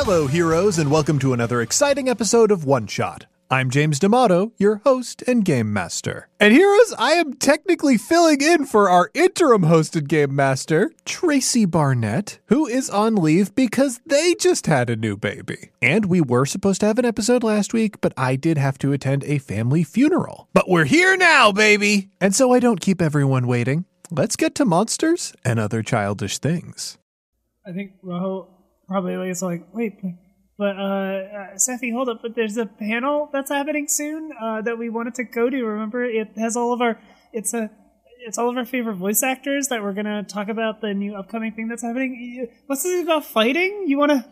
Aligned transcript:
Hello, 0.00 0.28
heroes, 0.28 0.78
and 0.78 0.92
welcome 0.92 1.18
to 1.18 1.32
another 1.32 1.60
exciting 1.60 2.08
episode 2.08 2.52
of 2.52 2.64
One 2.64 2.86
Shot. 2.86 3.26
I'm 3.50 3.68
James 3.68 3.98
D'Amato, 3.98 4.52
your 4.56 4.76
host 4.84 5.24
and 5.26 5.44
game 5.44 5.72
master. 5.72 6.28
And 6.38 6.54
heroes, 6.54 6.94
I 6.96 7.14
am 7.14 7.34
technically 7.34 7.98
filling 7.98 8.40
in 8.40 8.64
for 8.64 8.88
our 8.88 9.10
interim 9.12 9.62
hosted 9.62 10.06
game 10.06 10.36
master, 10.36 10.92
Tracy 11.04 11.64
Barnett, 11.64 12.38
who 12.46 12.64
is 12.64 12.88
on 12.88 13.16
leave 13.16 13.56
because 13.56 14.00
they 14.06 14.36
just 14.36 14.66
had 14.66 14.88
a 14.88 14.94
new 14.94 15.16
baby. 15.16 15.70
And 15.82 16.06
we 16.06 16.20
were 16.20 16.46
supposed 16.46 16.78
to 16.82 16.86
have 16.86 17.00
an 17.00 17.04
episode 17.04 17.42
last 17.42 17.74
week, 17.74 18.00
but 18.00 18.14
I 18.16 18.36
did 18.36 18.56
have 18.56 18.78
to 18.78 18.92
attend 18.92 19.24
a 19.24 19.38
family 19.38 19.82
funeral. 19.82 20.46
But 20.54 20.68
we're 20.68 20.84
here 20.84 21.16
now, 21.16 21.50
baby! 21.50 22.08
And 22.20 22.36
so 22.36 22.52
I 22.52 22.60
don't 22.60 22.80
keep 22.80 23.02
everyone 23.02 23.48
waiting. 23.48 23.84
Let's 24.12 24.36
get 24.36 24.54
to 24.54 24.64
monsters 24.64 25.34
and 25.44 25.58
other 25.58 25.82
childish 25.82 26.38
things. 26.38 26.98
I 27.66 27.72
think 27.72 27.94
Rojo 28.00 28.46
probably 28.88 29.28
is 29.30 29.42
like, 29.42 29.62
wait, 29.72 30.00
but- 30.02 30.12
but 30.56 30.76
uh, 30.76 30.80
uh, 30.80 31.54
Sefi, 31.54 31.92
hold 31.92 32.08
up. 32.08 32.18
But 32.20 32.34
there's 32.34 32.56
a 32.56 32.66
panel 32.66 33.30
that's 33.32 33.48
happening 33.48 33.86
soon 33.86 34.32
uh, 34.42 34.60
that 34.62 34.76
we 34.76 34.88
wanted 34.90 35.14
to 35.14 35.22
go 35.22 35.48
to. 35.48 35.64
Remember, 35.64 36.02
it 36.04 36.30
has 36.36 36.56
all 36.56 36.72
of 36.72 36.80
our, 36.80 37.00
it's 37.32 37.54
a, 37.54 37.70
it's 38.26 38.38
all 38.38 38.50
of 38.50 38.56
our 38.56 38.64
favorite 38.64 38.96
voice 38.96 39.22
actors 39.22 39.68
that 39.68 39.84
we're 39.84 39.92
gonna 39.92 40.24
talk 40.24 40.48
about 40.48 40.80
the 40.80 40.92
new 40.94 41.14
upcoming 41.14 41.52
thing 41.52 41.68
that's 41.68 41.82
happening. 41.82 42.48
What's 42.66 42.82
this 42.82 43.04
about 43.04 43.24
fighting? 43.24 43.84
You 43.86 43.98
wanna? 43.98 44.26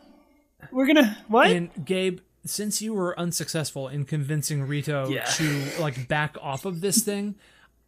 We're 0.73 0.89
gonna 0.89 1.17
what? 1.29 1.49
And 1.49 1.71
Gabe, 1.85 2.19
since 2.45 2.83
you 2.83 2.93
were 2.93 3.17
unsuccessful 3.21 3.87
in 3.87 4.05
convincing 4.05 4.67
Rito 4.67 5.09
to 5.37 5.63
like 5.79 6.09
back 6.09 6.37
off 6.43 6.65
of 6.65 6.81
this 6.81 7.05
thing, 7.05 7.37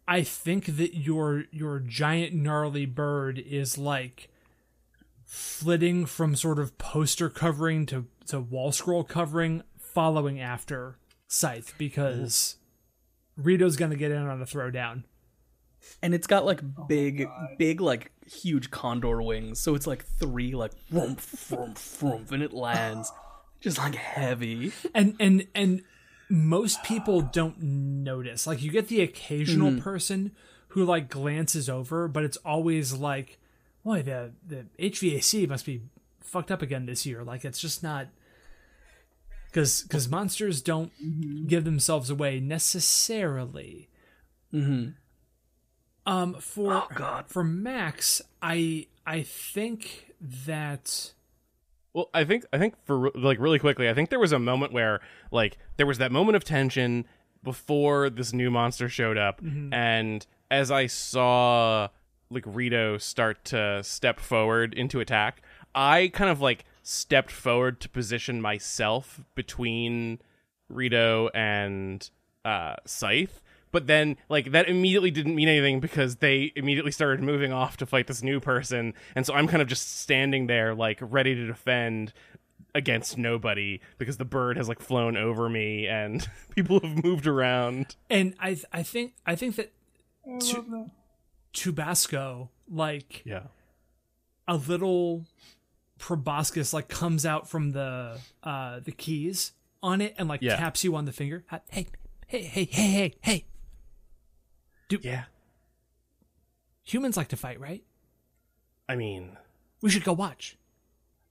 I 0.07 0.23
think 0.23 0.77
that 0.77 0.95
your 0.95 1.43
your 1.51 1.81
giant 1.81 2.33
gnarly 2.35 2.85
bird 2.85 3.37
is 3.37 3.77
like 3.77 4.29
flitting 5.33 6.07
from 6.07 6.35
sort 6.35 6.57
of 6.57 6.75
poster 6.79 7.29
covering 7.29 7.85
to 7.85 8.07
to 8.25 8.39
wall 8.39 8.71
scroll 8.71 9.03
covering, 9.03 9.61
following 9.77 10.39
after 10.41 10.97
Scythe 11.27 11.75
because 11.77 12.55
Rito's 13.37 13.75
gonna 13.77 13.95
get 13.95 14.09
in 14.11 14.17
on 14.25 14.41
a 14.41 14.45
throwdown. 14.45 15.03
and 16.01 16.13
it's 16.15 16.25
got 16.27 16.45
like 16.45 16.61
big, 16.87 17.27
big, 17.59 17.79
like 17.79 18.11
huge 18.25 18.71
condor 18.71 19.21
wings. 19.21 19.59
So 19.59 19.75
it's 19.75 19.85
like 19.87 20.03
three, 20.03 20.53
like 20.55 20.71
vroom, 20.89 21.15
vroom, 21.15 21.75
vroom, 21.75 22.25
and 22.31 22.41
it 22.43 22.51
lands 22.51 23.11
just 23.61 23.77
like 23.77 23.93
heavy. 23.95 24.71
and 24.95 25.15
and 25.19 25.45
and 25.53 25.83
most 26.27 26.83
people 26.83 27.21
don't 27.21 27.61
notice 27.61 28.45
like 28.47 28.61
you 28.63 28.71
get 28.71 28.87
the 28.87 29.01
occasional 29.01 29.71
Mm-hmm. 29.71 29.79
person 29.81 30.31
who 30.69 30.85
like 30.85 31.09
glances 31.09 31.67
over 31.67 32.07
but 32.07 32.23
it's 32.23 32.37
always 32.37 32.93
like 32.93 33.38
boy 33.83 34.01
the 34.01 34.31
the 34.45 34.65
hvac 34.79 35.47
must 35.49 35.65
be 35.65 35.81
fucked 36.21 36.51
up 36.51 36.61
again 36.61 36.85
this 36.85 37.05
year. 37.05 37.23
Like 37.23 37.43
it's 37.45 37.59
just 37.59 37.81
not 37.83 38.07
because 39.47 39.81
because 39.83 40.07
monsters 40.09 40.61
don't 40.61 40.91
Mm-hmm. 41.03 41.47
give 41.47 41.63
themselves 41.65 42.09
away 42.09 42.39
necessarily. 42.39 43.89
Um 46.05 46.33
for 46.39 46.73
Oh, 46.73 46.87
God. 46.95 47.25
for 47.27 47.43
max 47.43 48.21
i 48.41 48.87
i 49.05 49.21
think 49.21 50.13
that 50.21 51.13
Well, 51.93 52.09
I 52.13 52.23
think 52.23 52.45
I 52.53 52.57
think 52.57 52.75
for 52.85 53.11
like 53.15 53.39
really 53.39 53.59
quickly, 53.59 53.89
I 53.89 53.93
think 53.93 54.09
there 54.09 54.19
was 54.19 54.31
a 54.31 54.39
moment 54.39 54.73
where 54.73 55.01
like 55.31 55.57
there 55.77 55.85
was 55.85 55.97
that 55.99 56.11
moment 56.11 56.35
of 56.35 56.43
tension 56.43 57.05
before 57.43 58.09
this 58.09 58.33
new 58.33 58.51
monster 58.51 58.89
showed 58.89 59.17
up, 59.17 59.39
and 59.71 60.25
as 60.51 60.71
I 60.71 60.87
saw 60.87 61.87
like 62.31 62.43
Rito 62.45 62.97
start 62.97 63.43
to 63.45 63.83
step 63.83 64.19
forward 64.19 64.73
into 64.73 64.99
attack, 64.99 65.41
I 65.73 66.09
kind 66.13 66.29
of 66.29 66.41
like 66.41 66.65
stepped 66.83 67.31
forward 67.31 67.79
to 67.81 67.89
position 67.89 68.41
myself 68.41 69.21
between 69.35 70.19
Rito 70.69 71.29
and 71.33 72.07
uh, 72.45 72.75
Scythe. 72.85 73.41
But 73.71 73.85
then, 73.85 74.17
like 74.29 74.51
that 74.51 74.67
immediately 74.67 75.11
didn't 75.11 75.35
mean 75.35 75.47
anything 75.47 75.79
because 75.79 76.17
they 76.17 76.51
immediately 76.55 76.91
started 76.91 77.21
moving 77.21 77.53
off 77.53 77.77
to 77.77 77.85
fight 77.85 78.07
this 78.07 78.23
new 78.23 78.39
person, 78.39 78.95
and 79.15 79.27
so 79.27 79.33
I'm 79.35 79.47
kind 79.47 79.61
of 79.61 79.67
just 79.67 79.99
standing 79.99 80.47
there, 80.47 80.73
like 80.73 80.97
ready 81.01 81.35
to 81.35 81.45
defend 81.45 82.13
against 82.75 83.17
nobody 83.17 83.79
because 83.99 84.17
the 84.17 84.25
bird 84.25 84.57
has 84.57 84.67
like 84.67 84.79
flown 84.79 85.17
over 85.17 85.49
me 85.49 85.87
and 85.87 86.27
people 86.55 86.79
have 86.79 87.03
moved 87.03 87.25
around. 87.25 87.95
and 88.11 88.35
i 88.39 88.55
i 88.71 88.83
think 88.83 89.13
i 89.25 89.35
think 89.35 89.55
that 89.55 89.71
Tu- 90.39 90.87
Chubasco, 91.53 92.49
like 92.69 93.23
Yeah. 93.25 93.43
a 94.47 94.55
little 94.57 95.25
proboscis, 95.97 96.73
like 96.73 96.87
comes 96.87 97.25
out 97.25 97.49
from 97.49 97.71
the 97.71 98.19
uh 98.43 98.79
the 98.79 98.91
keys 98.91 99.53
on 99.83 100.01
it 100.01 100.15
and 100.17 100.27
like 100.29 100.41
Yeah. 100.41 100.55
taps 100.57 100.83
you 100.83 100.95
on 100.95 101.05
the 101.05 101.11
finger. 101.11 101.43
Hey, 101.69 101.87
hey, 102.27 102.41
hey, 102.43 102.63
hey, 102.65 102.85
hey, 102.87 103.15
hey. 103.21 103.45
Yeah. 105.01 105.25
Humans 106.83 107.17
like 107.17 107.27
to 107.29 107.37
fight, 107.37 107.59
right? 107.59 107.83
I 108.87 108.95
mean, 108.95 109.37
We 109.81 109.89
should 109.89 110.03
go 110.03 110.13
watch. 110.13 110.57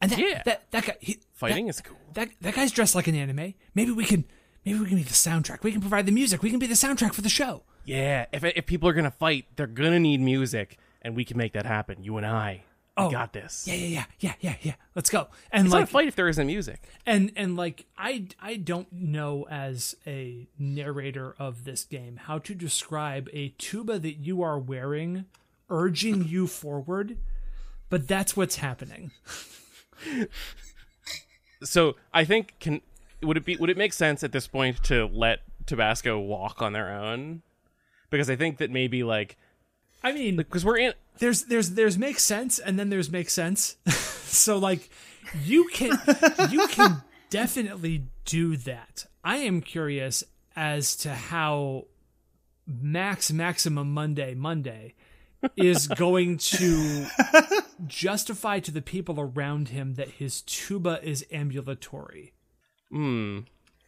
And 0.01 0.11
that 0.13 0.19
Yeah. 0.19 0.43
that 0.45 0.71
that 0.71 0.87
guy 0.87 0.97
he, 1.01 1.19
fighting 1.35 1.67
that, 1.67 1.71
is 1.71 1.81
cool. 1.81 1.99
that 2.15 2.31
that 2.41 2.55
guy's 2.55 2.71
dressed 2.73 2.95
like 2.95 3.09
an 3.09 3.15
anime. 3.17 3.55
Maybe 3.75 3.91
we 3.91 4.05
can 4.05 4.25
maybe 4.65 4.79
we 4.79 4.87
can 4.87 4.97
be 4.97 5.03
the 5.03 5.11
soundtrack. 5.11 5.63
We 5.63 5.73
can 5.73 5.81
provide 5.81 6.07
the 6.07 6.13
music. 6.13 6.43
We 6.43 6.51
can 6.51 6.59
be 6.59 6.67
the 6.67 6.75
soundtrack 6.75 7.15
for 7.15 7.23
the 7.23 7.29
show. 7.29 7.63
Yeah, 7.85 8.27
if 8.33 8.45
if 8.45 8.67
people 8.67 8.89
are 8.89 8.93
gonna 8.93 9.11
fight, 9.11 9.47
they're 9.57 9.67
gonna 9.67 9.99
need 10.01 10.21
music, 10.21 10.79
and 11.03 11.17
we 11.17 11.25
can 11.25 11.37
make 11.39 11.53
that 11.55 11.65
happen. 11.67 12.03
You 12.03 12.17
and 12.19 12.27
I, 12.27 12.65
we 12.97 13.05
Oh, 13.05 13.11
got 13.11 13.33
this. 13.33 13.67
Yeah, 13.67 13.75
yeah, 13.75 13.87
yeah, 13.89 14.05
yeah, 14.21 14.35
yeah, 14.41 14.55
yeah. 14.63 14.75
Let's 14.95 15.09
go. 15.09 15.29
And 15.53 15.67
It's 15.67 15.73
like 15.73 15.81
not 15.83 15.89
a 15.89 15.93
fight 15.93 16.09
if 16.09 16.15
there 16.17 16.29
isn't 16.29 16.47
music. 16.47 16.83
and 17.07 17.31
and 17.37 17.57
like 17.57 17.87
i 17.97 18.27
i 18.43 18.57
don't 18.57 18.93
know 18.93 19.47
as 19.51 19.95
a 20.07 20.49
narrator 20.59 21.35
of 21.39 21.65
this 21.65 21.85
game 21.85 22.17
how 22.25 22.39
to 22.41 22.55
describe 22.55 23.29
a 23.33 23.51
tuba 23.59 23.99
that 24.01 24.15
you 24.15 24.43
are 24.43 24.59
wearing 24.59 25.25
urging 25.71 26.25
you 26.27 26.47
forward 26.47 27.17
but 27.89 28.07
that's 28.09 28.37
what's 28.37 28.57
happening 28.57 29.13
So 31.63 31.97
I 32.13 32.25
think 32.25 32.55
can 32.61 32.81
would 33.23 33.37
it 33.37 33.45
be 33.45 33.57
would 33.57 33.71
it 33.71 33.77
make 33.77 33.93
sense 33.93 34.23
at 34.23 34.33
this 34.33 34.47
point 34.47 34.83
to 34.85 35.07
let 35.07 35.41
Tabasco 35.67 36.19
walk 36.19 36.63
on 36.63 36.73
their 36.73 36.91
own? 36.91 37.43
Because 38.11 38.31
I 38.31 38.37
think 38.37 38.59
that 38.59 38.71
maybe 38.71 39.03
like 39.03 39.37
i 40.03 40.13
mean 40.13 40.37
because 40.37 40.65
we're 40.65 40.79
in 40.79 40.93
there's 41.19 41.45
there's 41.45 41.71
there's 41.71 41.99
makes 41.99 42.23
sense 42.23 42.61
and 42.61 42.79
then 42.79 42.91
there's 42.91 43.11
makes 43.11 43.33
sense. 43.33 43.77
So 44.29 44.59
like 44.59 44.91
you 45.43 45.65
can 45.73 45.99
you 46.51 46.69
can 46.69 47.03
definitely 47.31 48.05
do 48.27 48.59
that. 48.59 49.07
I 49.25 49.39
am 49.39 49.63
curious 49.63 50.23
as 50.55 50.95
to 50.97 51.15
how 51.15 51.87
max 52.67 53.33
maximum 53.33 53.95
monday 53.95 54.35
monday 54.35 54.93
is 55.57 55.87
going 55.97 56.37
to 56.37 57.07
justify 57.87 58.61
to 58.61 58.71
the 58.71 58.83
people 58.83 59.19
around 59.19 59.71
him 59.71 59.95
that 59.95 60.11
his 60.11 60.43
tuba 60.43 61.01
is 61.03 61.25
ambulatory 61.33 62.35
hmm. 62.91 63.41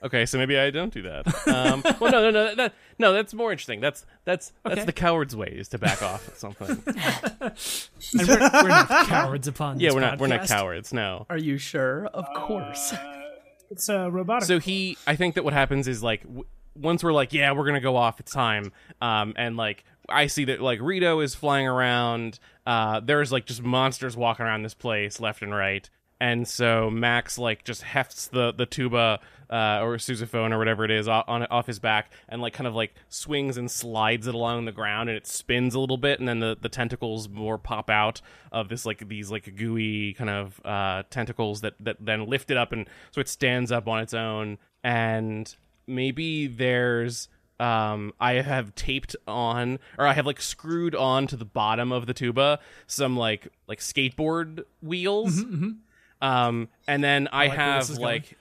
Okay, 0.02 0.24
so 0.24 0.38
maybe 0.38 0.58
I 0.58 0.70
don't 0.70 0.92
do 0.92 1.02
that. 1.02 1.26
Um, 1.50 1.82
well, 2.00 2.12
no, 2.12 2.22
no, 2.22 2.30
no, 2.30 2.54
that, 2.54 2.74
no. 2.98 3.12
That's 3.12 3.34
more 3.34 3.50
interesting. 3.50 3.80
That's 3.80 4.06
that's 4.24 4.52
that's 4.64 4.84
the 4.84 4.92
coward's 4.92 5.34
way 5.34 5.48
is 5.48 5.68
to 5.68 5.78
back 5.78 6.02
off 6.02 6.28
at 6.28 6.38
something. 6.38 6.82
and 6.86 8.28
we're, 8.28 8.62
we're 8.62 8.68
not 8.68 8.88
cowards 9.08 9.48
upon 9.48 9.80
yeah, 9.80 9.88
this 9.88 9.94
we're 9.94 10.00
not 10.00 10.18
we're 10.18 10.26
not 10.28 10.46
cowards. 10.46 10.92
No. 10.92 11.26
Are 11.28 11.36
you 11.36 11.58
sure? 11.58 12.06
Of 12.06 12.26
course. 12.34 12.94
it's 13.70 13.88
uh, 13.88 14.10
robotic. 14.10 14.46
So 14.46 14.58
he, 14.58 14.96
I 15.06 15.16
think 15.16 15.34
that 15.34 15.44
what 15.44 15.52
happens 15.52 15.88
is 15.88 16.02
like 16.02 16.22
w- 16.22 16.44
once 16.76 17.02
we're 17.02 17.12
like, 17.12 17.32
yeah, 17.32 17.52
we're 17.52 17.66
gonna 17.66 17.80
go 17.80 17.96
off. 17.96 18.20
It's 18.20 18.32
time. 18.32 18.72
Um, 19.00 19.34
and 19.36 19.56
like 19.56 19.84
I 20.08 20.28
see 20.28 20.44
that 20.46 20.60
like 20.60 20.80
Rito 20.80 21.20
is 21.20 21.34
flying 21.34 21.66
around. 21.66 22.38
Uh, 22.66 23.00
there's 23.00 23.32
like 23.32 23.44
just 23.46 23.62
monsters 23.62 24.16
walking 24.16 24.46
around 24.46 24.62
this 24.62 24.74
place 24.74 25.20
left 25.20 25.42
and 25.42 25.54
right. 25.54 25.88
And 26.20 26.46
so 26.46 26.90
Max 26.90 27.38
like 27.38 27.64
just 27.64 27.82
hefts 27.82 28.26
the 28.28 28.52
the 28.52 28.66
tuba 28.66 29.20
uh, 29.50 29.80
or 29.82 29.96
sousaphone 29.96 30.52
or 30.52 30.58
whatever 30.58 30.84
it 30.84 30.90
is 30.90 31.08
on 31.08 31.44
off 31.46 31.66
his 31.66 31.80
back 31.80 32.12
and 32.28 32.40
like 32.40 32.52
kind 32.52 32.68
of 32.68 32.74
like 32.74 32.94
swings 33.08 33.56
and 33.56 33.68
slides 33.70 34.26
it 34.26 34.34
along 34.34 34.64
the 34.64 34.72
ground 34.72 35.08
and 35.08 35.16
it 35.16 35.26
spins 35.26 35.74
a 35.74 35.80
little 35.80 35.96
bit 35.96 36.20
and 36.20 36.28
then 36.28 36.38
the, 36.38 36.56
the 36.60 36.68
tentacles 36.68 37.28
more 37.28 37.58
pop 37.58 37.90
out 37.90 38.20
of 38.52 38.68
this 38.68 38.86
like 38.86 39.08
these 39.08 39.30
like 39.30 39.56
gooey 39.56 40.14
kind 40.14 40.30
of 40.30 40.60
uh, 40.64 41.02
tentacles 41.10 41.62
that 41.62 41.74
that 41.80 41.96
then 41.98 42.26
lift 42.26 42.50
it 42.50 42.56
up 42.56 42.70
and 42.70 42.88
so 43.10 43.20
it 43.20 43.28
stands 43.28 43.72
up 43.72 43.88
on 43.88 44.00
its 44.00 44.14
own 44.14 44.56
and 44.84 45.56
maybe 45.86 46.46
there's 46.46 47.28
um, 47.58 48.14
I 48.18 48.34
have 48.34 48.74
taped 48.74 49.14
on, 49.28 49.80
or 49.98 50.06
I 50.06 50.14
have 50.14 50.24
like 50.24 50.40
screwed 50.40 50.94
on 50.94 51.26
to 51.26 51.36
the 51.36 51.44
bottom 51.44 51.92
of 51.92 52.06
the 52.06 52.14
tuba 52.14 52.58
some 52.86 53.18
like 53.18 53.48
like 53.66 53.80
skateboard 53.80 54.62
wheels. 54.80 55.42
Um, 56.22 56.68
and 56.86 57.02
then 57.02 57.28
I, 57.32 57.46
like 57.48 57.56
have 57.58 57.90
like 57.98 58.36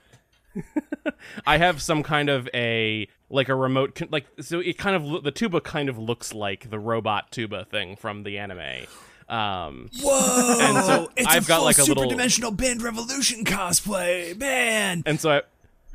I 1.47 1.57
have 1.57 1.81
some 1.81 2.03
kind 2.03 2.29
of 2.29 2.49
a 2.53 3.07
like 3.29 3.49
a 3.49 3.55
remote 3.55 3.95
con- 3.95 4.09
like 4.11 4.25
so 4.41 4.59
it 4.59 4.77
kind 4.77 4.95
of 4.95 5.03
lo- 5.03 5.21
the 5.21 5.31
tuba 5.31 5.61
kind 5.61 5.89
of 5.89 5.97
looks 5.97 6.33
like 6.33 6.69
the 6.69 6.79
robot 6.79 7.31
tuba 7.31 7.65
thing 7.65 7.95
from 7.95 8.23
the 8.23 8.37
anime. 8.39 8.85
Um, 9.29 9.89
Whoa! 10.01 10.57
And 10.59 10.85
so 10.85 11.11
it's 11.15 11.27
I've 11.27 11.45
a 11.45 11.47
got, 11.47 11.57
full 11.57 11.65
like, 11.65 11.77
a 11.77 11.81
little- 11.83 12.03
super 12.03 12.09
dimensional 12.09 12.51
band 12.51 12.81
revolution 12.81 13.45
cosplay, 13.45 14.35
man. 14.37 15.03
and 15.05 15.19
so 15.19 15.29
I, 15.31 15.41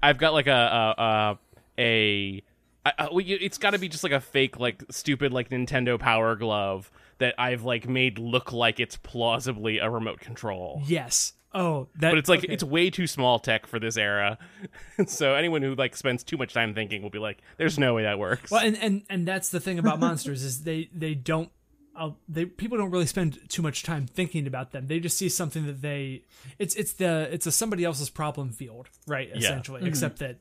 I've 0.02 0.18
got 0.18 0.32
like 0.32 0.46
a 0.46 0.52
a 0.98 1.02
a, 1.02 1.38
a 1.78 2.42
I, 2.86 2.92
I, 2.98 3.08
well, 3.10 3.20
you- 3.20 3.38
it's 3.40 3.58
got 3.58 3.70
to 3.70 3.78
be 3.78 3.88
just 3.88 4.04
like 4.04 4.12
a 4.12 4.20
fake 4.20 4.58
like 4.60 4.84
stupid 4.90 5.32
like 5.32 5.50
Nintendo 5.50 5.98
Power 5.98 6.36
Glove 6.36 6.90
that 7.18 7.34
I've 7.38 7.64
like 7.64 7.88
made 7.88 8.18
look 8.18 8.52
like 8.52 8.78
it's 8.80 8.96
plausibly 8.96 9.78
a 9.78 9.90
remote 9.90 10.20
control. 10.20 10.82
Yes. 10.86 11.32
Oh, 11.54 11.88
that. 12.00 12.10
But 12.10 12.18
it's 12.18 12.28
like 12.28 12.40
okay. 12.40 12.52
it's 12.52 12.64
way 12.64 12.90
too 12.90 13.06
small 13.06 13.38
tech 13.38 13.66
for 13.66 13.78
this 13.78 13.96
era. 13.96 14.38
so 15.06 15.34
anyone 15.34 15.62
who 15.62 15.74
like 15.76 15.96
spends 15.96 16.24
too 16.24 16.36
much 16.36 16.52
time 16.52 16.74
thinking 16.74 17.02
will 17.02 17.10
be 17.10 17.20
like, 17.20 17.38
"There's 17.58 17.78
no 17.78 17.94
way 17.94 18.02
that 18.02 18.18
works." 18.18 18.50
Well, 18.50 18.64
and, 18.64 18.76
and 18.78 19.02
and 19.08 19.28
that's 19.28 19.50
the 19.50 19.60
thing 19.60 19.78
about 19.78 20.00
monsters 20.00 20.42
is 20.42 20.64
they 20.64 20.90
they 20.92 21.14
don't 21.14 21.50
uh, 21.96 22.10
they 22.28 22.44
people 22.44 22.76
don't 22.76 22.90
really 22.90 23.06
spend 23.06 23.38
too 23.48 23.62
much 23.62 23.82
time 23.82 24.06
thinking 24.06 24.46
about 24.46 24.72
them. 24.72 24.88
They 24.88 24.98
just 24.98 25.16
see 25.16 25.28
something 25.28 25.66
that 25.66 25.80
they 25.80 26.24
it's 26.58 26.74
it's 26.74 26.94
the 26.94 27.28
it's 27.32 27.46
a 27.46 27.52
somebody 27.52 27.84
else's 27.84 28.10
problem 28.10 28.50
field, 28.50 28.88
right? 29.06 29.30
Essentially, 29.34 29.86
except 29.86 30.18
that 30.18 30.38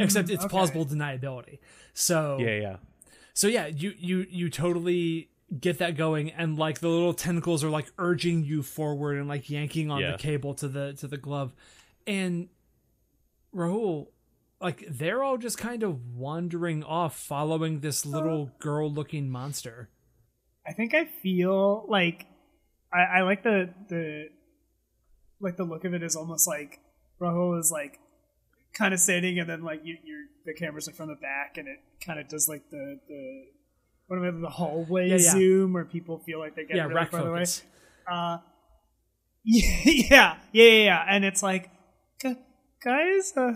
except 0.00 0.30
it's 0.30 0.44
plausible 0.46 0.86
deniability. 0.86 1.58
So 1.94 2.38
yeah, 2.40 2.60
yeah. 2.60 2.76
so 3.34 3.48
yeah, 3.48 3.66
you 3.66 3.92
you 3.98 4.26
you 4.30 4.50
totally 4.50 5.30
get 5.60 5.78
that 5.78 5.96
going 5.96 6.30
and 6.32 6.58
like 6.58 6.80
the 6.80 6.88
little 6.88 7.14
tentacles 7.14 7.64
are 7.64 7.70
like 7.70 7.90
urging 7.98 8.44
you 8.44 8.62
forward 8.62 9.16
and 9.18 9.28
like 9.28 9.48
yanking 9.48 9.90
on 9.90 10.00
Yeah. 10.00 10.12
the 10.12 10.18
cable 10.18 10.54
to 10.54 10.68
the 10.68 10.92
to 10.94 11.06
the 11.08 11.16
glove. 11.16 11.54
And 12.06 12.48
Rahul 13.54 14.08
like 14.60 14.84
they're 14.90 15.22
all 15.22 15.38
just 15.38 15.56
kind 15.56 15.82
of 15.82 16.14
wandering 16.14 16.82
off 16.82 17.16
following 17.18 17.80
this 17.80 18.04
little 18.04 18.50
girl 18.58 18.90
looking 18.92 19.30
monster. 19.30 19.88
I 20.66 20.72
think 20.72 20.94
I 20.94 21.06
feel 21.06 21.86
like 21.88 22.26
I, 22.92 23.18
I 23.18 23.22
like 23.22 23.42
the 23.42 23.70
the 23.88 24.26
like 25.40 25.56
the 25.56 25.64
look 25.64 25.84
of 25.84 25.94
it 25.94 26.02
is 26.02 26.16
almost 26.16 26.46
like 26.46 26.80
Rahul 27.20 27.58
is 27.58 27.70
like 27.72 27.98
kind 28.74 28.92
of 28.92 29.00
standing 29.00 29.38
and 29.38 29.48
then 29.48 29.62
like 29.62 29.80
you, 29.84 29.96
you're 30.04 30.24
the 30.44 30.52
camera's 30.54 30.86
like 30.86 30.96
from 30.96 31.08
the 31.08 31.14
back 31.14 31.56
and 31.56 31.66
it 31.68 31.78
kind 32.04 32.18
of 32.20 32.28
does 32.28 32.48
like 32.48 32.68
the 32.70 32.98
the 33.08 33.44
what 34.08 34.18
am 34.18 34.24
I 34.24 34.30
the 34.40 34.48
hallway 34.48 35.08
Yeah, 35.08 35.16
yeah. 35.16 35.30
zoom 35.30 35.72
where 35.72 35.84
people 35.84 36.18
feel 36.18 36.38
like 36.38 36.56
they 36.56 36.64
get 36.64 36.76
yeah, 36.76 36.84
really 36.84 37.04
far 37.06 37.28
away. 37.28 37.44
Uh, 38.10 38.38
yeah, 39.44 39.80
yeah, 39.84 40.36
yeah, 40.52 40.84
yeah. 40.84 41.04
And 41.08 41.24
it's 41.24 41.42
like, 41.42 41.70
guys, 42.82 43.32
uh, 43.36 43.52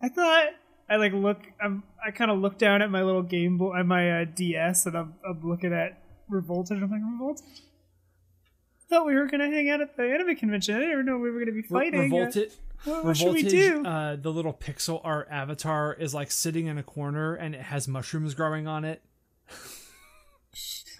I 0.00 0.08
thought 0.08 0.48
I 0.88 0.96
like 0.96 1.12
look. 1.12 1.40
I'm. 1.60 1.82
I 2.04 2.10
kind 2.12 2.30
of 2.30 2.38
look 2.38 2.58
down 2.58 2.82
at 2.82 2.90
my 2.90 3.02
little 3.02 3.22
Game 3.22 3.58
Boy, 3.58 3.82
my 3.82 4.22
uh, 4.22 4.24
DS, 4.24 4.86
and 4.86 4.96
I'm, 4.96 5.14
I'm 5.28 5.40
looking 5.42 5.72
at 5.72 6.00
Revoltage. 6.30 6.82
I'm 6.82 6.90
like, 6.90 7.00
Revoltage. 7.00 7.42
I 7.42 8.88
thought 8.88 9.06
we 9.06 9.16
were 9.16 9.26
gonna 9.26 9.50
hang 9.50 9.68
out 9.68 9.80
at 9.80 9.96
the 9.96 10.04
anime 10.04 10.36
convention. 10.36 10.76
I 10.76 10.78
didn't 10.78 10.92
even 10.92 11.06
know 11.06 11.18
we 11.18 11.30
were 11.30 11.40
gonna 11.40 11.52
be 11.52 11.62
fighting. 11.62 12.00
Uh, 12.00 12.02
Revolted, 12.04 12.52
what, 12.84 13.04
what 13.04 13.16
should 13.16 13.32
we 13.32 13.42
do? 13.42 13.84
uh, 13.84 14.16
the 14.16 14.30
little 14.30 14.54
pixel 14.54 15.00
art 15.02 15.26
avatar 15.30 15.92
is 15.94 16.14
like 16.14 16.30
sitting 16.30 16.66
in 16.66 16.78
a 16.78 16.84
corner 16.84 17.34
and 17.34 17.54
it 17.54 17.62
has 17.62 17.88
mushrooms 17.88 18.34
growing 18.34 18.68
on 18.68 18.84
it. 18.84 19.02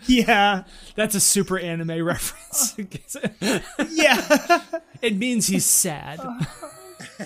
yeah, 0.07 0.65
That's 0.95 1.15
a 1.15 1.21
super 1.21 1.59
anime 1.59 2.05
reference. 2.05 2.77
yeah. 3.91 4.61
it 5.03 5.17
means 5.17 5.47
he's 5.47 5.65
sad. 5.65 6.21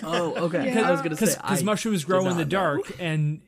Oh, 0.02 0.34
okay. 0.46 0.66
Yeah. 0.66 0.88
I 0.88 0.90
was 0.90 1.00
gonna 1.02 1.16
say 1.16 1.36
because 1.40 1.62
I 1.62 1.62
mushrooms 1.62 2.04
grow 2.04 2.20
in 2.20 2.24
the 2.24 2.30
not 2.30 2.38
know. 2.38 2.44
dark, 2.44 2.92
and 2.98 3.40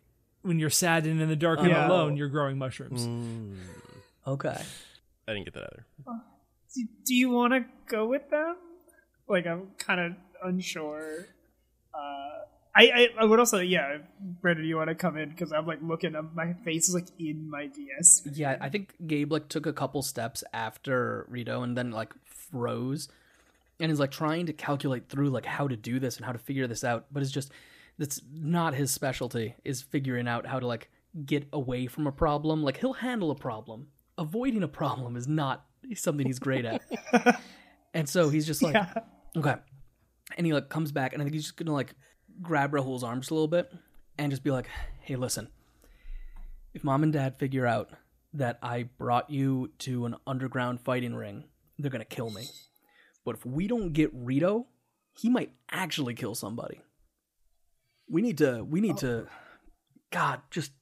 when 0.42 0.58
you're 0.58 0.70
sad 0.70 1.06
and 1.06 1.20
in 1.20 1.28
the 1.28 1.36
dark 1.36 1.60
and 1.60 1.72
alone, 1.72 2.16
you're 2.16 2.28
growing 2.28 2.58
mushrooms. 2.58 3.08
Okay. 4.26 4.60
I 5.28 5.32
didn't 5.32 5.44
get 5.44 5.54
that 5.54 5.64
either. 5.72 5.86
do, 6.74 6.88
do 7.04 7.14
you 7.14 7.30
want 7.30 7.52
to 7.52 7.64
go 7.88 8.06
with 8.06 8.28
them? 8.30 8.56
Like, 9.28 9.46
I'm 9.46 9.68
kind 9.78 10.00
of 10.00 10.12
unsure. 10.44 11.26
Uh, 11.94 12.40
I, 12.74 12.84
I 12.84 13.08
I 13.20 13.24
would 13.24 13.38
also 13.38 13.58
yeah, 13.58 13.98
Brendan, 14.20 14.64
you 14.64 14.76
want 14.76 14.88
to 14.88 14.94
come 14.94 15.16
in 15.16 15.28
because 15.28 15.52
I'm 15.52 15.66
like 15.66 15.80
looking 15.82 16.14
up. 16.16 16.34
My 16.34 16.54
face 16.64 16.88
is 16.88 16.94
like 16.94 17.08
in 17.18 17.50
my 17.50 17.66
DS. 17.66 18.22
Yeah, 18.32 18.56
I 18.60 18.70
think 18.70 18.94
Gabe 19.06 19.30
like 19.30 19.48
took 19.48 19.66
a 19.66 19.72
couple 19.72 20.02
steps 20.02 20.42
after 20.54 21.26
Rito 21.28 21.62
and 21.62 21.76
then 21.76 21.90
like 21.90 22.12
froze 22.24 23.08
and 23.78 23.92
is 23.92 24.00
like 24.00 24.10
trying 24.10 24.46
to 24.46 24.52
calculate 24.52 25.08
through 25.08 25.28
like 25.30 25.44
how 25.44 25.68
to 25.68 25.76
do 25.76 25.98
this 25.98 26.16
and 26.16 26.24
how 26.24 26.32
to 26.32 26.38
figure 26.38 26.66
this 26.66 26.84
out, 26.84 27.06
but 27.12 27.22
it's 27.22 27.32
just 27.32 27.52
that's 27.98 28.22
not 28.32 28.74
his 28.74 28.90
specialty 28.90 29.54
is 29.64 29.82
figuring 29.82 30.26
out 30.26 30.46
how 30.46 30.58
to 30.58 30.66
like 30.66 30.90
get 31.26 31.46
away 31.52 31.86
from 31.86 32.06
a 32.06 32.12
problem. 32.12 32.62
Like 32.62 32.78
he'll 32.78 32.94
handle 32.94 33.30
a 33.30 33.34
problem. 33.34 33.88
Avoiding 34.16 34.62
a 34.62 34.68
problem 34.68 35.16
is 35.16 35.28
not 35.28 35.66
something 35.94 36.26
he's 36.26 36.38
great 36.38 36.64
at. 36.64 36.82
and 37.94 38.08
so 38.08 38.30
he's 38.30 38.46
just 38.46 38.62
like 38.62 38.74
Yeah. 38.74 38.92
Okay. 39.36 39.54
And 40.38 40.46
he 40.46 40.52
like 40.54 40.68
comes 40.68 40.92
back 40.92 41.12
and 41.12 41.20
I 41.20 41.24
think 41.24 41.34
he's 41.34 41.44
just 41.44 41.56
gonna 41.56 41.72
like 41.72 41.94
grab 42.40 42.72
Rahul's 42.72 43.04
arms 43.04 43.30
a 43.30 43.34
little 43.34 43.48
bit 43.48 43.72
and 44.18 44.30
just 44.30 44.42
be 44.42 44.50
like, 44.50 44.68
Hey, 45.00 45.16
listen. 45.16 45.48
If 46.74 46.84
mom 46.84 47.02
and 47.02 47.12
dad 47.12 47.38
figure 47.38 47.66
out 47.66 47.90
that 48.32 48.58
I 48.62 48.84
brought 48.84 49.28
you 49.28 49.70
to 49.80 50.06
an 50.06 50.16
underground 50.26 50.80
fighting 50.80 51.14
ring, 51.14 51.44
they're 51.78 51.90
gonna 51.90 52.04
kill 52.04 52.30
me. 52.30 52.46
But 53.24 53.36
if 53.36 53.44
we 53.46 53.66
don't 53.68 53.92
get 53.92 54.10
Rito, 54.14 54.66
he 55.12 55.28
might 55.28 55.52
actually 55.70 56.14
kill 56.14 56.34
somebody. 56.34 56.80
We 58.08 58.22
need 58.22 58.38
to 58.38 58.62
we 58.64 58.80
need 58.80 58.96
to 58.98 59.26
God, 60.10 60.40
just 60.50 60.72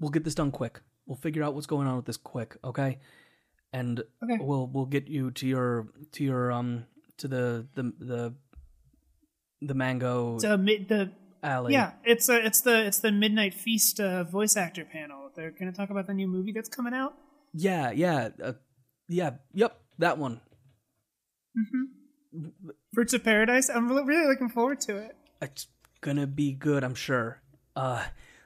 we'll 0.00 0.10
get 0.10 0.24
this 0.24 0.34
done 0.34 0.50
quick. 0.50 0.80
We'll 1.06 1.16
figure 1.16 1.42
out 1.42 1.54
what's 1.54 1.66
going 1.66 1.86
on 1.86 1.96
with 1.96 2.04
this 2.06 2.16
quick, 2.16 2.56
okay? 2.64 2.98
And 3.72 4.02
Okay. 4.22 4.38
we'll 4.40 4.66
we'll 4.66 4.86
get 4.86 5.08
you 5.08 5.30
to 5.32 5.46
your 5.46 5.88
to 6.12 6.24
your 6.24 6.52
um 6.52 6.86
to 7.18 7.28
the 7.28 7.66
the 7.74 7.92
the 7.98 8.34
the 9.66 9.74
mango 9.74 10.38
So 10.38 10.56
mid 10.56 10.88
the 10.88 11.10
alley. 11.42 11.72
yeah, 11.72 11.92
it's 12.04 12.28
a 12.28 12.44
it's 12.44 12.60
the 12.60 12.86
it's 12.86 12.98
the 13.00 13.12
Midnight 13.12 13.54
Feast 13.54 14.00
uh, 14.00 14.24
voice 14.24 14.56
actor 14.56 14.84
panel. 14.84 15.30
They're 15.34 15.50
gonna 15.50 15.72
talk 15.72 15.90
about 15.90 16.06
the 16.06 16.14
new 16.14 16.26
movie 16.28 16.52
that's 16.52 16.68
coming 16.68 16.94
out. 16.94 17.14
Yeah, 17.54 17.90
yeah. 17.92 18.30
Uh, 18.42 18.52
yeah, 19.08 19.30
yep, 19.52 19.78
that 19.98 20.18
one. 20.18 20.40
Hmm. 21.54 22.48
Fruits 22.94 23.12
of 23.12 23.24
Paradise. 23.24 23.68
I'm 23.68 23.88
really, 23.88 24.04
really 24.04 24.26
looking 24.26 24.48
forward 24.48 24.80
to 24.82 24.96
it. 24.96 25.16
It's 25.40 25.66
gonna 26.00 26.26
be 26.26 26.52
good, 26.52 26.84
I'm 26.84 26.94
sure. 26.94 27.40
Uh 27.76 28.04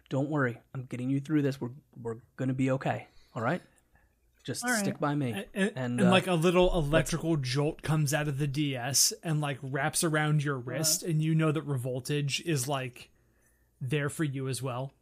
don't 0.09 0.31
worry. 0.31 0.61
I'm 0.75 0.85
getting 0.85 1.11
you 1.11 1.21
through 1.21 1.43
this. 1.43 1.61
We're 1.61 1.71
we're 2.01 2.17
gonna 2.37 2.55
be 2.55 2.71
okay. 2.73 3.09
All 3.35 3.43
right? 3.43 3.61
Just 4.47 4.65
All 4.65 4.71
right. 4.71 4.79
stick 4.79 5.01
by 5.01 5.17
me. 5.17 5.33
And, 5.33 5.45
and, 5.55 5.73
And, 5.75 6.01
and, 6.01 6.09
uh, 6.09 6.11
like 6.11 6.29
a 6.29 6.35
little 6.35 6.73
electrical 6.73 7.37
jolt 7.37 7.83
comes 7.83 8.15
out 8.15 8.29
of 8.29 8.39
the 8.39 8.47
DS 8.47 9.13
and 9.25 9.41
like 9.41 9.59
wraps 9.61 10.05
around 10.05 10.45
your 10.45 10.57
wrist, 10.57 11.03
and 11.03 11.21
you 11.21 11.35
know 11.35 11.51
that 11.51 11.67
Revoltage 11.67 12.41
is 12.47 12.69
like 12.69 13.11
there 13.81 14.09
for 14.09 14.23
you 14.23 14.49
as 14.49 14.63
well. 14.63 14.93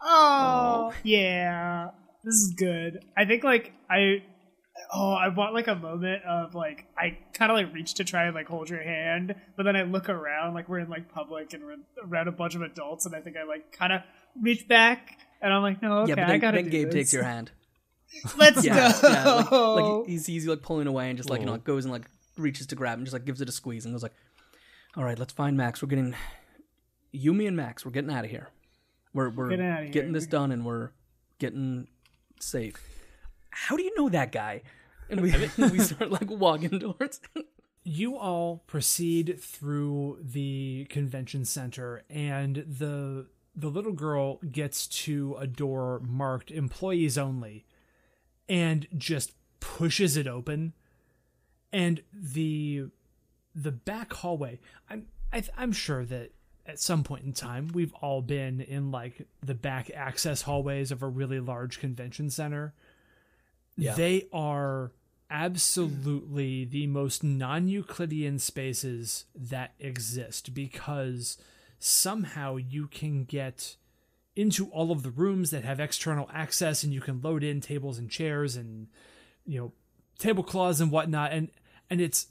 Oh, 0.00 0.92
yeah, 1.02 1.90
this 2.22 2.36
is 2.36 2.54
good. 2.56 3.04
I 3.16 3.24
think 3.24 3.42
like 3.42 3.72
I, 3.90 4.22
oh, 4.94 5.14
I 5.14 5.28
want 5.28 5.52
like 5.52 5.66
a 5.66 5.74
moment 5.74 6.22
of 6.22 6.54
like 6.54 6.86
I 6.96 7.18
kind 7.34 7.50
of 7.50 7.56
like 7.56 7.74
reach 7.74 7.94
to 7.94 8.04
try 8.04 8.26
and 8.26 8.36
like 8.36 8.46
hold 8.46 8.70
your 8.70 8.84
hand, 8.84 9.34
but 9.56 9.64
then 9.64 9.74
I 9.74 9.82
look 9.82 10.08
around 10.08 10.54
like 10.54 10.68
we're 10.68 10.78
in 10.78 10.88
like 10.88 11.12
public 11.12 11.54
and 11.54 11.64
we're 11.64 11.78
around 12.04 12.28
a 12.28 12.32
bunch 12.32 12.54
of 12.54 12.62
adults, 12.62 13.04
and 13.04 13.16
I 13.16 13.20
think 13.20 13.36
I 13.36 13.42
like 13.42 13.72
kind 13.72 13.92
of 13.92 14.02
reach 14.40 14.68
back 14.68 15.18
and 15.42 15.52
I'm 15.52 15.62
like, 15.62 15.82
no, 15.82 16.02
okay, 16.02 16.10
yeah, 16.10 16.14
but 16.14 16.24
I 16.24 16.28
then, 16.28 16.40
gotta 16.40 16.56
then 16.58 16.64
do 16.66 16.70
Gabe 16.70 16.86
this. 16.86 16.94
takes 16.94 17.12
your 17.12 17.24
hand. 17.24 17.50
Let's 18.38 18.64
Yeah, 18.64 18.92
go. 19.00 19.08
yeah. 19.08 19.24
Like, 19.50 19.50
like 19.84 20.06
he 20.08 20.18
sees 20.18 20.44
you 20.44 20.50
like 20.50 20.62
pulling 20.62 20.86
away 20.86 21.08
and 21.08 21.16
just 21.16 21.28
like 21.30 21.40
you 21.40 21.46
know 21.46 21.52
like, 21.52 21.64
goes 21.64 21.84
and 21.84 21.92
like 21.92 22.06
reaches 22.36 22.66
to 22.68 22.74
grab 22.76 22.98
and 22.98 23.06
just 23.06 23.12
like 23.12 23.24
gives 23.24 23.40
it 23.40 23.48
a 23.48 23.52
squeeze 23.52 23.84
and 23.84 23.94
goes 23.94 24.02
like, 24.02 24.14
"All 24.96 25.04
right, 25.04 25.18
let's 25.18 25.32
find 25.32 25.56
Max. 25.56 25.82
We're 25.82 25.88
getting 25.88 26.14
Yumi 27.14 27.46
and 27.48 27.56
Max. 27.56 27.84
We're 27.84 27.90
getting 27.92 28.10
out 28.10 28.24
of 28.24 28.30
here. 28.30 28.48
We're 29.12 29.30
we're 29.30 29.50
Getting 29.50 29.64
here. 29.66 29.88
getting 29.88 30.12
this 30.12 30.26
done 30.26 30.52
and 30.52 30.64
we're 30.64 30.90
getting 31.38 31.88
safe." 32.40 32.76
How 33.50 33.76
do 33.76 33.82
you 33.82 33.92
know 33.96 34.08
that 34.10 34.32
guy? 34.32 34.62
And 35.08 35.20
we 35.20 35.32
we 35.58 35.78
start 35.80 36.10
like 36.10 36.30
walking 36.30 36.78
towards. 36.80 37.20
you 37.84 38.16
all 38.18 38.64
proceed 38.66 39.38
through 39.40 40.18
the 40.20 40.86
convention 40.90 41.44
center 41.44 42.02
and 42.10 42.56
the 42.68 43.26
the 43.54 43.68
little 43.68 43.92
girl 43.92 44.38
gets 44.52 44.86
to 44.86 45.34
a 45.38 45.46
door 45.46 46.00
marked 46.06 46.50
employees 46.50 47.16
only 47.16 47.64
and 48.48 48.86
just 48.96 49.32
pushes 49.60 50.16
it 50.16 50.26
open 50.26 50.72
and 51.72 52.02
the 52.12 52.84
the 53.54 53.72
back 53.72 54.12
hallway 54.12 54.58
i'm 54.88 55.06
I, 55.32 55.42
i'm 55.56 55.72
sure 55.72 56.04
that 56.04 56.32
at 56.66 56.80
some 56.80 57.04
point 57.04 57.24
in 57.24 57.32
time 57.32 57.68
we've 57.74 57.94
all 57.94 58.22
been 58.22 58.60
in 58.60 58.90
like 58.90 59.26
the 59.42 59.54
back 59.54 59.90
access 59.94 60.42
hallways 60.42 60.90
of 60.90 61.02
a 61.02 61.08
really 61.08 61.40
large 61.40 61.80
convention 61.80 62.30
center 62.30 62.74
yeah. 63.76 63.94
they 63.94 64.26
are 64.32 64.92
absolutely 65.30 66.64
the 66.64 66.86
most 66.86 67.24
non-Euclidean 67.24 68.38
spaces 68.38 69.24
that 69.34 69.74
exist 69.80 70.54
because 70.54 71.36
somehow 71.78 72.56
you 72.56 72.86
can 72.86 73.24
get 73.24 73.76
into 74.36 74.68
all 74.68 74.92
of 74.92 75.02
the 75.02 75.10
rooms 75.10 75.50
that 75.50 75.64
have 75.64 75.80
external 75.80 76.30
access 76.32 76.84
and 76.84 76.92
you 76.92 77.00
can 77.00 77.20
load 77.22 77.42
in 77.42 77.60
tables 77.60 77.98
and 77.98 78.10
chairs 78.10 78.54
and 78.54 78.86
you 79.46 79.58
know 79.58 79.72
tablecloths 80.18 80.80
and 80.80 80.92
whatnot, 80.92 81.32
and 81.32 81.50
and 81.90 82.00
it's 82.00 82.28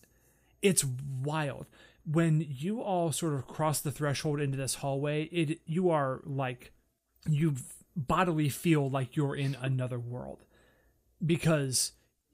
it's 0.62 0.86
wild 1.24 1.66
when 2.10 2.46
you 2.48 2.82
all 2.82 3.12
sort 3.12 3.34
of 3.34 3.48
cross 3.48 3.82
the 3.82 3.92
threshold 3.92 4.40
into 4.40 4.58
this 4.58 4.76
hallway. 4.76 5.24
It 5.26 5.60
you 5.66 5.90
are 5.90 6.22
like 6.24 6.72
you 7.28 7.56
bodily 7.96 8.50
feel 8.50 8.90
like 8.90 9.16
you're 9.16 9.36
in 9.36 9.56
another 9.62 10.00
world 10.00 10.44
because 11.26 11.94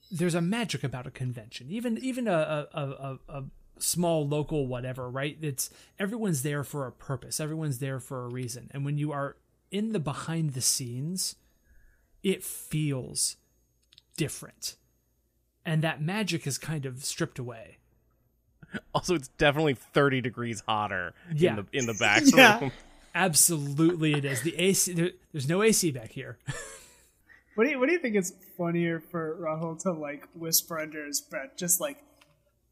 there's 0.09 0.35
a 0.35 0.41
magic 0.41 0.83
about 0.83 1.07
a 1.07 1.11
convention, 1.11 1.67
even 1.69 1.97
even 1.99 2.27
a 2.27 2.67
a, 2.73 2.79
a, 2.81 3.19
a 3.29 3.43
small 3.79 4.27
local 4.27 4.67
whatever, 4.67 5.09
right? 5.09 5.37
It's 5.41 5.69
everyone's 5.97 6.43
there 6.43 6.63
for 6.63 6.87
a 6.87 6.91
purpose. 6.91 7.39
Everyone's 7.39 7.79
there 7.79 7.99
for 7.99 8.25
a 8.25 8.29
reason. 8.29 8.69
And 8.73 8.85
when 8.85 8.97
you 8.97 9.11
are 9.11 9.37
in 9.71 9.93
the 9.93 9.99
behind 9.99 10.51
the 10.51 10.61
scenes, 10.61 11.35
it 12.23 12.43
feels 12.43 13.37
different. 14.17 14.75
And 15.65 15.81
that 15.83 16.01
magic 16.01 16.45
is 16.45 16.57
kind 16.57 16.85
of 16.85 17.03
stripped 17.05 17.39
away. 17.39 17.77
Also, 18.93 19.15
it's 19.15 19.27
definitely 19.29 19.73
30 19.75 20.21
degrees 20.21 20.63
hotter 20.67 21.13
Yeah. 21.33 21.51
in 21.51 21.55
the 21.57 21.77
in 21.79 21.85
the 21.87 21.93
back 21.93 22.23
Yeah. 22.35 22.59
room. 22.59 22.71
Absolutely, 23.13 24.13
it 24.13 24.23
is. 24.23 24.41
The 24.43 24.55
AC, 24.57 24.93
there, 24.93 25.09
there's 25.33 25.49
no 25.49 25.61
AC 25.63 25.91
back 25.91 26.11
here. 26.11 26.37
What 27.55 27.65
do 27.65 27.71
you 27.71 27.79
What 27.81 27.87
do 27.87 27.91
you 27.93 27.99
think 27.99 28.15
is 28.15 28.33
funnier 28.57 29.01
for 29.01 29.37
Rahul 29.41 29.77
to 29.83 29.91
like 29.91 30.25
whisper 30.33 30.79
under 30.79 31.05
his 31.05 31.19
breath, 31.19 31.57
just 31.57 31.81
like 31.81 31.97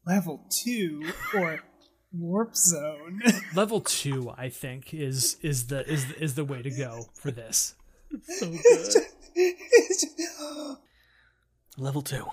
level 0.06 0.40
two 0.48 1.04
or 1.34 1.60
warp 2.12 2.56
zone? 2.56 3.22
Level 3.54 3.80
two, 3.80 4.32
I 4.36 4.48
think, 4.48 4.94
is 4.94 5.36
is 5.42 5.66
the 5.68 5.86
is 5.90 6.06
the, 6.06 6.22
is 6.22 6.34
the 6.34 6.44
way 6.44 6.62
to 6.62 6.70
go 6.70 7.06
for 7.14 7.30
this. 7.30 7.74
So 8.22 8.50
good. 9.36 9.56
Level 11.78 12.02
two. 12.02 12.26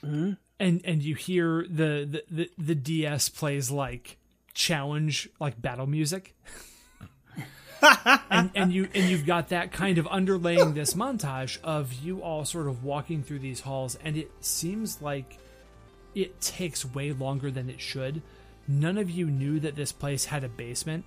Hmm? 0.00 0.32
and 0.62 0.80
and 0.84 1.02
you 1.02 1.16
hear 1.16 1.66
the 1.68 2.06
the 2.08 2.24
the, 2.30 2.50
the 2.56 2.74
DS 2.74 3.28
plays 3.28 3.70
like 3.70 4.18
challenge 4.54 5.28
like 5.40 5.60
battle 5.60 5.86
music. 5.86 6.36
and 8.30 8.50
and 8.54 8.72
you 8.72 8.88
and 8.94 9.10
you've 9.10 9.26
got 9.26 9.48
that 9.48 9.72
kind 9.72 9.98
of 9.98 10.06
underlaying 10.06 10.74
this 10.74 10.94
montage 11.04 11.60
of 11.64 11.92
you 11.92 12.22
all 12.22 12.44
sort 12.44 12.68
of 12.68 12.84
walking 12.84 13.24
through 13.24 13.40
these 13.40 13.60
halls 13.60 13.98
and 14.04 14.16
it 14.16 14.30
seems 14.40 15.02
like 15.02 15.36
it 16.14 16.40
takes 16.40 16.84
way 16.84 17.12
longer 17.12 17.50
than 17.50 17.68
it 17.68 17.80
should. 17.80 18.22
None 18.80 18.98
of 18.98 19.10
you 19.10 19.26
knew 19.26 19.60
that 19.60 19.76
this 19.76 19.92
place 19.92 20.24
had 20.24 20.44
a 20.44 20.48
basement 20.48 21.04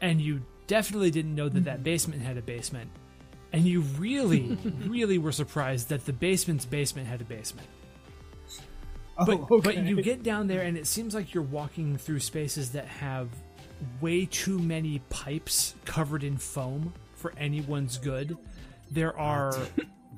and 0.00 0.20
you 0.20 0.42
definitely 0.66 1.10
didn't 1.10 1.34
know 1.34 1.48
that 1.48 1.64
that 1.64 1.74
mm-hmm. 1.76 1.84
basement 1.84 2.22
had 2.22 2.36
a 2.36 2.42
basement. 2.42 2.90
And 3.52 3.64
you 3.64 3.82
really 3.98 4.58
really 4.86 5.18
were 5.18 5.32
surprised 5.32 5.88
that 5.90 6.06
the 6.06 6.12
basement's 6.12 6.64
basement 6.64 7.08
had 7.08 7.20
a 7.20 7.24
basement 7.24 7.68
oh, 9.18 9.24
but 9.24 9.38
oh, 9.38 9.56
okay. 9.56 9.76
but 9.76 9.84
you 9.84 10.02
get 10.02 10.22
down 10.22 10.46
there 10.46 10.62
and 10.62 10.76
it 10.76 10.86
seems 10.86 11.14
like 11.14 11.34
you're 11.34 11.42
walking 11.42 11.96
through 11.96 12.20
spaces 12.20 12.70
that 12.72 12.86
have 12.86 13.28
way 14.00 14.26
too 14.26 14.58
many 14.58 15.00
pipes 15.10 15.74
covered 15.84 16.24
in 16.24 16.36
foam 16.36 16.92
for 17.14 17.32
anyone's 17.36 17.98
good. 17.98 18.36
There 18.90 19.16
are 19.18 19.56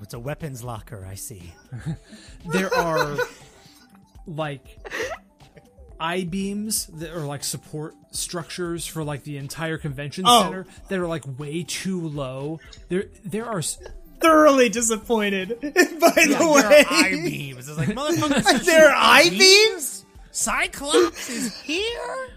It's 0.02 0.12
a 0.12 0.18
weapons 0.18 0.62
locker, 0.62 1.06
I 1.08 1.14
see. 1.14 1.54
there 2.44 2.72
are 2.74 3.16
like 4.26 4.78
I 6.00 6.24
beams 6.24 6.86
that 6.86 7.10
are 7.12 7.24
like 7.26 7.44
support 7.44 7.94
structures 8.10 8.86
for 8.86 9.04
like 9.04 9.24
the 9.24 9.36
entire 9.38 9.78
convention 9.78 10.24
Oh. 10.26 10.42
center 10.42 10.66
that 10.88 10.98
are 10.98 11.06
like 11.06 11.24
way 11.38 11.62
too 11.66 12.00
low. 12.08 12.60
There 12.88 13.04
there 13.24 13.46
are 13.46 13.58
s- 13.58 13.78
thoroughly 14.20 14.68
disappointed. 14.68 15.48
By 15.60 15.68
the 15.70 16.36
There 16.38 16.42
are 16.42 16.68
way, 16.70 16.84
eye 16.88 17.20
beams. 17.24 17.68
It's 17.68 17.78
like 17.78 17.88
motherfuckers. 17.88 18.64
there 18.66 18.88
are 18.90 18.94
eye 18.96 19.28
beams. 19.30 20.04
Cyclops 20.30 21.30
is 21.30 21.60
here. 21.62 22.28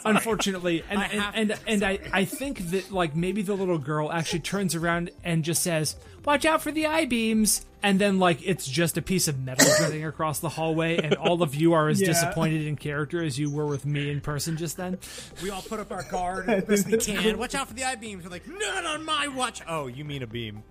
unfortunately 0.04 0.84
and 0.88 0.98
I 1.00 1.06
and, 1.06 1.50
and, 1.52 1.60
and 1.66 1.82
I, 1.82 1.98
I 2.12 2.24
think 2.24 2.70
that 2.70 2.90
like 2.90 3.14
maybe 3.16 3.42
the 3.42 3.54
little 3.54 3.78
girl 3.78 4.10
actually 4.12 4.40
turns 4.40 4.74
around 4.74 5.10
and 5.24 5.44
just 5.44 5.62
says 5.62 5.96
watch 6.24 6.44
out 6.44 6.62
for 6.62 6.70
the 6.72 6.86
eye 6.86 7.04
beams 7.06 7.64
and 7.82 7.98
then 7.98 8.18
like 8.18 8.46
it's 8.46 8.66
just 8.66 8.98
a 8.98 9.02
piece 9.02 9.26
of 9.28 9.38
metal 9.40 9.66
running 9.80 10.04
across 10.04 10.38
the 10.40 10.50
hallway 10.50 10.96
and 10.98 11.14
all 11.14 11.42
of 11.42 11.54
you 11.54 11.72
are 11.72 11.88
as 11.88 12.00
Yeah. 12.00 12.08
disappointed 12.08 12.66
in 12.66 12.76
character 12.76 13.22
as 13.22 13.38
you 13.38 13.50
were 13.50 13.66
with 13.66 13.86
me 13.86 14.10
in 14.10 14.20
person 14.20 14.56
just 14.56 14.76
then 14.76 14.98
We 15.42 15.50
all 15.50 15.62
put 15.62 15.80
up 15.80 15.90
our 15.90 16.02
guard 16.10 16.48
as 16.50 16.64
best 16.84 16.86
we 16.86 16.98
can. 17.16 17.38
Watch 17.38 17.54
out 17.54 17.68
for 17.68 17.74
the 17.74 17.84
eye 17.84 17.94
beams. 17.96 18.24
We're 18.24 18.30
like, 18.30 18.46
not 18.46 18.84
on 18.84 19.04
my 19.04 19.28
watch. 19.28 19.62
Oh, 19.66 19.86
you 19.86 20.04
mean 20.04 20.22
a 20.22 20.26
beam? 20.26 20.62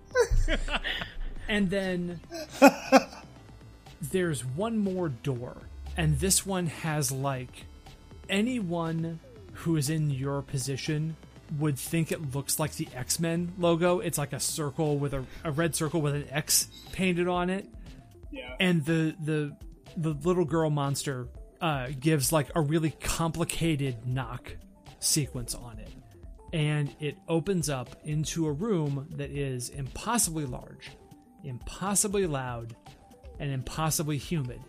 and 1.48 1.68
then 1.70 2.20
there's 4.00 4.44
one 4.44 4.78
more 4.78 5.08
door 5.08 5.56
and 5.96 6.18
this 6.20 6.46
one 6.46 6.66
has 6.66 7.10
like 7.12 7.64
anyone 8.30 9.18
who 9.52 9.76
is 9.76 9.90
in 9.90 10.10
your 10.10 10.40
position 10.42 11.16
would 11.58 11.78
think 11.78 12.12
it 12.12 12.34
looks 12.34 12.58
like 12.58 12.74
the 12.76 12.88
X-Men 12.94 13.52
logo. 13.58 13.98
It's 13.98 14.16
like 14.16 14.32
a 14.32 14.40
circle 14.40 14.98
with 14.98 15.12
a, 15.12 15.24
a 15.44 15.50
red 15.50 15.74
circle 15.74 16.00
with 16.00 16.14
an 16.14 16.26
X 16.30 16.68
painted 16.92 17.28
on 17.28 17.50
it. 17.50 17.66
Yeah. 18.30 18.54
And 18.60 18.84
the 18.84 19.16
the 19.20 19.56
the 19.96 20.10
little 20.10 20.44
girl 20.44 20.70
monster 20.70 21.26
uh, 21.60 21.88
gives 21.98 22.32
like 22.32 22.48
a 22.54 22.60
really 22.60 22.92
complicated 23.00 24.06
knock 24.06 24.56
sequence 25.00 25.54
on 25.54 25.78
it. 25.78 25.90
And 26.52 26.94
it 27.00 27.16
opens 27.28 27.68
up 27.68 27.96
into 28.04 28.46
a 28.46 28.52
room 28.52 29.08
that 29.16 29.30
is 29.30 29.68
impossibly 29.68 30.46
large, 30.46 30.90
impossibly 31.44 32.26
loud, 32.26 32.74
and 33.38 33.52
impossibly 33.52 34.18
humid. 34.18 34.60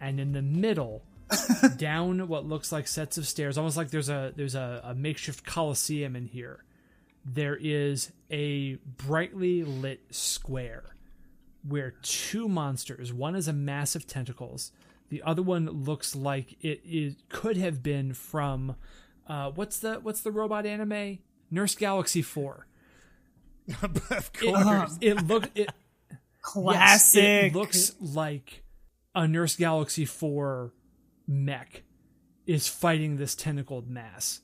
And 0.00 0.20
in 0.20 0.32
the 0.32 0.42
middle, 0.42 1.02
down 1.76 2.28
what 2.28 2.46
looks 2.46 2.72
like 2.72 2.86
sets 2.88 3.18
of 3.18 3.26
stairs, 3.26 3.58
almost 3.58 3.76
like 3.76 3.90
there's 3.90 4.08
a 4.08 4.32
there's 4.36 4.54
a, 4.54 4.80
a 4.84 4.94
makeshift 4.94 5.44
coliseum 5.44 6.16
in 6.16 6.26
here. 6.26 6.64
There 7.24 7.56
is 7.60 8.12
a 8.30 8.76
brightly 8.76 9.62
lit 9.64 10.00
square 10.10 10.84
where 11.66 11.90
two 12.02 12.48
monsters, 12.48 13.12
one 13.12 13.34
is 13.36 13.48
a 13.48 13.52
mass 13.52 13.94
of 13.94 14.06
tentacles, 14.06 14.72
the 15.10 15.22
other 15.22 15.42
one 15.42 15.66
looks 15.66 16.14
like 16.14 16.56
it 16.62 16.80
is 16.84 17.16
could 17.28 17.56
have 17.56 17.82
been 17.82 18.14
from 18.14 18.76
uh, 19.26 19.50
what's 19.50 19.78
the 19.80 19.94
what's 19.96 20.22
the 20.22 20.32
robot 20.32 20.64
anime? 20.66 21.18
Nurse 21.50 21.74
Galaxy 21.74 22.22
Four. 22.22 22.66
of 23.82 24.32
course. 24.32 24.96
it 25.00 25.26
look 25.26 25.50
it 25.54 25.68
Yes, 26.56 27.12
Classic. 27.12 27.52
it 27.52 27.54
looks 27.54 27.94
like 28.00 28.62
a 29.14 29.28
Nurse 29.28 29.56
Galaxy 29.56 30.06
4 30.06 30.72
mech 31.28 31.82
is 32.46 32.66
fighting 32.66 33.16
this 33.16 33.34
tentacled 33.34 33.88
mass. 33.88 34.40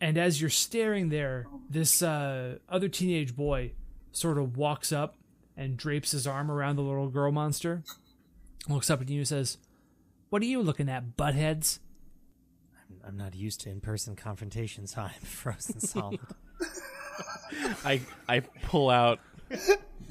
And 0.00 0.18
as 0.18 0.40
you're 0.40 0.50
staring 0.50 1.10
there, 1.10 1.46
this 1.70 2.02
uh, 2.02 2.58
other 2.68 2.88
teenage 2.88 3.36
boy 3.36 3.72
sort 4.12 4.38
of 4.38 4.56
walks 4.56 4.90
up 4.92 5.16
and 5.56 5.76
drapes 5.76 6.10
his 6.10 6.26
arm 6.26 6.50
around 6.50 6.76
the 6.76 6.82
little 6.82 7.08
girl 7.08 7.30
monster, 7.30 7.84
looks 8.68 8.90
up 8.90 9.00
at 9.00 9.08
you 9.08 9.18
and 9.20 9.28
says, 9.28 9.58
What 10.30 10.42
are 10.42 10.46
you 10.46 10.60
looking 10.62 10.88
at, 10.88 11.16
buttheads? 11.16 11.78
I'm 13.06 13.16
not 13.16 13.34
used 13.34 13.60
to 13.62 13.70
in-person 13.70 14.16
confrontations. 14.16 14.94
so 14.94 15.02
I'm 15.02 15.10
frozen 15.22 15.80
solid. 15.80 16.20
I 17.84 18.00
I 18.28 18.40
pull 18.40 18.90
out 18.90 19.20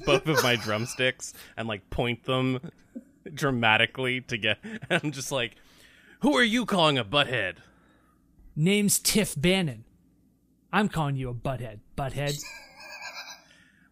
both 0.06 0.26
of 0.26 0.42
my 0.42 0.56
drumsticks 0.56 1.34
and 1.56 1.68
like 1.68 1.90
point 1.90 2.24
them 2.24 2.70
dramatically 3.32 4.20
to 4.22 4.38
get. 4.38 4.58
I'm 4.90 5.10
just 5.10 5.32
like, 5.32 5.56
who 6.24 6.34
are 6.38 6.42
you 6.42 6.64
calling 6.64 6.96
a 6.96 7.04
butthead? 7.04 7.56
Name's 8.56 8.98
Tiff 8.98 9.34
Bannon. 9.36 9.84
I'm 10.72 10.88
calling 10.88 11.16
you 11.16 11.28
a 11.28 11.34
butthead, 11.34 11.80
butthead. 11.96 12.42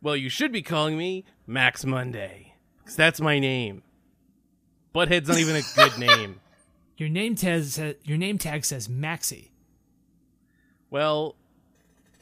Well, 0.01 0.17
you 0.17 0.31
should 0.31 0.51
be 0.51 0.63
calling 0.63 0.99
me 0.99 1.25
Max 1.47 1.85
Monday, 1.85 2.55
because 2.79 2.97
that's 2.97 3.21
my 3.21 3.39
name. 3.39 3.85
Butthead's 4.93 5.29
not 5.29 5.39
even 5.39 5.55
a 5.55 5.63
good 5.77 5.97
name. 5.99 6.41
Your 6.97 7.09
name 7.09 7.37
tag 7.37 7.63
says, 7.65 7.95
your 8.03 8.19
name 8.19 8.37
tag 8.37 8.65
says 8.65 8.89
Maxie. 8.89 9.53
Well, 10.91 11.37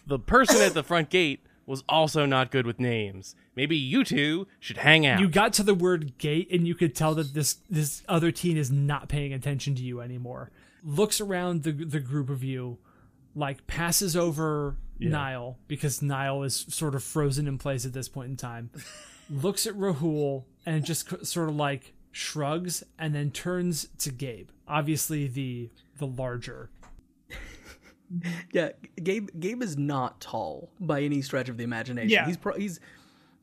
the 0.07 0.19
person 0.19 0.61
at 0.61 0.75
the 0.75 0.83
front 0.83 1.09
gate 1.09 1.40
was 1.71 1.85
also 1.89 2.27
not 2.27 2.50
good 2.50 2.67
with 2.67 2.81
names. 2.81 3.37
Maybe 3.55 3.77
you 3.77 4.03
two 4.05 4.49
should 4.59 4.79
hang 4.79 5.07
out. 5.07 5.21
You 5.21 5.29
got 5.29 5.53
to 5.55 5.62
the 5.62 5.75
word 5.75 6.19
gate 6.19 6.49
and 6.50 6.67
you 6.67 6.75
could 6.75 6.95
tell 6.97 7.15
that 7.15 7.33
this 7.33 7.59
this 7.71 8.03
other 8.09 8.33
teen 8.33 8.57
is 8.57 8.71
not 8.71 9.09
paying 9.09 9.33
attention 9.33 9.77
to 9.77 9.83
you 9.83 10.00
anymore. 10.00 10.50
Looks 10.83 11.21
around 11.21 11.62
the 11.62 11.73
the 11.73 12.00
group 12.00 12.29
of 12.29 12.43
you, 12.43 12.79
like 13.37 13.67
passes 13.69 14.17
over 14.17 14.77
Niall 14.99 15.59
because 15.69 16.03
Niall 16.03 16.43
is 16.43 16.67
sort 16.69 16.95
of 16.97 17.05
frozen 17.05 17.47
in 17.47 17.57
place 17.57 17.87
at 17.87 17.93
this 17.93 18.09
point 18.09 18.31
in 18.31 18.37
time. 18.37 18.71
looks 19.31 19.65
at 19.67 19.75
Rahul 19.75 20.45
and 20.67 20.85
just 20.85 21.25
sort 21.25 21.49
of 21.49 21.55
like 21.55 21.95
shrugs 22.11 22.83
and 22.99 23.15
then 23.15 23.31
turns 23.31 23.87
to 23.99 24.11
Gabe. 24.11 24.49
Obviously 24.67 25.29
the 25.29 25.71
the 25.99 26.07
larger. 26.07 26.71
Yeah, 28.52 28.71
Gabe. 29.02 29.29
Gabe 29.38 29.62
is 29.62 29.76
not 29.76 30.21
tall 30.21 30.71
by 30.81 31.02
any 31.02 31.23
stretch 31.23 31.49
of 31.49 31.57
the 31.57 31.64
imagination. 31.64 32.11
Yeah. 32.11 32.26
he's 32.26 32.37
pro- 32.37 32.57
he's, 32.57 32.81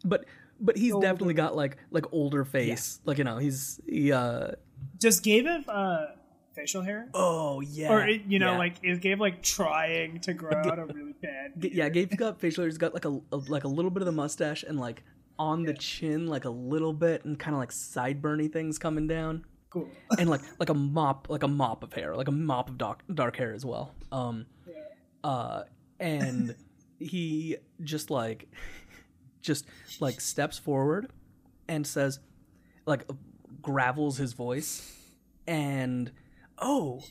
but 0.04 0.26
but 0.60 0.76
he's 0.78 0.94
definitely 0.96 1.34
got 1.36 1.56
like 1.56 1.78
like 1.92 2.06
older 2.12 2.44
face. 2.44 3.00
Like 3.06 3.18
you 3.18 3.24
know, 3.24 3.38
he's 3.38 3.80
he. 3.88 4.12
uh 4.12 4.52
Does 5.00 5.20
Gabe 5.22 5.46
have 5.46 5.70
uh, 5.70 6.06
facial 6.56 6.82
hair? 6.82 7.08
Oh 7.14 7.62
yeah. 7.62 7.94
Or 7.94 8.08
you 8.10 8.40
know, 8.40 8.54
yeah. 8.54 8.58
like 8.58 8.76
is 8.84 9.00
Gabe 9.00 9.22
like 9.22 9.42
trying 9.42 10.20
to 10.22 10.34
grow 10.34 10.58
out 10.58 10.80
a 10.80 10.86
really 10.86 11.14
bad? 11.22 11.54
Yeah, 11.64 11.88
Gabe's 11.90 12.18
got 12.18 12.40
facial 12.42 12.64
hair. 12.64 12.70
He's 12.70 12.78
got 12.78 12.94
like 12.94 13.06
a, 13.06 13.20
a 13.32 13.38
like 13.38 13.64
a 13.64 13.68
little 13.70 13.92
bit 13.92 14.02
of 14.02 14.06
the 14.08 14.12
mustache 14.12 14.64
and 14.64 14.80
like 14.80 15.04
on 15.40 15.64
the 15.64 15.74
chin, 15.76 16.28
like 16.28 16.46
a 16.46 16.50
little 16.50 16.94
bit, 16.94 17.24
and 17.24 17.38
kind 17.40 17.54
of 17.56 17.60
like 17.60 17.70
sideburny 17.70 18.52
things 18.52 18.80
coming 18.80 19.08
down, 19.08 19.46
Cool. 19.70 19.88
and 20.18 20.30
like 20.30 20.42
like 20.60 20.70
a 20.70 20.74
mop, 20.74 21.28
like 21.30 21.44
a 21.44 21.48
mop 21.48 21.84
of 21.84 21.94
hair, 21.94 22.16
like 22.16 22.28
a 22.28 22.32
mop 22.32 22.70
of 22.70 22.78
dark 22.78 23.04
dark 23.14 23.38
hair 23.38 23.54
as 23.54 23.64
well. 23.64 23.94
Um, 24.12 24.48
uh, 25.28 25.64
and 26.00 26.56
he 27.00 27.58
just 27.82 28.10
like 28.10 28.48
just 29.42 29.66
like 30.00 30.22
steps 30.22 30.58
forward 30.58 31.10
and 31.68 31.86
says, 31.86 32.20
like 32.86 33.04
gravels 33.62 34.18
his 34.18 34.32
voice, 34.34 34.96
and 35.46 36.12
oh, 36.58 37.02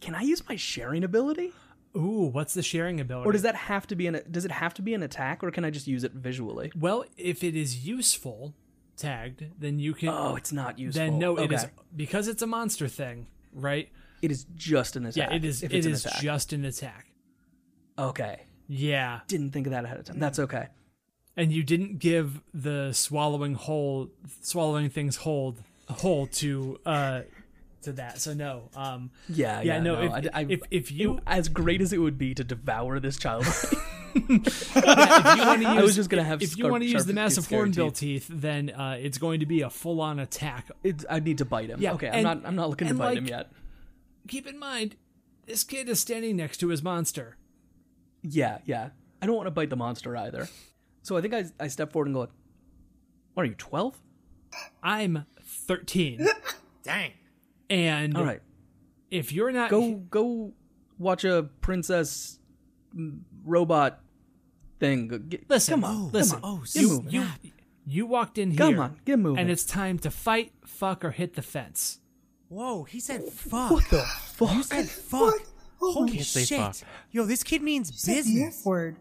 can 0.00 0.14
I 0.14 0.22
use 0.22 0.48
my 0.48 0.54
sharing 0.54 1.02
ability? 1.02 1.52
Ooh, 1.96 2.30
what's 2.32 2.54
the 2.54 2.62
sharing 2.62 3.00
ability? 3.00 3.28
Or 3.28 3.32
does 3.32 3.42
that 3.42 3.56
have 3.56 3.88
to 3.88 3.96
be 3.96 4.06
an 4.06 4.20
does 4.30 4.44
it 4.44 4.52
have 4.52 4.74
to 4.74 4.82
be 4.82 4.94
an 4.94 5.02
attack 5.02 5.42
or 5.42 5.50
can 5.50 5.64
I 5.64 5.70
just 5.70 5.88
use 5.88 6.04
it 6.04 6.12
visually? 6.12 6.70
Well, 6.78 7.04
if 7.16 7.42
it 7.42 7.56
is 7.56 7.84
useful 7.84 8.54
tagged, 8.96 9.44
then 9.58 9.80
you 9.80 9.92
can. 9.92 10.10
Oh, 10.10 10.36
it's 10.36 10.52
not 10.52 10.78
useful. 10.78 11.04
then 11.04 11.18
no, 11.18 11.36
it 11.36 11.50
is 11.50 11.64
Okay. 11.64 11.72
because 11.96 12.28
it's 12.28 12.42
a 12.42 12.46
monster 12.46 12.86
thing, 12.86 13.26
right? 13.52 13.88
It 14.22 14.30
is 14.30 14.46
just 14.54 14.96
an 14.96 15.06
attack. 15.06 15.30
Yeah, 15.30 15.36
it 15.36 15.44
is 15.44 15.62
if 15.64 15.72
it 15.72 15.86
is 15.86 16.06
just 16.20 16.52
an 16.52 16.64
attack. 16.64 17.07
Okay. 17.98 18.42
Yeah, 18.68 19.20
Didn't 19.26 19.50
think 19.52 19.66
of 19.66 19.70
that 19.72 19.84
ahead 19.84 19.98
of 19.98 20.04
time. 20.04 20.18
That's 20.18 20.38
okay. 20.38 20.66
and 21.36 21.50
you 21.52 21.62
didn't 21.62 21.98
give 21.98 22.40
the 22.52 22.92
swallowing 22.92 23.54
whole, 23.54 24.10
swallowing 24.42 24.90
things 24.90 25.16
hold 25.16 25.62
whole 25.88 26.26
to 26.26 26.78
uh 26.84 27.22
to 27.82 27.92
that. 27.92 28.18
So 28.20 28.34
no. 28.34 28.68
Um. 28.76 29.10
Yeah, 29.28 29.60
Yeah, 29.62 29.74
yeah. 29.76 29.80
no, 29.80 29.94
no, 29.94 30.02
if- 30.16 30.30
I, 30.34 30.40
I- 30.40 30.46
if- 30.48 30.60
if 30.70 30.92
you- 30.92 31.20
as 31.26 31.48
great 31.48 31.80
as 31.80 31.92
it 31.94 31.98
would 31.98 32.18
be 32.18 32.34
to 32.34 32.44
devour 32.44 33.00
this 33.00 33.16
child, 33.16 33.46
if 34.14 34.74
you 34.74 35.46
want 35.46 35.62
to 35.62 35.68
use, 35.68 35.78
I 35.78 35.82
was 35.82 35.96
just 35.96 36.10
gonna 36.10 36.24
have 36.24 36.42
If 36.42 36.58
you 36.58 36.68
want 36.68 36.82
to 36.82 36.88
use 36.90 37.06
the 37.06 37.14
massive 37.14 37.48
hornbill 37.48 37.90
teeth, 37.92 38.26
then 38.30 38.68
uh, 38.70 38.98
it's 39.00 39.16
going 39.16 39.40
to 39.40 39.46
be 39.46 39.62
a 39.62 39.70
full-on 39.70 40.18
attack. 40.18 40.70
it's, 40.84 41.06
I 41.08 41.20
need 41.20 41.38
to 41.38 41.44
bite 41.46 41.70
him. 41.70 41.80
Yeah, 41.80 41.94
okay, 41.94 42.10
I'm 42.10 42.22
not. 42.22 42.42
I'm 42.44 42.56
not 42.56 42.68
looking 42.68 42.88
to 42.88 42.94
bite 42.94 43.04
like- 43.06 43.18
him 43.18 43.26
yet. 43.28 43.50
Keep 44.26 44.46
in 44.46 44.58
mind, 44.58 44.96
this 45.46 45.64
kid 45.64 45.88
is 45.88 46.00
standing 46.00 46.36
next 46.36 46.58
to 46.58 46.68
his 46.68 46.82
monster. 46.82 47.37
Yeah, 48.22 48.58
yeah. 48.64 48.90
I 49.22 49.26
don't 49.26 49.36
want 49.36 49.46
to 49.46 49.50
bite 49.50 49.70
the 49.70 49.76
monster 49.76 50.16
either. 50.16 50.48
So 51.02 51.16
I 51.16 51.20
think 51.20 51.34
I 51.34 51.44
I 51.60 51.68
step 51.68 51.92
forward 51.92 52.06
and 52.08 52.14
go. 52.14 52.20
like, 52.20 52.30
What 53.34 53.42
are 53.44 53.46
you? 53.46 53.54
Twelve? 53.54 54.00
I'm 54.82 55.26
13, 55.44 56.26
Dang. 56.82 57.12
and 57.68 58.16
All 58.16 58.24
right. 58.24 58.40
if 59.10 59.30
you're 59.32 59.52
not 59.52 59.68
Go 59.70 59.92
go 59.94 60.52
watch 60.98 61.24
a 61.24 61.48
princess 61.60 62.38
robot 63.44 64.00
thing. 64.80 65.08
Go- 65.08 65.18
Get, 65.18 65.48
listen, 65.50 65.72
come 65.80 65.84
on, 65.84 66.10
listen. 66.12 66.40
Oh, 66.42 66.62
Get 66.72 66.82
you, 66.82 67.04
you 67.08 67.26
you 67.86 68.06
walked 68.06 68.38
in 68.38 68.50
here. 68.52 68.58
Come 68.58 68.78
on, 68.80 69.00
get 69.04 69.18
moving. 69.18 69.38
and 69.40 69.50
it's 69.50 69.64
time 69.64 69.98
to 70.00 70.10
fight, 70.10 70.52
fuck, 70.64 71.04
or 71.04 71.10
hit 71.10 71.34
the 71.34 71.42
fence. 71.42 72.00
Whoa, 72.48 72.84
he 72.84 73.00
said 73.00 73.24
fuck. 73.24 73.70
what 73.70 73.84
the 73.90 74.02
fuck? 74.02 74.54
You 74.54 74.62
said 74.62 74.88
fuck. 74.88 75.34
Holy 75.80 76.12
Can't 76.12 76.24
say 76.26 76.44
shit. 76.44 76.58
fuck. 76.58 76.76
Yo, 77.12 77.24
this 77.24 77.42
kid 77.42 77.62
means 77.62 77.90
The 78.04 78.12
business. 78.14 78.60
F 78.60 78.66
word. 78.66 78.96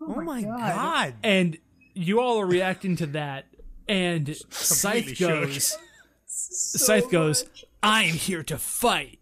Oh, 0.00 0.14
oh 0.18 0.20
my 0.22 0.42
God. 0.42 0.58
god. 0.58 1.14
And 1.22 1.58
you 1.94 2.20
all 2.20 2.38
are 2.40 2.46
reacting 2.46 2.96
to 2.96 3.06
that, 3.08 3.46
and 3.88 4.36
Scythe 4.50 5.06
Completely 5.06 5.14
shook. 5.14 5.44
goes. 5.48 5.78
Scythe 6.26 7.10
goes. 7.10 7.44
I'm 7.82 8.14
here 8.14 8.42
to 8.44 8.58
fight, 8.58 9.18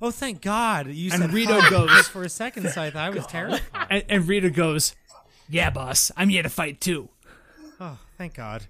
Oh, 0.00 0.10
thank 0.12 0.40
God. 0.42 0.86
You 0.88 1.10
And 1.12 1.22
said 1.22 1.32
Rito 1.32 1.60
fuck, 1.60 1.70
goes- 1.70 2.08
for 2.08 2.22
a 2.22 2.28
second, 2.28 2.68
Scythe, 2.70 2.94
I 2.96 3.10
was 3.10 3.26
terrified. 3.28 3.86
and, 3.90 4.04
and 4.08 4.28
Rito 4.28 4.48
goes. 4.50 4.94
Yeah, 5.48 5.70
boss. 5.70 6.12
I'm 6.16 6.28
here 6.28 6.42
to 6.42 6.48
fight 6.48 6.80
too. 6.80 7.08
Oh, 7.80 7.98
thank 8.16 8.34
God. 8.34 8.64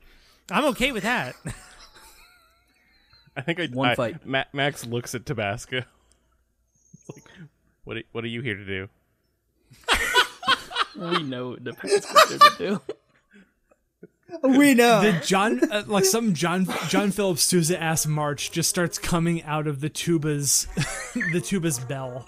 I'm 0.50 0.64
okay 0.66 0.90
with 0.92 1.02
that. 1.02 1.34
I 3.36 3.40
think 3.42 3.60
I 3.60 3.66
One 3.66 3.90
I- 3.90 3.94
fight. 3.94 4.26
Ma- 4.26 4.44
Max 4.52 4.86
looks 4.86 5.14
at 5.14 5.26
Tabasco. 5.26 5.82
It's 7.08 7.16
like, 7.16 7.24
what? 7.84 7.96
Are, 7.96 8.02
what 8.12 8.24
are 8.24 8.28
you 8.28 8.40
here 8.42 8.54
to 8.56 8.64
do? 8.64 8.88
we 10.96 11.22
know 11.22 11.52
it 11.52 11.64
depends 11.64 12.06
what 12.06 12.28
they're 12.28 12.38
to 12.38 12.56
do. 12.58 12.80
We 14.42 14.74
know. 14.74 15.00
The 15.00 15.24
John, 15.24 15.60
uh, 15.72 15.84
like 15.86 16.04
some 16.04 16.34
John 16.34 16.66
John 16.88 17.10
Philip 17.12 17.38
Sousa 17.38 17.80
ass 17.82 18.06
march, 18.06 18.50
just 18.52 18.68
starts 18.68 18.98
coming 18.98 19.42
out 19.44 19.66
of 19.66 19.80
the 19.80 19.88
tuba's, 19.88 20.66
the 21.32 21.40
tuba's 21.40 21.78
bell. 21.78 22.26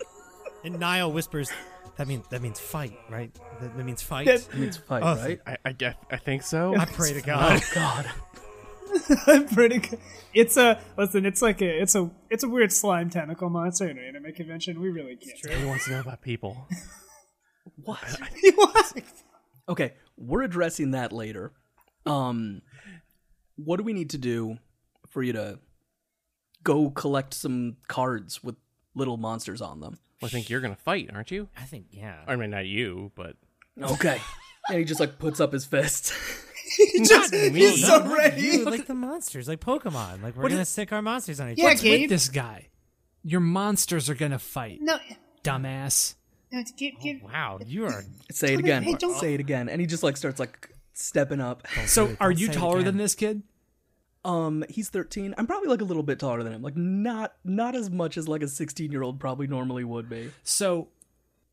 And 0.65 0.79
Niall 0.81 1.13
whispers, 1.13 1.51
"That 1.99 2.09
means 2.09 2.27
that 2.29 2.41
means 2.41 2.59
fight, 2.59 2.97
right? 3.11 3.31
That, 3.61 3.77
that 3.77 3.85
means 3.85 4.01
fight." 4.03 4.27
That- 4.27 4.49
It 4.51 4.59
means 4.59 4.77
fight, 4.79 5.03
Oh, 5.03 5.17
right? 5.17 5.41
I 5.47 5.57
I, 5.65 5.73
guess, 5.73 5.95
I 6.11 6.17
think 6.17 6.43
so. 6.43 6.75
I 6.75 6.87
pray 6.87 7.13
to 7.13 7.21
God. 7.23 7.63
God. 7.75 8.07
I'm 9.27 9.47
pretty 9.47 9.79
good. 9.79 9.99
It's 10.35 10.57
a 10.57 10.81
listen. 10.97 11.27
It's 11.27 11.43
like 11.43 11.61
a. 11.63 11.83
It's 11.83 11.95
a. 11.95 12.11
It's 12.31 12.45
a 12.45 12.49
weird 12.49 12.73
slime 12.73 13.11
tentacle 13.11 13.51
monster 13.51 13.89
in 13.89 13.99
an 13.99 14.05
anime 14.05 14.33
convention. 14.33 14.81
We 14.81 14.89
really 14.91 15.17
can't. 15.17 15.55
He 15.59 15.65
wants 15.67 15.85
to 15.87 15.93
know 15.93 16.01
about 16.01 16.23
people. 16.23 16.67
What? 17.83 17.99
What? 18.57 19.03
Okay, 19.69 19.93
we're 20.17 20.43
addressing 20.43 20.91
that 20.93 21.13
later. 21.13 21.53
Um, 22.07 22.63
what 23.57 23.77
do 23.77 23.85
we 23.85 23.93
need 23.93 24.11
to 24.11 24.19
do 24.19 24.59
for 25.09 25.23
you 25.23 25.33
to 25.35 25.59
go 26.65 26.91
collect 26.91 27.35
some 27.35 27.77
cards 27.87 28.43
with 28.43 28.57
little 28.95 29.17
monsters 29.19 29.61
on 29.61 29.81
them? 29.81 29.99
Well, 30.21 30.29
I 30.29 30.31
think 30.31 30.51
you're 30.51 30.61
gonna 30.61 30.75
fight, 30.77 31.11
aren't 31.15 31.31
you? 31.31 31.49
I 31.57 31.63
think 31.65 31.87
yeah. 31.91 32.17
I 32.27 32.37
mean, 32.37 32.51
not 32.51 32.67
you, 32.67 33.13
but 33.15 33.37
Okay. 33.81 34.21
and 34.69 34.79
he 34.79 34.85
just 34.85 35.01
like 35.01 35.19
puts 35.19 35.39
up 35.39 35.53
his 35.53 35.65
fist. 35.67 36.13
He 36.93 37.01
just. 37.05 37.33
Me, 37.33 37.49
He's 37.51 37.87
so 37.87 37.99
not 37.99 38.17
ready. 38.17 38.43
you, 38.43 38.65
like 38.65 38.87
the 38.87 38.95
monsters, 38.95 39.49
like 39.49 39.61
Pokemon. 39.61 40.23
Like 40.23 40.37
we're 40.37 40.43
What 40.45 40.49
gonna 40.51 40.63
is- 40.63 40.69
stick 40.69 40.93
our 40.93 41.03
monsters 41.03 41.41
on 41.41 41.51
each 41.51 41.59
Yeah, 41.59 41.65
other. 41.67 41.73
What's 41.73 41.83
Gabe. 41.83 42.01
with 42.03 42.11
this 42.11 42.29
guy? 42.29 42.69
Your 43.23 43.41
monsters 43.41 44.09
are 44.09 44.15
gonna 44.15 44.39
fight, 44.39 44.79
No. 44.81 44.99
dumbass. 45.45 46.15
No. 46.53 46.63
Gabe. 46.77 46.95
Gabe. 47.01 47.23
Wow, 47.23 47.59
you 47.65 47.87
are. 47.87 48.05
Say 48.31 48.55
it 48.55 48.61
again. 48.61 48.83
hey, 48.83 48.95
don't- 48.95 49.17
Say 49.19 49.35
it 49.35 49.41
again. 49.41 49.69
And 49.69 49.81
he 49.81 49.87
just 49.87 50.03
like 50.03 50.17
starts 50.17 50.39
like 50.41 50.73
stepping 50.95 51.41
up. 51.41 51.67
So, 51.87 52.17
are 52.21 52.31
don't 52.31 52.39
you 52.41 52.47
say 52.47 52.53
it 52.53 52.57
taller 52.57 52.77
again. 52.81 52.85
than 52.87 52.97
this 52.99 53.15
kid? 53.15 53.43
Um, 54.25 54.65
he's 54.69 54.89
13. 54.91 55.35
I'm 55.39 55.47
probably 55.47 55.69
like 55.69 55.81
a 55.81 55.85
little 55.85 56.03
bit 56.03 56.19
taller 56.19 56.43
than 56.43 56.53
him. 56.53 56.63
Like 56.63 56.77
not 56.77 57.35
not 57.45 57.75
as 57.75 57.89
much 57.91 58.17
as 58.19 58.29
like 58.29 58.43
a 58.43 58.49
16 58.49 58.91
year 58.93 59.03
old 59.03 59.19
probably 59.19 59.47
normally 59.47 59.85
would 59.85 60.09
be. 60.11 60.31
So 60.43 60.89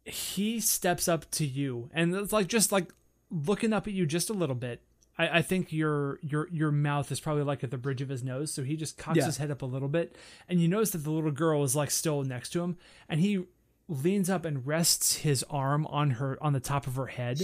he 0.03 0.60
steps 0.60 1.08
up 1.08 1.30
to 1.32 1.45
you 1.45 1.89
and 1.93 2.13
it's 2.15 2.34
like 2.34 2.47
just 2.47 2.71
like 2.71 2.91
looking 3.30 3.71
up 3.73 3.88
at 3.88 3.93
you 3.93 4.06
just 4.06 4.30
a 4.30 4.34
little 4.34 4.56
bit. 4.56 4.82
I, 5.17 5.39
I 5.39 5.41
think 5.41 5.71
your 5.73 6.19
your 6.21 6.47
your 6.51 6.71
mouth 6.71 7.12
is 7.12 7.19
probably 7.19 7.43
like 7.43 7.63
at 7.63 7.71
the 7.71 7.77
bridge 7.77 8.01
of 8.01 8.10
his 8.10 8.23
nose, 8.23 8.53
so 8.53 8.63
he 8.63 8.75
just 8.75 8.97
cocks 8.97 9.17
Yeah. 9.17 9.25
his 9.25 9.38
head 9.38 9.49
up 9.51 9.62
a 9.62 9.65
little 9.65 9.88
bit, 9.89 10.15
and 10.47 10.62
you 10.62 10.67
notice 10.67 10.91
that 10.91 10.99
the 10.99 11.12
little 11.12 11.32
girl 11.32 11.63
is 11.63 11.75
like 11.75 11.91
still 11.91 12.23
next 12.23 12.49
to 12.51 12.62
him, 12.63 12.77
and 13.10 13.19
he 13.19 13.45
leans 13.88 14.30
up 14.30 14.45
and 14.45 14.67
rests 14.67 15.17
his 15.17 15.43
arm 15.49 15.86
on 15.88 16.12
her 16.12 16.38
on 16.41 16.53
the 16.53 16.60
top 16.60 16.88
of 16.88 16.95
her 16.95 17.08
head. 17.08 17.41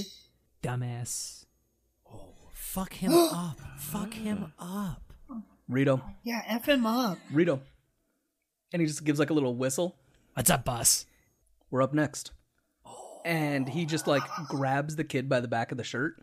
Dumbass. 0.62 1.46
Oh, 2.12 2.30
Fuck 2.52 2.94
him 2.94 3.12
up. 3.16 3.60
Fuck 3.78 4.14
him 4.14 4.54
up. 4.60 5.02
Rito, 5.70 6.02
Yeah. 6.24 6.42
F 6.46 6.68
him 6.68 6.86
up. 6.86 7.18
Rito. 7.32 7.62
And 8.72 8.82
he 8.82 8.88
just 8.88 9.04
gives 9.04 9.20
like 9.20 9.30
a 9.30 9.34
little 9.34 9.56
whistle. 9.56 9.96
What's 10.34 10.50
up, 10.50 10.66
boss? 10.66 11.06
We're 11.72 11.82
up 11.82 11.94
next. 11.94 12.32
Oh. 12.86 13.22
And 13.24 13.70
he 13.70 13.86
just 13.86 14.08
like 14.08 14.24
grabs 14.50 14.96
the 14.96 15.04
kid 15.04 15.30
by 15.30 15.40
the 15.40 15.48
back 15.48 15.72
of 15.72 15.78
the 15.78 15.84
shirt. 15.84 16.16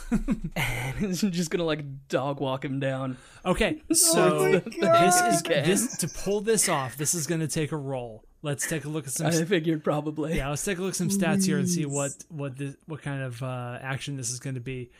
and 0.56 1.04
is 1.10 1.20
just 1.20 1.50
gonna 1.50 1.64
like 1.64 2.08
dog 2.08 2.40
walk 2.40 2.64
him 2.64 2.80
down. 2.80 3.16
Okay, 3.44 3.82
so 3.92 4.50
my 4.52 4.58
this 4.60 5.20
is 5.20 5.42
this 5.42 5.96
to 5.98 6.08
pull 6.08 6.40
this 6.40 6.68
off. 6.68 6.96
This 6.96 7.14
is 7.14 7.26
going 7.26 7.40
to 7.40 7.48
take 7.48 7.72
a 7.72 7.76
roll. 7.76 8.24
Let's 8.42 8.68
take 8.68 8.84
a 8.84 8.88
look 8.88 9.06
at 9.06 9.12
some. 9.12 9.28
I 9.28 9.44
figured 9.44 9.84
probably. 9.84 10.36
Yeah, 10.36 10.48
let's 10.48 10.64
take 10.64 10.78
a 10.78 10.82
look 10.82 10.90
at 10.90 10.96
some 10.96 11.10
stats 11.10 11.44
here 11.46 11.58
and 11.58 11.68
see 11.68 11.86
what 11.86 12.12
what 12.28 12.56
this, 12.56 12.74
what 12.86 13.02
kind 13.02 13.22
of 13.22 13.42
uh, 13.42 13.78
action 13.80 14.16
this 14.16 14.30
is 14.30 14.40
going 14.40 14.54
to 14.54 14.60
be. 14.60 14.90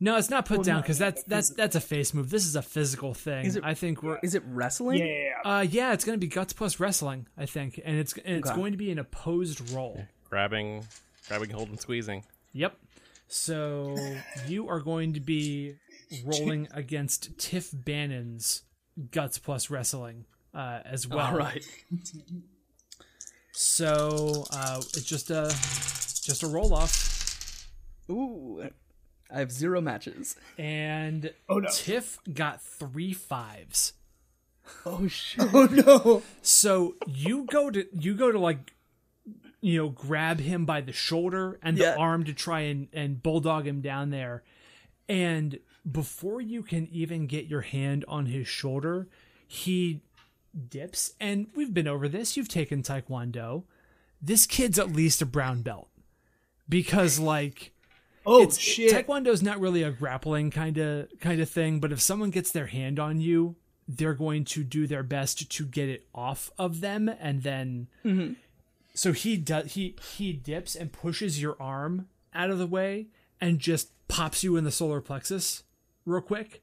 No, 0.00 0.16
it's 0.16 0.28
not 0.30 0.44
put 0.44 0.62
down 0.64 0.80
because 0.82 0.98
that's 0.98 1.22
that's 1.24 1.50
that's 1.50 1.76
a 1.76 1.80
face 1.80 2.14
move. 2.14 2.30
This 2.30 2.46
is 2.46 2.56
a 2.56 2.62
physical 2.62 3.14
thing. 3.14 3.46
Is 3.46 3.56
it- 3.56 3.64
I 3.64 3.74
think 3.74 4.02
we're. 4.02 4.18
Is 4.22 4.34
it 4.34 4.42
wrestling? 4.46 4.98
Yeah. 4.98 5.04
Yeah. 5.06 5.30
yeah. 5.44 5.50
Uh, 5.56 5.60
yeah, 5.62 5.92
it's 5.92 6.04
going 6.04 6.18
to 6.18 6.24
be 6.24 6.28
guts 6.28 6.52
plus 6.52 6.78
wrestling. 6.78 7.26
I 7.38 7.46
think, 7.46 7.80
and 7.84 7.98
it's 7.98 8.12
and 8.24 8.36
it's 8.36 8.48
Okay. 8.50 8.56
going 8.58 8.72
to 8.72 8.78
be 8.78 8.90
an 8.90 8.98
opposed 8.98 9.72
roll. 9.72 10.04
grabbing, 10.28 10.84
grabbing, 11.28 11.50
holding, 11.50 11.78
squeezing. 11.78 12.24
Yep. 12.52 12.76
So 13.34 13.96
you 14.46 14.68
are 14.68 14.78
going 14.78 15.14
to 15.14 15.20
be 15.20 15.74
rolling 16.24 16.68
against 16.70 17.36
Tiff 17.36 17.68
Bannon's 17.74 18.62
guts 19.10 19.38
plus 19.38 19.70
wrestling 19.70 20.26
uh, 20.54 20.78
as 20.84 21.08
well. 21.08 21.26
All 21.26 21.36
right. 21.36 21.66
So 23.50 24.44
uh, 24.52 24.76
it's 24.78 25.02
just 25.02 25.30
a 25.30 25.48
just 26.22 26.44
a 26.44 26.46
roll 26.46 26.72
off. 26.72 27.68
Ooh. 28.08 28.70
I 29.32 29.38
have 29.40 29.50
zero 29.50 29.80
matches. 29.80 30.36
and 30.56 31.32
Oh, 31.48 31.58
no. 31.58 31.68
Tiff 31.72 32.20
got 32.32 32.62
three 32.62 33.12
fives. 33.12 33.94
Oh 34.86 35.08
shit! 35.08 35.46
Oh 35.52 35.66
no! 35.66 36.22
So 36.40 36.94
you 37.06 37.46
go 37.50 37.68
to 37.70 37.84
you 37.92 38.14
go 38.14 38.30
to 38.32 38.38
like 38.38 38.73
you 39.60 39.78
know 39.78 39.88
grab 39.88 40.40
him 40.40 40.64
by 40.66 40.80
the 40.80 40.92
shoulder 40.92 41.58
and 41.62 41.76
the 41.76 41.82
Yeah. 41.82 41.96
arm 41.96 42.24
to 42.24 42.34
try 42.34 42.60
and 42.60 42.88
and 42.92 43.22
bulldog 43.22 43.66
him 43.66 43.80
down 43.80 44.10
there, 44.10 44.42
and 45.08 45.58
before 45.90 46.40
you 46.40 46.62
can 46.62 46.86
even 46.88 47.26
get 47.26 47.46
your 47.46 47.60
hand 47.62 48.04
on 48.08 48.26
his 48.26 48.48
shoulder, 48.48 49.08
he 49.46 50.00
dips. 50.68 51.12
And 51.20 51.48
we've 51.54 51.74
been 51.74 51.88
over 51.88 52.08
this. 52.08 52.36
You've 52.36 52.48
taken 52.48 52.82
taekwondo. 52.82 53.64
This 54.22 54.46
kid's 54.46 54.78
at 54.78 54.92
least 54.92 55.20
a 55.20 55.26
brown 55.26 55.62
belt 55.62 55.88
because 56.68 57.18
like 57.18 57.72
Oh 58.26 58.42
it's 58.42 58.58
shit! 58.58 58.90
Taekwondo's 58.90 59.42
not 59.42 59.60
really 59.60 59.82
a 59.82 59.90
grappling 59.90 60.50
kind 60.50 60.78
of 60.78 61.08
kind 61.20 61.40
of 61.40 61.50
thing, 61.50 61.78
but 61.80 61.92
if 61.92 62.00
someone 62.00 62.30
gets 62.30 62.50
their 62.52 62.66
hand 62.66 62.98
on 62.98 63.20
you, 63.20 63.56
they're 63.86 64.14
going 64.14 64.44
to 64.46 64.64
do 64.64 64.86
their 64.86 65.02
best 65.02 65.50
to 65.50 65.66
get 65.66 65.90
it 65.90 66.06
off 66.14 66.50
of 66.58 66.80
them, 66.80 67.10
and 67.20 67.42
then 67.42 67.88
mm-hmm. 68.02 68.32
So 68.94 69.12
he 69.12 69.36
does 69.36 69.72
he 69.74 69.96
he 70.16 70.32
dips 70.32 70.74
and 70.74 70.92
pushes 70.92 71.42
your 71.42 71.56
arm 71.60 72.08
out 72.32 72.50
of 72.50 72.58
the 72.58 72.66
way 72.66 73.08
and 73.40 73.58
just 73.58 73.90
pops 74.08 74.42
you 74.44 74.56
in 74.56 74.64
the 74.64 74.70
solar 74.70 75.00
plexus 75.00 75.64
real 76.06 76.20
quick. 76.20 76.62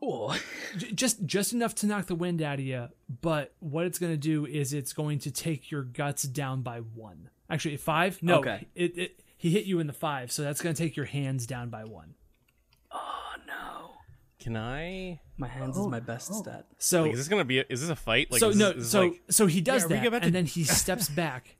Oh, 0.00 0.38
just 0.76 1.24
just 1.24 1.52
enough 1.52 1.74
to 1.76 1.86
knock 1.86 2.06
the 2.06 2.14
wind 2.14 2.40
out 2.40 2.54
of 2.54 2.64
you, 2.64 2.88
but 3.20 3.54
what 3.60 3.84
it's 3.86 3.98
going 3.98 4.12
to 4.12 4.16
do 4.16 4.46
is 4.46 4.72
it's 4.72 4.92
going 4.92 5.18
to 5.20 5.30
take 5.30 5.70
your 5.70 5.82
guts 5.82 6.22
down 6.22 6.62
by 6.62 6.78
one. 6.78 7.30
Actually, 7.50 7.76
five? 7.76 8.22
No, 8.22 8.38
Okay. 8.38 8.66
it, 8.74 8.96
it 8.96 9.20
he 9.36 9.50
hit 9.50 9.64
you 9.64 9.80
in 9.80 9.86
the 9.88 9.92
five, 9.92 10.30
so 10.32 10.42
that's 10.42 10.60
going 10.62 10.74
to 10.74 10.82
take 10.82 10.96
your 10.96 11.06
hands 11.06 11.46
down 11.46 11.68
by 11.68 11.84
one. 11.84 12.14
oh 12.92 13.32
no! 13.46 13.90
Can 14.38 14.56
I? 14.56 15.20
My 15.36 15.48
hands 15.48 15.76
is 15.76 15.86
my 15.86 15.98
oh, 15.98 16.00
best 16.00 16.30
oh. 16.32 16.42
stat. 16.42 16.66
So 16.78 17.02
Like, 17.02 17.12
is 17.12 17.18
this 17.18 17.28
gonna 17.28 17.44
be? 17.44 17.58
A, 17.60 17.64
is 17.68 17.80
this 17.80 17.90
a 17.90 17.96
fight? 17.96 18.30
Like, 18.30 18.40
so 18.40 18.50
is 18.50 18.56
no, 18.56 18.72
this, 18.72 18.84
is 18.84 18.90
so 18.90 19.00
like, 19.00 19.22
so 19.30 19.46
he 19.46 19.60
does 19.60 19.82
Yeah, 19.82 19.98
that, 20.00 20.10
to- 20.10 20.26
and 20.26 20.34
then 20.34 20.46
he 20.46 20.64
steps 20.64 21.08
back, 21.22 21.56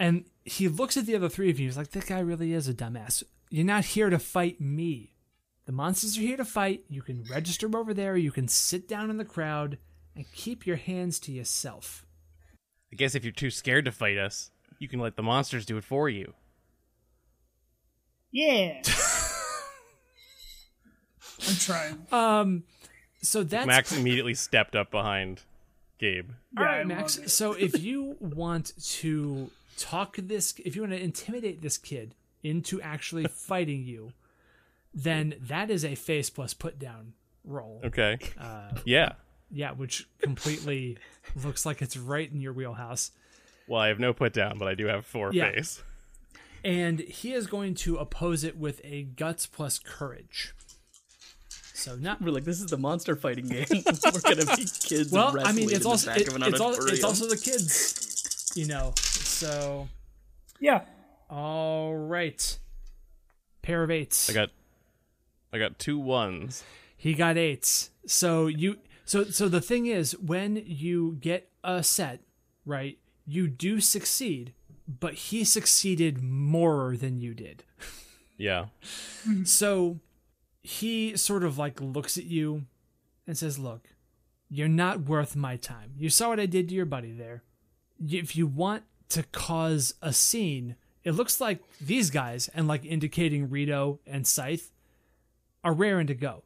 and 0.00 0.24
he 0.44 0.66
looks 0.66 0.96
at 0.96 1.06
the 1.06 1.14
other 1.14 1.28
three 1.28 1.50
of 1.50 1.60
you. 1.60 1.66
He's 1.66 1.76
like, 1.76 1.90
"This 1.90 2.06
guy 2.06 2.18
really 2.18 2.52
is 2.52 2.66
a 2.66 2.74
dumbass. 2.74 3.22
You're 3.50 3.64
not 3.64 3.84
here 3.84 4.10
to 4.10 4.18
fight 4.18 4.60
me. 4.60 5.12
The 5.66 5.72
monsters 5.72 6.16
are 6.18 6.22
here 6.22 6.38
to 6.38 6.44
fight. 6.44 6.84
You 6.88 7.02
can 7.02 7.22
register 7.30 7.70
over 7.76 7.94
there. 7.94 8.16
You 8.16 8.32
can 8.32 8.48
sit 8.48 8.88
down 8.88 9.10
in 9.10 9.18
the 9.18 9.24
crowd 9.24 9.78
and 10.16 10.24
keep 10.32 10.66
your 10.66 10.76
hands 10.76 11.20
to 11.20 11.32
yourself." 11.32 12.04
I 12.92 12.96
guess 12.96 13.14
if 13.14 13.22
you're 13.24 13.32
too 13.32 13.50
scared 13.50 13.84
to 13.84 13.92
fight 13.92 14.18
us, 14.18 14.50
you 14.80 14.88
can 14.88 14.98
let 14.98 15.14
the 15.14 15.22
monsters 15.22 15.64
do 15.64 15.76
it 15.76 15.84
for 15.84 16.08
you. 16.08 16.32
yeah. 18.32 18.82
I'm 21.48 21.54
trying. 21.56 22.06
Um, 22.12 22.64
so 23.22 23.42
that's 23.42 23.66
Max 23.66 23.96
immediately 23.96 24.34
stepped 24.34 24.74
up 24.76 24.90
behind 24.90 25.42
Gabe. 25.98 26.30
All 26.58 26.64
right, 26.64 26.80
I 26.80 26.84
Max. 26.84 27.20
So 27.32 27.52
if 27.52 27.80
you 27.80 28.16
want 28.20 28.72
to 28.96 29.50
talk 29.80 30.16
this, 30.18 30.54
if 30.64 30.76
you 30.76 30.82
want 30.82 30.92
to 30.92 31.02
intimidate 31.02 31.62
this 31.62 31.78
kid 31.78 32.14
into 32.42 32.80
actually 32.82 33.24
fighting 33.30 33.82
you, 33.84 34.12
then 34.94 35.34
that 35.40 35.70
is 35.70 35.84
a 35.84 35.94
face 35.94 36.30
plus 36.30 36.54
put 36.54 36.78
down 36.78 37.14
roll. 37.44 37.80
Okay. 37.84 38.18
Uh, 38.38 38.70
yeah. 38.84 39.12
Yeah, 39.50 39.72
which 39.72 40.08
completely 40.20 40.98
looks 41.44 41.64
like 41.66 41.82
it's 41.82 41.96
right 41.96 42.30
in 42.30 42.40
your 42.40 42.52
wheelhouse. 42.52 43.10
Well, 43.68 43.80
I 43.80 43.88
have 43.88 43.98
no 43.98 44.12
put 44.12 44.32
down, 44.32 44.58
but 44.58 44.68
I 44.68 44.74
do 44.74 44.86
have 44.86 45.06
four 45.06 45.30
Yeah. 45.32 45.50
face. 45.52 45.82
And 46.64 47.00
he 47.00 47.32
is 47.32 47.46
going 47.46 47.74
to 47.76 47.96
oppose 47.96 48.44
it 48.44 48.56
with 48.58 48.80
a 48.84 49.04
guts 49.04 49.46
plus 49.46 49.78
courage. 49.78 50.54
So 51.72 51.96
not 51.96 52.20
We're 52.20 52.30
like, 52.32 52.44
this 52.44 52.60
is 52.60 52.66
the 52.66 52.76
monster 52.76 53.16
fighting 53.16 53.46
game. 53.48 53.64
We're 53.70 54.20
gonna 54.20 54.44
be 54.56 54.66
kids. 54.66 55.10
well. 55.10 55.34
I 55.42 55.52
mean, 55.52 55.70
it's 55.72 55.86
also 55.86 56.10
it- 56.12 56.28
it's, 56.28 56.60
al- 56.60 56.74
it's 56.88 57.04
also 57.04 57.26
the 57.26 57.38
kids, 57.38 58.09
you 58.54 58.66
know. 58.66 58.92
So 58.96 59.88
Yeah. 60.58 60.82
all 61.28 61.94
right, 61.94 62.58
pair 63.62 63.82
of 63.82 63.90
eights. 63.90 64.28
I 64.30 64.32
got, 64.32 64.50
I 65.52 65.58
got 65.58 65.78
two 65.78 65.98
ones. 65.98 66.64
He 66.96 67.14
got 67.14 67.36
eights. 67.38 67.90
So 68.06 68.46
you 68.46 68.78
so 69.04 69.24
so 69.24 69.48
the 69.48 69.60
thing 69.60 69.86
is 69.86 70.12
when 70.18 70.62
you 70.66 71.16
get 71.20 71.50
a 71.64 71.82
set, 71.82 72.20
right, 72.66 72.98
you 73.26 73.48
do 73.48 73.80
succeed, 73.80 74.52
but 74.86 75.14
he 75.14 75.44
succeeded 75.44 76.22
more 76.22 76.96
than 76.96 77.18
you 77.20 77.34
did. 77.34 77.64
Yeah. 78.36 78.66
So 79.44 80.00
he 80.62 81.16
sort 81.16 81.44
of 81.44 81.56
like 81.58 81.80
looks 81.80 82.16
at 82.18 82.24
you 82.24 82.64
and 83.26 83.36
says, 83.36 83.58
"Look, 83.58 83.88
you're 84.48 84.68
not 84.68 85.02
worth 85.02 85.36
my 85.36 85.56
time. 85.56 85.92
You 85.98 86.08
saw 86.10 86.28
what 86.30 86.40
I 86.40 86.46
did 86.46 86.68
to 86.68 86.74
your 86.74 86.86
buddy 86.86 87.12
there. 87.12 87.42
If 88.00 88.36
you 88.36 88.46
want 88.46 88.84
to 89.10 89.22
cause 89.24 89.94
a 90.00 90.12
scene, 90.12 90.76
it 91.04 91.12
looks 91.12 91.40
like 91.40 91.62
these 91.80 92.10
guys 92.10 92.48
and 92.54 92.68
like 92.68 92.84
indicating 92.84 93.50
Rito 93.50 94.00
and 94.06 94.26
Scythe 94.26 94.70
are 95.62 95.72
raring 95.72 96.06
to 96.06 96.14
go. 96.14 96.44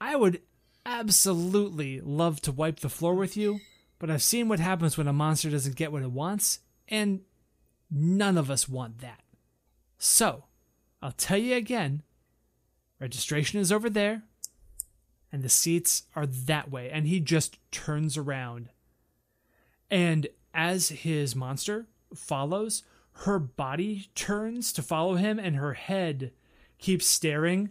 I 0.00 0.16
would 0.16 0.40
absolutely 0.86 2.00
love 2.00 2.40
to 2.42 2.52
wipe 2.52 2.80
the 2.80 2.88
floor 2.88 3.14
with 3.14 3.36
you, 3.36 3.60
but 3.98 4.10
I've 4.10 4.22
seen 4.22 4.48
what 4.48 4.60
happens 4.60 4.96
when 4.96 5.08
a 5.08 5.12
monster 5.12 5.50
doesn't 5.50 5.76
get 5.76 5.92
what 5.92 6.02
it 6.02 6.10
wants, 6.10 6.60
and 6.88 7.20
none 7.90 8.38
of 8.38 8.50
us 8.50 8.68
want 8.68 9.00
that. 9.00 9.22
So, 9.98 10.44
I'll 11.02 11.12
tell 11.12 11.38
you 11.38 11.54
again 11.56 12.02
registration 12.98 13.58
is 13.58 13.72
over 13.72 13.90
there, 13.90 14.22
and 15.32 15.42
the 15.42 15.48
seats 15.48 16.04
are 16.14 16.26
that 16.26 16.70
way. 16.70 16.90
And 16.90 17.06
he 17.06 17.18
just 17.18 17.58
turns 17.72 18.16
around. 18.16 18.68
And 19.90 20.28
as 20.54 20.88
his 20.90 21.34
monster 21.34 21.86
follows, 22.14 22.82
her 23.12 23.38
body 23.38 24.08
turns 24.14 24.72
to 24.74 24.82
follow 24.82 25.16
him, 25.16 25.38
and 25.38 25.56
her 25.56 25.74
head 25.74 26.32
keeps 26.78 27.06
staring. 27.06 27.70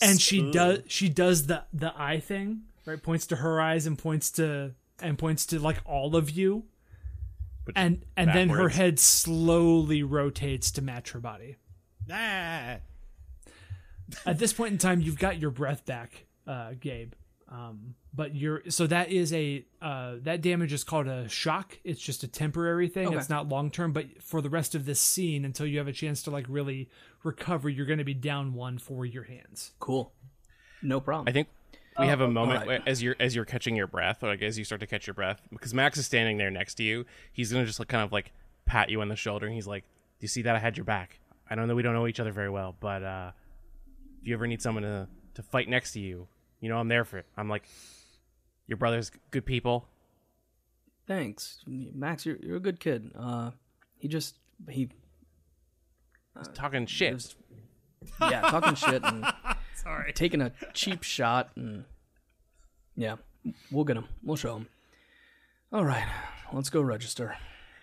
And 0.00 0.20
she 0.20 0.50
does 0.50 0.80
she 0.88 1.08
does 1.08 1.46
the 1.46 1.64
the 1.72 1.92
eye 1.96 2.20
thing, 2.20 2.62
right? 2.86 3.00
Points 3.00 3.26
to 3.28 3.36
her 3.36 3.60
eyes 3.60 3.86
and 3.86 3.98
points 3.98 4.30
to 4.32 4.74
and 5.00 5.18
points 5.18 5.46
to 5.46 5.58
like 5.58 5.78
all 5.84 6.16
of 6.16 6.30
you. 6.30 6.64
But 7.64 7.74
And 7.76 8.04
and 8.16 8.30
then 8.30 8.48
her 8.48 8.70
head 8.70 8.98
slowly 8.98 10.02
rotates 10.02 10.72
to 10.72 10.82
match 10.82 11.12
her 11.12 11.20
body. 11.20 11.56
Ah. 12.10 12.78
at 14.26 14.38
this 14.38 14.52
point 14.52 14.72
in 14.72 14.78
time 14.78 15.00
you've 15.00 15.18
got 15.18 15.38
your 15.38 15.52
breath 15.52 15.86
back 15.86 16.26
uh 16.48 16.72
gabe 16.80 17.12
um 17.52 17.94
but 18.14 18.34
you're 18.34 18.62
so 18.68 18.86
that 18.86 19.10
is 19.10 19.32
a 19.32 19.64
uh 19.82 20.14
that 20.22 20.40
damage 20.40 20.72
is 20.72 20.82
called 20.84 21.06
a 21.06 21.28
shock 21.28 21.78
it's 21.84 22.00
just 22.00 22.22
a 22.22 22.28
temporary 22.28 22.88
thing 22.88 23.08
Okay. 23.08 23.16
it's 23.16 23.28
not 23.28 23.48
long 23.48 23.70
term 23.70 23.92
but 23.92 24.06
for 24.22 24.40
the 24.40 24.48
rest 24.50 24.74
of 24.74 24.86
this 24.86 25.00
scene 25.00 25.44
until 25.44 25.66
you 25.66 25.76
have 25.78 25.86
a 25.88 25.92
chance 25.92 26.22
to 26.22 26.30
like 26.30 26.46
really 26.48 26.88
recover 27.24 27.68
you're 27.68 27.86
going 27.86 27.98
to 27.98 28.04
be 28.04 28.14
down 28.14 28.54
one 28.54 28.78
for 28.78 29.04
your 29.04 29.24
hands 29.24 29.72
cool. 29.78 30.12
No 30.82 30.98
problem. 31.00 31.28
I 31.28 31.32
think 31.32 31.46
we 31.98 32.06
have 32.06 32.20
a 32.22 32.26
moment 32.28 32.62
alright. 32.62 32.66
where- 32.80 32.88
as 32.88 33.02
you're 33.02 33.14
as 33.20 33.36
you're 33.36 33.44
catching 33.44 33.76
your 33.76 33.86
breath, 33.86 34.22
or 34.24 34.28
like 34.28 34.42
as 34.42 34.58
you 34.58 34.64
start 34.64 34.80
to 34.80 34.86
catch 34.86 35.06
your 35.06 35.14
breath, 35.14 35.40
because 35.50 35.72
Max 35.74 35.98
is 35.98 36.06
standing 36.06 36.38
there 36.38 36.50
next 36.50 36.74
to 36.76 36.82
you. 36.82 37.04
He's 37.32 37.52
gonna 37.52 37.66
just 37.66 37.78
like 37.78 37.88
kind 37.88 38.02
of 38.02 38.10
like 38.12 38.32
pat 38.64 38.88
you 38.88 39.00
on 39.02 39.08
the 39.08 39.14
shoulder, 39.14 39.46
and 39.46 39.54
he's 39.54 39.66
like, 39.66 39.84
"Do 40.18 40.24
you 40.24 40.28
see 40.28 40.42
that? 40.42 40.56
I 40.56 40.58
had 40.58 40.76
your 40.76 40.84
back. 40.84 41.20
I 41.48 41.54
don't 41.54 41.68
know 41.68 41.74
we 41.76 41.82
don't 41.82 41.92
know 41.94 42.06
each 42.08 42.18
other 42.18 42.32
very 42.32 42.48
well, 42.50 42.74
but 42.80 43.02
uh, 43.04 43.30
if 44.22 44.26
you 44.26 44.34
ever 44.34 44.46
need 44.48 44.60
someone 44.62 44.82
to 44.84 45.06
to 45.34 45.42
fight 45.42 45.68
next 45.68 45.92
to 45.92 46.00
you, 46.00 46.26
you 46.62 46.70
know 46.70 46.78
I'm 46.78 46.88
there 46.88 47.04
for 47.04 47.18
it. 47.18 47.26
I'm 47.36 47.50
like, 47.50 47.64
your 48.66 48.78
brother's 48.78 49.10
good 49.30 49.44
people. 49.44 49.86
Thanks, 51.06 51.62
Max. 51.66 52.24
You're 52.24 52.36
you're 52.36 52.56
a 52.56 52.60
good 52.60 52.80
kid. 52.80 53.10
Uh, 53.18 53.50
he 53.98 54.08
just 54.08 54.36
he 54.70 54.88
talking 56.54 56.86
shit. 56.86 57.12
was 57.12 57.34
yeah 58.20 58.40
talking 58.42 58.74
shit 58.74 59.02
and 59.04 59.26
Sorry. 59.74 60.12
taking 60.12 60.40
a 60.40 60.52
cheap 60.72 61.02
shot 61.02 61.50
and 61.56 61.84
yeah, 62.96 63.16
we'll 63.70 63.84
get 63.84 63.96
him. 63.96 64.06
We'll 64.22 64.36
show 64.36 64.56
him. 64.56 64.68
All 65.72 65.84
right, 65.84 66.06
let's 66.52 66.70
go 66.70 66.80
register. 66.80 67.36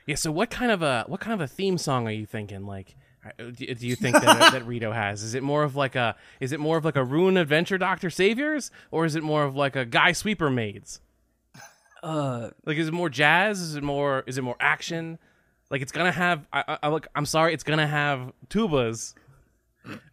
Yeah. 0.05 0.15
So 0.15 0.31
what 0.31 0.49
kind 0.49 0.71
of 0.71 0.81
a 0.81 1.03
what 1.07 1.19
kind 1.19 1.33
of 1.33 1.41
a 1.41 1.47
theme 1.47 1.77
song 1.77 2.07
are 2.07 2.11
you 2.11 2.25
thinking? 2.25 2.65
Like, 2.65 2.95
uh, 2.97 2.98
do 3.37 3.65
you 3.87 3.95
think 3.95 4.15
that 4.21 4.51
that 4.53 4.65
Rito 4.65 4.91
has? 4.91 5.23
Is 5.23 5.35
it 5.35 5.43
more 5.43 5.63
of 5.63 5.75
like 5.75 5.95
a 5.95 6.15
is 6.39 6.51
it 6.51 6.59
more 6.59 6.77
of 6.77 6.85
like 6.85 6.95
a 6.95 7.03
Rune 7.03 7.37
Adventure 7.37 7.77
Doctor 7.77 8.09
Saviors, 8.09 8.71
or 8.91 9.05
is 9.05 9.15
it 9.15 9.23
more 9.23 9.43
of 9.43 9.55
like 9.55 9.75
a 9.75 9.85
Guy 9.85 10.11
Sweeper 10.13 10.49
Maids? 10.49 11.01
Uh, 12.01 12.51
Like, 12.65 12.77
is 12.77 12.87
it 12.87 12.93
more 12.93 13.09
jazz? 13.09 13.59
Is 13.59 13.75
it 13.75 13.83
more? 13.83 14.23
Is 14.25 14.37
it 14.37 14.41
more 14.41 14.55
action? 14.59 15.19
Like, 15.69 15.81
it's 15.81 15.91
gonna 15.91 16.11
have. 16.11 16.47
I, 16.51 16.77
I, 16.83 16.89
look. 16.89 17.07
I'm 17.13 17.25
sorry. 17.25 17.53
It's 17.53 17.63
gonna 17.63 17.85
have 17.87 18.31
tubas, 18.49 19.13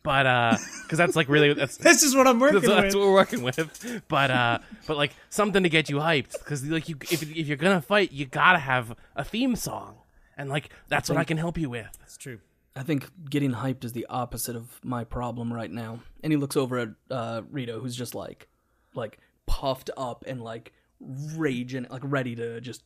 but 0.02 0.26
uh, 0.26 0.56
because 0.82 0.98
that's 0.98 1.16
like 1.16 1.28
really 1.28 1.52
that's 1.54 1.76
This 1.78 2.02
is 2.02 2.14
what 2.14 2.26
I'm 2.26 2.40
working 2.40 2.60
that's, 2.60 2.66
that's 2.66 2.94
what 2.94 3.04
we're 3.06 3.12
working 3.12 3.42
with. 3.42 4.02
But 4.08 4.30
uh, 4.30 4.58
but 4.86 4.96
like 4.96 5.14
something 5.30 5.62
to 5.62 5.68
get 5.68 5.88
you 5.88 5.96
hyped 5.96 6.32
because 6.32 6.64
like 6.64 6.88
you 6.88 6.96
if 7.02 7.22
if 7.22 7.46
you're 7.46 7.56
gonna 7.56 7.80
fight, 7.80 8.12
you 8.12 8.26
gotta 8.26 8.58
have 8.58 8.94
a 9.14 9.24
theme 9.24 9.56
song, 9.56 9.96
and 10.36 10.50
like 10.50 10.70
that's 10.88 11.08
what 11.08 11.18
I 11.18 11.24
can 11.24 11.36
help 11.38 11.56
you 11.56 11.70
with. 11.70 11.96
That's 12.00 12.16
true. 12.16 12.40
I 12.78 12.82
think 12.82 13.08
getting 13.30 13.52
hyped 13.52 13.86
is 13.86 13.94
the 13.94 14.04
opposite 14.10 14.54
of 14.54 14.84
my 14.84 15.02
problem 15.02 15.50
right 15.50 15.70
now. 15.70 16.00
And 16.22 16.30
he 16.30 16.36
looks 16.36 16.58
over 16.58 16.76
at 16.76 16.88
uh, 17.10 17.40
Rito, 17.50 17.80
who's 17.80 17.96
just 17.96 18.14
like, 18.14 18.48
like 18.94 19.18
puffed 19.46 19.88
up 19.96 20.24
and 20.26 20.42
like 20.42 20.74
raging, 21.00 21.86
like 21.88 22.02
ready 22.04 22.36
to 22.36 22.60
just 22.60 22.82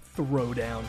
throw 0.00 0.54
down. 0.54 0.82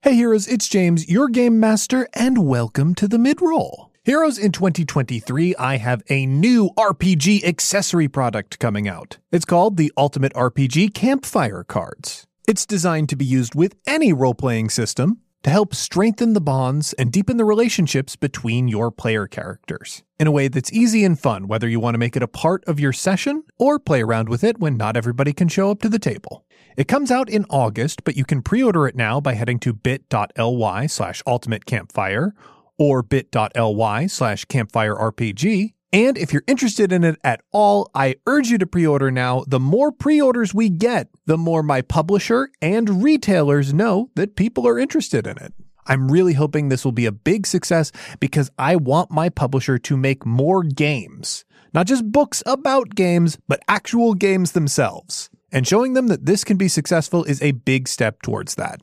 Hey 0.00 0.14
heroes, 0.14 0.48
it's 0.48 0.68
James, 0.68 1.06
your 1.06 1.28
game 1.28 1.60
master, 1.60 2.08
and 2.14 2.48
welcome 2.48 2.94
to 2.94 3.06
the 3.06 3.18
midroll. 3.18 3.89
Heroes, 4.02 4.38
in 4.38 4.50
2023, 4.50 5.54
I 5.56 5.76
have 5.76 6.02
a 6.08 6.24
new 6.24 6.70
RPG 6.70 7.44
accessory 7.44 8.08
product 8.08 8.58
coming 8.58 8.88
out. 8.88 9.18
It's 9.30 9.44
called 9.44 9.76
the 9.76 9.92
Ultimate 9.94 10.32
RPG 10.32 10.94
Campfire 10.94 11.64
Cards. 11.64 12.26
It's 12.48 12.64
designed 12.64 13.10
to 13.10 13.16
be 13.16 13.26
used 13.26 13.54
with 13.54 13.76
any 13.86 14.14
role 14.14 14.32
playing 14.32 14.70
system 14.70 15.18
to 15.42 15.50
help 15.50 15.74
strengthen 15.74 16.32
the 16.32 16.40
bonds 16.40 16.94
and 16.94 17.12
deepen 17.12 17.36
the 17.36 17.44
relationships 17.44 18.16
between 18.16 18.68
your 18.68 18.90
player 18.90 19.26
characters 19.26 20.02
in 20.18 20.26
a 20.26 20.32
way 20.32 20.48
that's 20.48 20.72
easy 20.72 21.04
and 21.04 21.20
fun, 21.20 21.46
whether 21.46 21.68
you 21.68 21.78
want 21.78 21.92
to 21.92 21.98
make 21.98 22.16
it 22.16 22.22
a 22.22 22.26
part 22.28 22.64
of 22.64 22.80
your 22.80 22.94
session 22.94 23.44
or 23.58 23.78
play 23.78 24.00
around 24.00 24.30
with 24.30 24.42
it 24.42 24.58
when 24.58 24.78
not 24.78 24.96
everybody 24.96 25.34
can 25.34 25.48
show 25.48 25.70
up 25.70 25.82
to 25.82 25.90
the 25.90 25.98
table. 25.98 26.46
It 26.74 26.88
comes 26.88 27.10
out 27.10 27.28
in 27.28 27.44
August, 27.50 28.04
but 28.04 28.16
you 28.16 28.24
can 28.24 28.40
pre-order 28.40 28.88
it 28.88 28.96
now 28.96 29.20
by 29.20 29.34
heading 29.34 29.58
to 29.58 29.74
bit.ly 29.74 30.86
slash 30.86 31.22
ultimate 31.26 31.66
campfire 31.66 32.34
or 32.80 33.02
bit.ly 33.02 34.06
slash 34.06 34.46
campfire 34.46 34.94
RPG. 34.94 35.74
And 35.92 36.16
if 36.16 36.32
you're 36.32 36.44
interested 36.46 36.92
in 36.92 37.04
it 37.04 37.18
at 37.22 37.42
all, 37.52 37.90
I 37.94 38.16
urge 38.26 38.48
you 38.48 38.58
to 38.58 38.66
pre-order 38.66 39.10
now. 39.10 39.44
The 39.46 39.60
more 39.60 39.92
pre-orders 39.92 40.54
we 40.54 40.70
get, 40.70 41.08
the 41.26 41.36
more 41.36 41.62
my 41.62 41.82
publisher 41.82 42.48
and 42.62 43.02
retailers 43.02 43.74
know 43.74 44.10
that 44.14 44.34
people 44.34 44.66
are 44.66 44.78
interested 44.78 45.26
in 45.26 45.36
it. 45.36 45.52
I'm 45.86 46.10
really 46.10 46.34
hoping 46.34 46.68
this 46.68 46.84
will 46.84 46.92
be 46.92 47.06
a 47.06 47.12
big 47.12 47.46
success 47.46 47.92
because 48.18 48.50
I 48.58 48.76
want 48.76 49.10
my 49.10 49.28
publisher 49.28 49.76
to 49.78 49.96
make 49.96 50.24
more 50.24 50.62
games. 50.62 51.44
Not 51.74 51.86
just 51.86 52.10
books 52.10 52.42
about 52.46 52.94
games, 52.94 53.36
but 53.46 53.60
actual 53.68 54.14
games 54.14 54.52
themselves. 54.52 55.28
And 55.52 55.66
showing 55.66 55.94
them 55.94 56.06
that 56.06 56.24
this 56.24 56.44
can 56.44 56.56
be 56.56 56.68
successful 56.68 57.24
is 57.24 57.42
a 57.42 57.50
big 57.52 57.88
step 57.88 58.22
towards 58.22 58.54
that. 58.54 58.80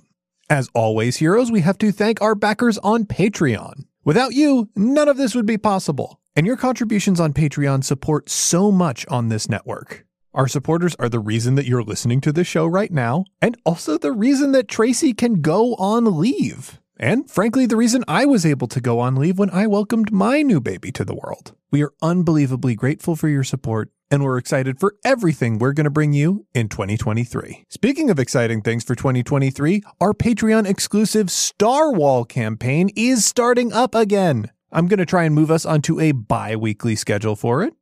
As 0.50 0.70
always, 0.74 1.18
heroes, 1.18 1.52
we 1.52 1.60
have 1.62 1.78
to 1.80 1.92
thank 1.92 2.22
our 2.22 2.34
backers 2.34 2.78
on 2.78 3.04
Patreon. 3.04 3.84
Without 4.06 4.34
you, 4.34 4.70
none 4.78 5.10
of 5.10 5.18
this 5.18 5.36
would 5.36 5.46
be 5.46 5.58
possible. 5.58 6.22
And 6.38 6.48
your 6.48 6.56
contributions 6.56 7.20
on 7.20 7.34
Patreon 7.34 7.84
support 7.84 8.30
so 8.30 8.72
much 8.72 9.06
on 9.08 9.28
this 9.28 9.50
network. 9.50 10.06
Our 10.34 10.48
supporters 10.48 10.96
are 11.00 11.10
the 11.10 11.20
reason 11.20 11.56
that 11.56 11.66
you're 11.66 11.84
listening 11.84 12.22
to 12.22 12.32
this 12.32 12.48
show 12.48 12.66
right 12.66 12.92
now, 12.92 13.26
and 13.42 13.58
also 13.66 13.98
the 13.98 14.14
reason 14.14 14.54
that 14.54 14.70
Tracy 14.70 15.14
can 15.14 15.42
go 15.42 15.76
on 15.76 16.18
leave. 16.18 16.80
And 16.98 17.30
frankly, 17.30 17.66
the 17.66 17.76
reason 17.76 18.06
I 18.08 18.26
was 18.26 18.46
able 18.46 18.70
to 18.70 18.80
go 18.80 19.02
on 19.02 19.16
leave 19.16 19.38
when 19.38 19.50
I 19.50 19.68
welcomed 19.68 20.14
my 20.14 20.44
new 20.44 20.62
baby 20.62 20.94
to 20.94 21.04
the 21.04 21.16
world. 21.16 21.56
We 21.72 21.84
are 21.84 21.92
unbelievably 22.02 22.76
grateful 22.76 23.18
for 23.18 23.28
your 23.28 23.44
support, 23.44 23.90
and 24.10 24.24
we're 24.24 24.38
excited 24.38 24.80
for 24.80 24.96
everything 25.04 25.58
we're 25.58 25.74
going 25.74 25.86
to 25.86 25.90
bring 25.90 26.14
you 26.14 26.46
in 26.54 26.70
2023. 26.70 27.66
Speaking 27.70 28.10
of 28.10 28.20
exciting 28.20 28.62
things 28.62 28.84
for 28.84 28.96
2023, 28.96 29.84
our 30.00 30.14
Patreon 30.14 30.68
exclusive 30.68 31.30
Star 31.30 31.92
Wall 31.92 32.26
campaign 32.26 32.90
is 32.96 33.26
starting 33.26 33.74
up 33.74 33.96
again. 33.96 34.52
I'm 34.72 34.88
going 34.88 35.00
to 35.00 35.06
try 35.06 35.24
and 35.24 35.34
move 35.34 35.52
us 35.52 35.66
onto 35.66 36.00
a 36.00 36.12
bi 36.12 36.56
weekly 36.56 36.96
schedule 36.96 37.36
for 37.36 37.64
it. 37.64 37.74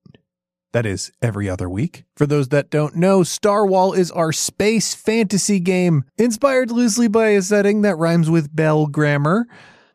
That 0.74 0.86
is 0.86 1.12
every 1.22 1.50
other 1.50 1.70
week. 1.70 2.04
For 2.18 2.26
those 2.26 2.50
that 2.50 2.70
don't 2.70 2.98
know, 2.98 3.24
Star 3.24 3.66
Wall 3.66 3.94
is 3.94 4.12
our 4.12 4.34
space 4.34 4.94
fantasy 4.94 5.60
game, 5.60 6.04
inspired 6.18 6.70
loosely 6.70 7.08
by 7.08 7.30
a 7.30 7.42
setting 7.42 7.82
that 7.84 7.96
rhymes 7.96 8.30
with 8.30 8.54
bell 8.54 8.86
grammar, 8.88 9.48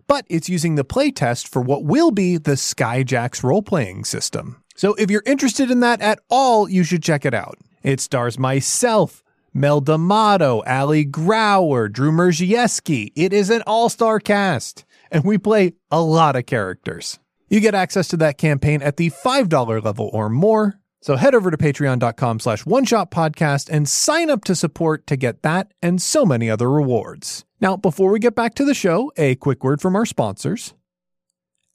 but 0.06 0.24
it's 0.30 0.48
using 0.48 0.76
the 0.76 0.84
playtest 0.84 1.48
for 1.48 1.60
what 1.60 1.84
will 1.84 2.10
be 2.10 2.38
the 2.38 2.52
Skyjacks 2.52 3.42
role 3.42 3.62
playing 3.62 4.04
system. 4.04 4.59
So 4.80 4.94
if 4.94 5.10
you're 5.10 5.22
interested 5.26 5.70
in 5.70 5.80
that 5.80 6.00
at 6.00 6.20
all, 6.30 6.66
you 6.66 6.84
should 6.84 7.02
check 7.02 7.26
it 7.26 7.34
out. 7.34 7.58
It 7.82 8.00
stars 8.00 8.38
myself, 8.38 9.22
Mel 9.52 9.82
D'Amato, 9.82 10.62
Ali 10.62 11.04
Grauer, 11.04 11.92
Drew 11.92 12.10
Mierzejewski. 12.10 13.12
It 13.14 13.34
is 13.34 13.50
an 13.50 13.62
all 13.66 13.90
star 13.90 14.20
cast, 14.20 14.86
and 15.10 15.22
we 15.22 15.36
play 15.36 15.74
a 15.90 16.00
lot 16.00 16.34
of 16.34 16.46
characters. 16.46 17.18
You 17.50 17.60
get 17.60 17.74
access 17.74 18.08
to 18.08 18.16
that 18.16 18.38
campaign 18.38 18.80
at 18.80 18.96
the 18.96 19.10
$5 19.10 19.84
level 19.84 20.08
or 20.14 20.30
more. 20.30 20.80
So 21.02 21.16
head 21.16 21.34
over 21.34 21.50
to 21.50 21.58
patreon.com 21.58 22.40
slash 22.40 22.64
one 22.64 22.86
shot 22.86 23.10
podcast 23.10 23.68
and 23.70 23.86
sign 23.86 24.30
up 24.30 24.44
to 24.44 24.54
support 24.54 25.06
to 25.08 25.16
get 25.16 25.42
that 25.42 25.74
and 25.82 26.00
so 26.00 26.24
many 26.24 26.48
other 26.48 26.70
rewards. 26.70 27.44
Now, 27.60 27.76
before 27.76 28.10
we 28.10 28.18
get 28.18 28.34
back 28.34 28.54
to 28.54 28.64
the 28.64 28.72
show, 28.72 29.12
a 29.18 29.34
quick 29.34 29.62
word 29.62 29.82
from 29.82 29.94
our 29.94 30.06
sponsors. 30.06 30.72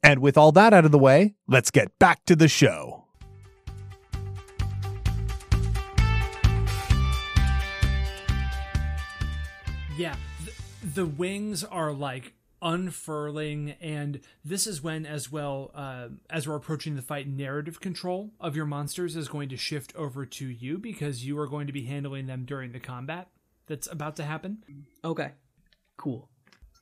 And 0.06 0.20
with 0.20 0.38
all 0.38 0.52
that 0.52 0.72
out 0.72 0.84
of 0.84 0.92
the 0.92 1.00
way, 1.00 1.34
let's 1.48 1.72
get 1.72 1.98
back 1.98 2.24
to 2.26 2.36
the 2.36 2.46
show. 2.46 3.06
Yeah, 9.98 10.14
the, 10.44 10.52
the 10.94 11.06
wings 11.06 11.64
are 11.64 11.90
like 11.90 12.34
unfurling, 12.62 13.74
and 13.80 14.20
this 14.44 14.68
is 14.68 14.80
when, 14.80 15.06
as 15.06 15.32
well 15.32 15.72
uh, 15.74 16.10
as 16.30 16.46
we're 16.46 16.54
approaching 16.54 16.94
the 16.94 17.02
fight, 17.02 17.26
narrative 17.26 17.80
control 17.80 18.30
of 18.38 18.54
your 18.54 18.66
monsters 18.66 19.16
is 19.16 19.26
going 19.26 19.48
to 19.48 19.56
shift 19.56 19.92
over 19.96 20.24
to 20.24 20.46
you 20.46 20.78
because 20.78 21.26
you 21.26 21.36
are 21.36 21.48
going 21.48 21.66
to 21.66 21.72
be 21.72 21.86
handling 21.86 22.26
them 22.26 22.44
during 22.44 22.70
the 22.70 22.78
combat 22.78 23.26
that's 23.66 23.90
about 23.90 24.14
to 24.14 24.22
happen. 24.22 24.62
Okay, 25.04 25.32
cool. 25.96 26.28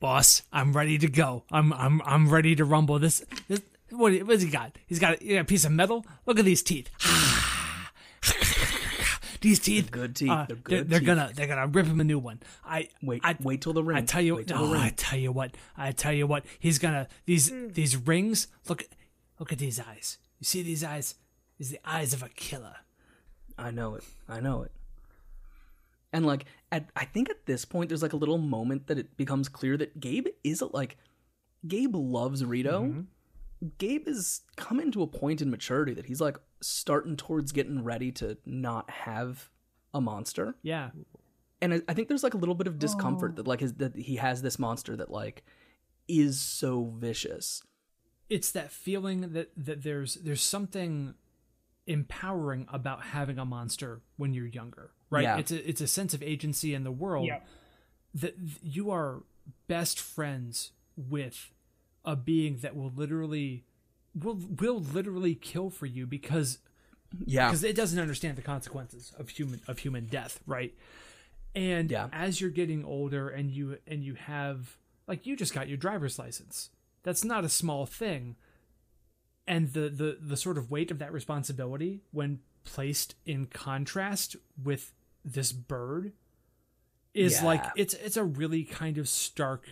Boss, 0.04 0.42
I'm 0.52 0.74
ready 0.74 0.98
to 0.98 1.08
go. 1.08 1.44
I'm 1.50 1.72
I'm 1.72 2.02
I'm 2.04 2.28
ready 2.28 2.54
to 2.56 2.64
rumble. 2.66 2.98
This 2.98 3.24
this 3.48 3.62
what 3.88 4.12
what's 4.24 4.42
he 4.42 4.50
got? 4.50 4.76
He's 4.86 4.98
got, 4.98 5.18
got 5.26 5.38
a 5.38 5.44
piece 5.44 5.64
of 5.64 5.72
metal. 5.72 6.04
Look 6.26 6.38
at 6.38 6.44
these 6.44 6.62
teeth. 6.62 6.90
these 9.40 9.58
teeth, 9.60 9.90
good 9.90 10.14
teeth. 10.14 10.28
uh, 10.28 10.44
They're 10.46 10.46
they're, 10.46 10.56
good 10.56 10.90
they're 10.90 10.98
teeth. 10.98 11.06
gonna 11.06 11.30
they're 11.34 11.46
gonna 11.46 11.68
rip 11.68 11.86
him 11.86 12.00
a 12.00 12.04
new 12.04 12.18
one. 12.18 12.40
I 12.66 12.90
Wait, 13.02 13.22
I, 13.24 13.34
wait 13.40 13.62
till 13.62 13.72
the 13.72 13.82
ring. 13.82 13.96
I 13.96 14.02
tell 14.02 14.20
you, 14.20 14.36
Wait 14.36 14.52
oh. 14.54 14.74
I 14.74 14.92
tell 14.94 15.18
you 15.18 15.32
what, 15.32 15.52
I 15.74 15.92
tell 15.92 16.12
you 16.12 16.26
what, 16.26 16.44
he's 16.58 16.78
gonna 16.78 17.08
these 17.24 17.50
these 17.72 17.96
rings. 17.96 18.48
Look, 18.68 18.84
look 19.38 19.54
at 19.54 19.58
these 19.58 19.80
eyes. 19.80 20.18
You 20.38 20.44
see 20.44 20.62
these 20.62 20.84
eyes? 20.84 21.14
These 21.56 21.70
are 21.70 21.76
the 21.76 21.90
eyes 21.90 22.12
of 22.12 22.22
a 22.22 22.28
killer. 22.28 22.76
I 23.56 23.70
know 23.70 23.94
it. 23.94 24.04
I 24.28 24.40
know 24.40 24.64
it. 24.64 24.72
And 26.14 26.24
like 26.24 26.46
at 26.72 26.88
I 26.96 27.04
think 27.04 27.28
at 27.28 27.44
this 27.44 27.64
point 27.66 27.90
there's 27.90 28.02
like 28.02 28.14
a 28.14 28.16
little 28.16 28.38
moment 28.38 28.86
that 28.86 28.98
it 28.98 29.16
becomes 29.18 29.48
clear 29.50 29.76
that 29.76 30.00
Gabe 30.00 30.28
isn't 30.44 30.72
like 30.72 30.96
Gabe 31.66 31.94
loves 31.94 32.44
Rito. 32.44 32.84
Mm-hmm. 32.84 33.68
Gabe 33.78 34.06
is 34.08 34.42
coming 34.56 34.92
to 34.92 35.02
a 35.02 35.06
point 35.06 35.42
in 35.42 35.50
maturity 35.50 35.92
that 35.94 36.06
he's 36.06 36.20
like 36.20 36.38
starting 36.60 37.16
towards 37.16 37.50
getting 37.52 37.82
ready 37.82 38.12
to 38.12 38.38
not 38.46 38.88
have 38.90 39.50
a 39.92 40.00
monster. 40.00 40.54
Yeah, 40.62 40.90
And 41.62 41.74
I, 41.74 41.80
I 41.88 41.94
think 41.94 42.08
there's 42.08 42.22
like 42.22 42.34
a 42.34 42.38
little 42.38 42.54
bit 42.54 42.66
of 42.66 42.78
discomfort 42.78 43.36
that 43.36 43.46
like 43.46 43.60
his 43.60 43.74
that 43.74 43.96
he 43.96 44.16
has 44.16 44.42
this 44.42 44.58
monster 44.58 44.96
that 44.96 45.10
like 45.10 45.42
is 46.08 46.40
so 46.40 46.92
vicious. 46.96 47.62
it's 48.28 48.50
that 48.52 48.70
feeling 48.70 49.32
that 49.32 49.50
that 49.56 49.82
there's 49.82 50.14
there's 50.16 50.42
something 50.42 51.14
empowering 51.86 52.66
about 52.72 53.02
having 53.02 53.38
a 53.38 53.44
monster 53.44 54.00
when 54.16 54.32
you're 54.34 54.46
younger, 54.46 54.90
right? 55.10 55.22
Yeah. 55.24 55.36
It's 55.38 55.50
a 55.50 55.68
it's 55.68 55.80
a 55.80 55.86
sense 55.86 56.14
of 56.14 56.22
agency 56.22 56.74
in 56.74 56.84
the 56.84 56.92
world 56.92 57.26
Yeah. 57.26 57.40
that 58.14 58.36
you 58.62 58.90
are 58.90 59.22
best 59.66 60.00
friends 60.00 60.72
with 60.96 61.50
a 62.04 62.16
being 62.16 62.58
that 62.58 62.74
will 62.76 62.90
literally 62.90 63.64
will 64.14 64.36
will 64.58 64.80
literally 64.80 65.34
kill 65.34 65.70
for 65.70 65.86
you 65.86 66.06
because 66.06 66.58
Yeah. 67.26 67.48
because 67.48 67.64
it 67.64 67.76
doesn't 67.76 67.98
understand 67.98 68.36
the 68.38 68.42
consequences 68.42 69.12
of 69.18 69.28
human 69.28 69.60
of 69.68 69.78
human 69.80 70.06
death, 70.06 70.40
right? 70.46 70.74
And 71.54 71.90
Yeah. 71.90 72.08
as 72.12 72.40
you're 72.40 72.50
getting 72.50 72.84
older 72.84 73.28
and 73.28 73.50
you 73.50 73.78
and 73.86 74.02
you 74.02 74.14
have 74.14 74.76
like 75.06 75.26
you 75.26 75.36
just 75.36 75.52
got 75.52 75.68
your 75.68 75.76
driver's 75.76 76.18
license. 76.18 76.70
That's 77.02 77.24
not 77.24 77.44
a 77.44 77.48
small 77.50 77.84
thing. 77.84 78.36
And 79.46 79.72
the 79.72 79.88
the 79.90 80.18
the 80.20 80.36
sort 80.36 80.56
of 80.58 80.70
weight 80.70 80.90
of 80.90 80.98
that 81.00 81.12
responsibility 81.12 82.00
when 82.12 82.40
placed 82.64 83.14
in 83.26 83.46
contrast 83.46 84.36
with 84.62 84.92
this 85.24 85.52
bird 85.52 86.12
is 87.12 87.34
Yeah. 87.40 87.44
like 87.46 87.64
it's 87.76 87.94
it's 87.94 88.16
a 88.16 88.24
really 88.24 88.64
kind 88.64 88.96
of 88.98 89.08
stark 89.08 89.66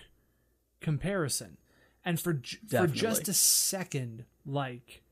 comparison. 0.80 1.56
And 2.04 2.18
for 2.20 2.34
j- 2.34 2.58
for 2.68 2.86
just 2.86 3.28
a 3.28 3.32
second 3.32 4.24
like 4.44 5.02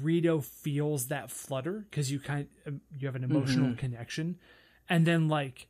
Rito 0.00 0.40
feels 0.40 1.08
that 1.08 1.30
flutter 1.30 1.86
because 1.90 2.10
you 2.12 2.20
kind 2.20 2.46
um, 2.66 2.80
you 2.96 3.06
have 3.08 3.16
an 3.16 3.24
emotional 3.24 3.68
Mm-hmm. 3.70 3.76
connection, 3.78 4.38
and 4.88 5.04
then 5.06 5.28
like 5.28 5.66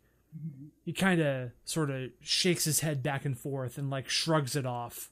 he 0.85 0.93
kind 0.93 1.21
of 1.21 1.51
sort 1.65 1.91
of 1.91 2.11
shakes 2.21 2.65
his 2.65 2.81
head 2.81 3.03
back 3.03 3.25
and 3.25 3.39
forth 3.39 3.79
and 3.79 3.89
like 3.91 4.09
shrugs 4.09 4.55
it 4.57 4.67
off. 4.67 5.11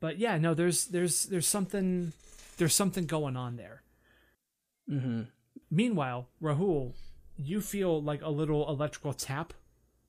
But 0.00 0.18
yeah, 0.18 0.36
no, 0.38 0.54
there's 0.54 0.86
there's 0.86 1.24
there's 1.26 1.46
something 1.46 2.12
there's 2.58 2.74
something 2.74 3.06
going 3.06 3.36
on 3.36 3.56
there. 3.56 3.82
Mm-hmm. 4.90 5.22
Meanwhile, 5.70 6.28
Rahul 6.42 6.92
you 7.38 7.60
feel 7.60 8.02
like 8.02 8.22
a 8.22 8.30
little 8.30 8.66
electrical 8.68 9.12
tap 9.12 9.52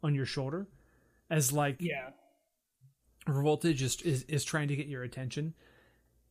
on 0.02 0.16
your 0.16 0.26
shoulder 0.26 0.68
as 1.30 1.52
like 1.52 1.78
Yeah. 1.80 2.10
Revoltage 3.28 3.82
is, 3.82 4.02
is 4.02 4.24
is 4.24 4.44
trying 4.46 4.70
to 4.70 4.76
get 4.76 4.88
your 4.88 5.04
attention, 5.04 5.54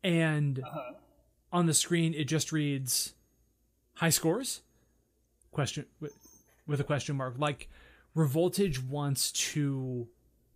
and 0.03 0.61
Uh-huh. 0.61 0.93
on 1.53 1.67
the 1.67 1.75
screen 1.75 2.15
it 2.15 2.25
just 2.25 2.53
reads 2.53 3.13
high 3.95 4.11
scores 4.11 4.63
question 5.51 5.87
with, 6.01 6.15
with 6.67 6.81
a 6.81 6.85
question 6.85 7.17
mark 7.17 7.35
like 7.39 7.69
Revoltage 8.17 8.83
wants 8.83 9.31
to 9.33 10.09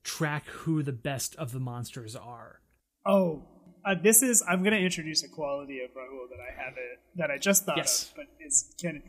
track 0.03 0.47
who 0.47 0.83
the 0.83 0.93
best 0.93 1.37
of 1.37 1.53
the 1.53 1.61
monsters 1.61 2.17
are. 2.17 2.61
Oh, 3.07 3.43
uh, 3.85 3.95
this 4.03 4.23
is. 4.23 4.43
I'm 4.49 4.63
going 4.63 4.75
to 4.75 4.81
introduce 4.81 5.23
a 5.23 5.29
quality 5.29 5.81
of 5.81 5.91
Rahul 5.91 6.29
that 6.31 6.39
I 6.41 6.53
haven't, 6.63 6.99
that 7.17 7.31
I 7.31 7.39
just 7.39 7.65
thought 7.65 7.77
Yes. 7.79 8.11
of, 8.11 8.17
but 8.17 8.27
is 8.47 8.75
canon. 8.81 9.03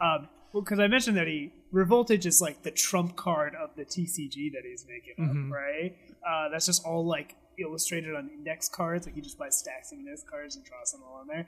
Um, 0.00 0.28
well, 0.52 0.62
because 0.62 0.78
I 0.80 0.86
mentioned 0.86 1.16
that 1.16 1.26
he 1.26 1.52
Revoltage 1.72 2.24
is 2.26 2.40
like 2.40 2.62
the 2.62 2.70
trump 2.70 3.16
card 3.16 3.54
of 3.54 3.70
the 3.76 3.84
TCG 3.84 4.52
that 4.52 4.62
he's 4.64 4.86
making 4.88 5.24
up, 5.24 5.52
right? 5.52 5.94
Uh, 6.26 6.48
that's 6.50 6.66
just 6.66 6.84
all 6.86 7.06
like 7.06 7.34
illustrated 7.58 8.14
on 8.14 8.30
index 8.32 8.68
cards. 8.68 9.06
Like 9.06 9.14
he 9.14 9.20
just 9.20 9.38
buys 9.38 9.58
stacks 9.58 9.92
of 9.92 9.98
index 9.98 10.22
cards 10.28 10.56
and 10.56 10.64
draws 10.64 10.92
them 10.92 11.02
all 11.06 11.16
on 11.20 11.26
there. 11.26 11.46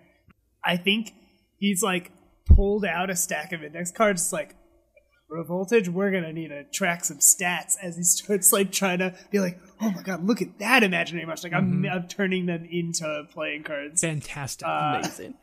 I 0.65 0.77
think 0.77 1.15
he's 1.59 1.83
like 1.83 2.11
pulled 2.47 2.85
out 2.85 3.09
a 3.11 3.17
stack 3.17 3.53
of 3.53 3.63
index 3.63 3.91
cards. 3.91 4.21
It's 4.23 4.33
like 4.33 4.55
Revoltage, 5.31 5.89
we're 5.89 6.11
gonna 6.11 6.33
need 6.33 6.49
to 6.49 6.65
track 6.65 7.05
some 7.05 7.19
stats 7.19 7.77
as 7.83 7.97
he 7.97 8.03
starts 8.03 8.53
like 8.53 8.73
trying 8.73 8.99
to 8.99 9.15
be 9.31 9.39
like, 9.39 9.59
oh 9.81 9.91
my 9.91 10.03
god, 10.03 10.25
look 10.25 10.43
at 10.43 10.59
that 10.59 10.83
imaginary 10.83 11.27
much. 11.27 11.45
Like 11.45 11.53
I'm, 11.53 11.87
I'm 11.87 12.09
turning 12.09 12.47
them 12.47 12.67
into 12.71 13.25
playing 13.33 13.63
cards. 13.63 14.01
Fantastic. 14.01 14.67
Amazing. 14.69 15.35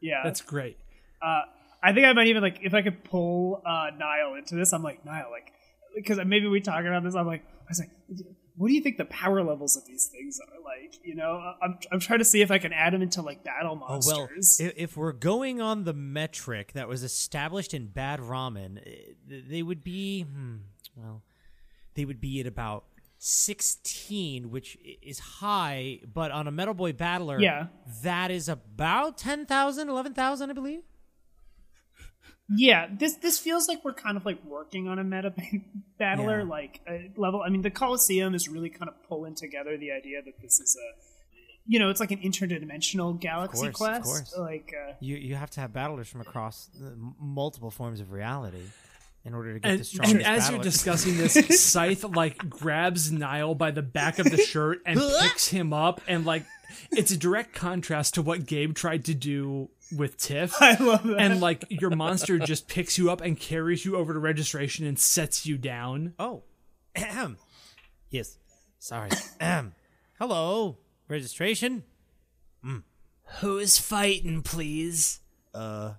Yeah, 0.00 0.20
That's 0.24 0.40
great. 0.42 0.76
uh, 1.22 1.42
I 1.82 1.92
think 1.94 2.06
I 2.06 2.12
might 2.12 2.26
even 2.26 2.42
like 2.42 2.58
if 2.62 2.74
I 2.74 2.82
could 2.82 3.04
pull 3.04 3.62
uh, 3.64 3.90
Niall 3.96 4.34
into 4.34 4.54
this. 4.54 4.72
I'm 4.72 4.82
like 4.82 5.04
Niall, 5.04 5.30
like 5.30 5.52
because 5.96 6.18
maybe 6.26 6.46
we 6.46 6.60
talk 6.60 6.84
about 6.84 7.02
this. 7.02 7.14
I'm 7.14 7.26
like, 7.26 7.42
I 7.42 7.64
was 7.68 7.80
like, 7.80 7.90
what 8.60 8.68
do 8.68 8.74
you 8.74 8.82
think 8.82 8.98
the 8.98 9.06
power 9.06 9.42
levels 9.42 9.74
of 9.74 9.86
these 9.86 10.08
things 10.08 10.38
are 10.38 10.62
like? 10.62 11.00
You 11.02 11.14
know, 11.14 11.54
I'm 11.62 11.78
I'm 11.90 11.98
trying 11.98 12.18
to 12.18 12.26
see 12.26 12.42
if 12.42 12.50
I 12.50 12.58
can 12.58 12.74
add 12.74 12.92
them 12.92 13.00
into 13.00 13.22
like 13.22 13.42
battle 13.42 13.82
Oh 13.88 14.00
well, 14.06 14.28
if, 14.58 14.98
we're 14.98 15.12
going 15.12 15.62
on 15.62 15.84
the 15.84 15.94
metric 15.94 16.72
that 16.74 16.86
was 16.86 17.02
established 17.02 17.72
in 17.72 17.86
Bad 17.86 18.20
Ramen, 18.20 18.82
eh, 18.86 19.40
they 19.48 19.62
would 19.62 19.82
be 19.82 20.24
hmm, 20.24 20.56
well, 20.94 21.22
they 21.94 22.04
would 22.04 22.20
be 22.20 22.38
at 22.38 22.46
about 22.46 22.84
sixteen, 23.16 24.50
which 24.50 24.76
is 25.00 25.18
high. 25.18 26.00
But 26.12 26.30
on 26.30 26.46
a 26.46 26.50
Metal 26.50 26.74
Boy 26.74 26.92
Battler, 26.92 27.40
Yeah. 27.40 27.68
that 28.02 28.30
is 28.30 28.46
about 28.46 29.16
10,000, 29.16 29.88
11,000, 29.88 30.50
I 30.50 30.52
believe. 30.52 30.82
Yeah, 32.52 32.88
this 32.90 33.14
this 33.16 33.38
feels 33.38 33.68
like 33.68 33.84
we're 33.84 33.94
kind 33.94 34.16
of 34.16 34.26
like 34.26 34.44
working 34.44 34.88
on 34.88 34.98
a 34.98 35.04
meta 35.04 35.32
battler 35.98 36.38
Yeah. 36.40 36.44
like 36.48 36.80
uh, 36.88 36.94
level. 37.16 37.42
I 37.42 37.48
mean, 37.48 37.62
the 37.62 37.70
Coliseum 37.70 38.34
is 38.34 38.48
really 38.48 38.70
kind 38.70 38.88
of 38.88 38.94
pulling 39.08 39.34
together 39.34 39.76
the 39.76 39.92
idea 39.92 40.20
that 40.24 40.40
this 40.42 40.58
is 40.58 40.76
a, 40.76 40.88
you 41.66 41.78
know, 41.78 41.90
it's 41.90 42.00
like 42.00 42.10
an 42.10 42.18
interdimensional 42.20 43.18
galaxy 43.20 43.60
course, 43.60 43.68
of 43.68 43.74
quest. 43.74 44.04
course. 44.04 44.34
Like, 44.36 44.72
uh, 44.76 44.94
You 45.00 45.16
you 45.16 45.36
have 45.36 45.50
to 45.50 45.60
have 45.60 45.72
battlers 45.72 46.08
from 46.08 46.22
across 46.22 46.68
uh, 46.82 46.90
multiple 47.20 47.70
forms 47.70 48.00
of 48.00 48.10
reality 48.10 48.62
in 49.24 49.34
order 49.34 49.52
to 49.52 49.60
get 49.60 49.70
And, 49.70 49.80
the 49.80 49.84
strongest 49.84 50.16
and 50.16 50.26
as 50.26 50.50
you're 50.50 50.60
discussing 50.62 51.16
this, 51.18 51.34
Scythe 51.62 52.04
like 52.04 52.38
grabs 52.48 53.12
Niall 53.12 53.54
by 53.54 53.70
the 53.70 53.82
back 53.82 54.18
of 54.18 54.28
the 54.30 54.38
shirt 54.42 54.80
and 54.86 54.98
picks 55.20 55.48
him 55.48 55.72
up, 55.72 56.00
and 56.08 56.24
like 56.26 56.44
it's 56.90 57.10
a 57.12 57.16
direct 57.16 57.54
contrast 57.54 58.14
to 58.14 58.22
what 58.22 58.46
Gabe 58.46 58.74
tried 58.74 59.04
to 59.04 59.14
do 59.14 59.68
with 59.96 60.16
Tiff. 60.16 60.54
I 60.60 60.74
love 60.76 61.04
that. 61.04 61.18
And 61.18 61.40
like 61.40 61.64
your 61.68 61.90
monster 61.90 62.38
just 62.38 62.68
picks 62.68 62.98
you 62.98 63.10
up 63.10 63.20
and 63.20 63.38
carries 63.38 63.84
you 63.84 63.96
over 63.96 64.12
to 64.12 64.18
registration 64.18 64.86
and 64.86 64.98
sets 64.98 65.46
you 65.46 65.58
down. 65.58 66.14
Oh, 66.18 66.44
ahem. 66.96 67.38
yes. 68.10 68.36
Sorry. 68.78 69.10
Ahem. 69.40 69.74
Hello, 70.18 70.78
registration. 71.06 71.82
Who's 73.38 73.78
fighting, 73.78 74.42
please? 74.42 75.20
Uh, 75.54 75.92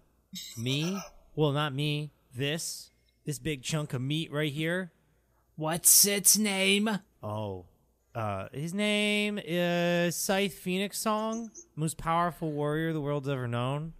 me? 0.57 0.99
Well, 1.35 1.51
not 1.51 1.73
me. 1.73 2.11
This, 2.35 2.91
this 3.25 3.39
big 3.39 3.63
chunk 3.63 3.93
of 3.93 4.01
meat 4.01 4.31
right 4.31 4.51
here. 4.51 4.91
What's 5.55 6.05
its 6.05 6.37
name? 6.37 6.89
Oh, 7.23 7.65
uh, 8.13 8.47
his 8.51 8.73
name 8.73 9.39
is 9.43 10.15
Scythe 10.15 10.53
Phoenix 10.53 10.99
Song, 10.99 11.51
most 11.75 11.97
powerful 11.97 12.51
warrior 12.51 12.93
the 12.93 13.01
world's 13.01 13.29
ever 13.29 13.47
known. 13.47 13.93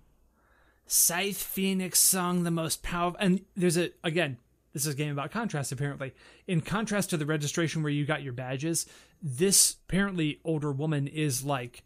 Scythe 0.93 1.41
Phoenix 1.41 1.99
song 1.99 2.43
the 2.43 2.51
most 2.51 2.83
powerful 2.83 3.17
and 3.21 3.39
there's 3.55 3.77
a 3.77 3.91
again 4.03 4.37
this 4.73 4.85
is 4.85 4.93
a 4.93 4.97
game 4.97 5.13
about 5.13 5.31
contrast 5.31 5.71
apparently 5.71 6.13
in 6.47 6.59
contrast 6.59 7.11
to 7.11 7.15
the 7.15 7.25
registration 7.25 7.81
where 7.81 7.93
you 7.93 8.05
got 8.05 8.23
your 8.23 8.33
badges 8.33 8.85
this 9.23 9.77
apparently 9.87 10.41
older 10.43 10.69
woman 10.69 11.07
is 11.07 11.45
like 11.45 11.83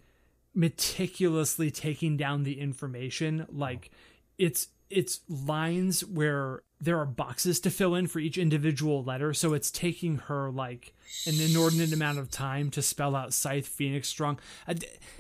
meticulously 0.56 1.70
taking 1.70 2.18
down 2.18 2.42
the 2.42 2.60
information 2.60 3.46
like 3.52 3.92
it's 4.40 4.70
it's 4.90 5.20
lines 5.30 6.04
where 6.04 6.64
there 6.82 6.98
are 7.00 7.06
boxes 7.06 7.60
to 7.62 7.70
fill 7.70 7.96
in 7.96 8.06
for 8.08 8.20
each 8.20 8.38
individual 8.38 9.04
letter 9.04 9.34
so 9.34 9.54
it's 9.54 9.72
taking 9.72 10.18
her 10.18 10.50
like 10.52 10.94
an 11.26 11.40
inordinate 11.40 11.94
amount 11.94 12.18
of 12.20 12.30
time 12.30 12.70
to 12.70 12.82
spell 12.82 13.16
out 13.16 13.34
scythe 13.34 13.68
phoenix 13.68 14.08
strong 14.10 14.38
uh, 14.68 14.74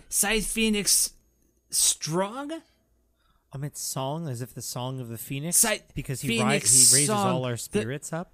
scythe 0.09 0.45
phoenix 0.45 1.13
strong 1.69 2.51
I 3.53 3.57
meant 3.57 3.77
song, 3.77 4.27
as 4.27 4.41
if 4.41 4.53
the 4.53 4.61
song 4.61 4.99
of 4.99 5.07
the 5.07 5.17
phoenix, 5.17 5.55
Scythe- 5.55 5.93
because 5.95 6.19
he, 6.19 6.27
ri- 6.27 6.35
he 6.35 6.43
raises 6.43 7.05
song. 7.07 7.27
all 7.27 7.45
our 7.45 7.53
The- 7.53 7.57
spirits 7.57 8.11
up. 8.11 8.33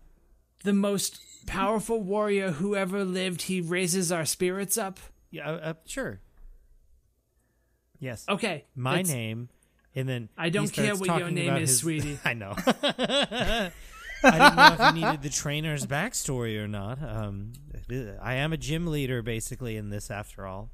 the 0.64 0.74
most 0.74 1.20
powerful 1.46 2.02
warrior 2.02 2.50
who 2.54 2.76
ever 2.76 3.04
lived. 3.06 3.44
He 3.44 3.62
raises 3.62 4.12
our 4.12 4.26
spirits 4.26 4.80
up. 4.80 5.00
Yeah, 5.30 5.48
uh, 5.48 5.54
uh, 5.58 5.74
sure. 5.86 6.22
Yes. 8.00 8.26
Okay, 8.28 8.66
my 8.76 9.04
name, 9.04 9.50
and 9.96 10.08
then 10.08 10.30
I 10.38 10.50
don't 10.50 10.70
he 10.70 10.82
care 10.82 10.96
what 10.96 11.20
your 11.20 11.32
name 11.32 11.56
is, 11.58 11.70
his- 11.70 11.78
sweetie. 11.80 12.20
I 12.26 12.34
know. 12.34 12.54
I 12.58 13.72
didn't 14.24 14.56
know 14.56 14.76
if 14.88 14.96
you 14.96 15.02
needed 15.02 15.22
the 15.24 15.30
trainer's 15.30 15.86
backstory 15.88 16.58
or 16.64 16.68
not. 16.68 17.02
Um, 17.02 17.54
I 18.22 18.36
am 18.36 18.54
a 18.54 18.58
gym 18.58 18.86
leader, 18.88 19.22
basically, 19.24 19.78
in 19.78 19.90
this, 19.90 20.12
after 20.12 20.46
all. 20.46 20.70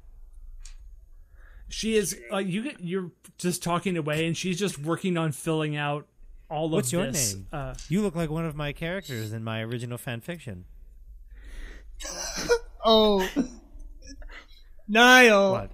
She 1.70 1.96
is. 1.96 2.18
Uh, 2.32 2.38
you 2.38 2.72
you're 2.78 3.10
just 3.38 3.62
talking 3.62 3.96
away, 3.96 4.26
and 4.26 4.36
she's 4.36 4.58
just 4.58 4.78
working 4.78 5.16
on 5.18 5.32
filling 5.32 5.76
out 5.76 6.06
all 6.50 6.68
What's 6.70 6.88
of 6.88 6.92
your 6.94 7.06
this. 7.10 7.34
name? 7.34 7.46
Uh, 7.52 7.74
You 7.88 8.00
look 8.02 8.14
like 8.14 8.30
one 8.30 8.44
of 8.46 8.54
my 8.56 8.72
characters 8.72 9.32
in 9.32 9.44
my 9.44 9.60
original 9.62 9.98
fan 9.98 10.20
fiction. 10.20 10.64
oh, 12.84 13.28
Niall, 14.88 15.68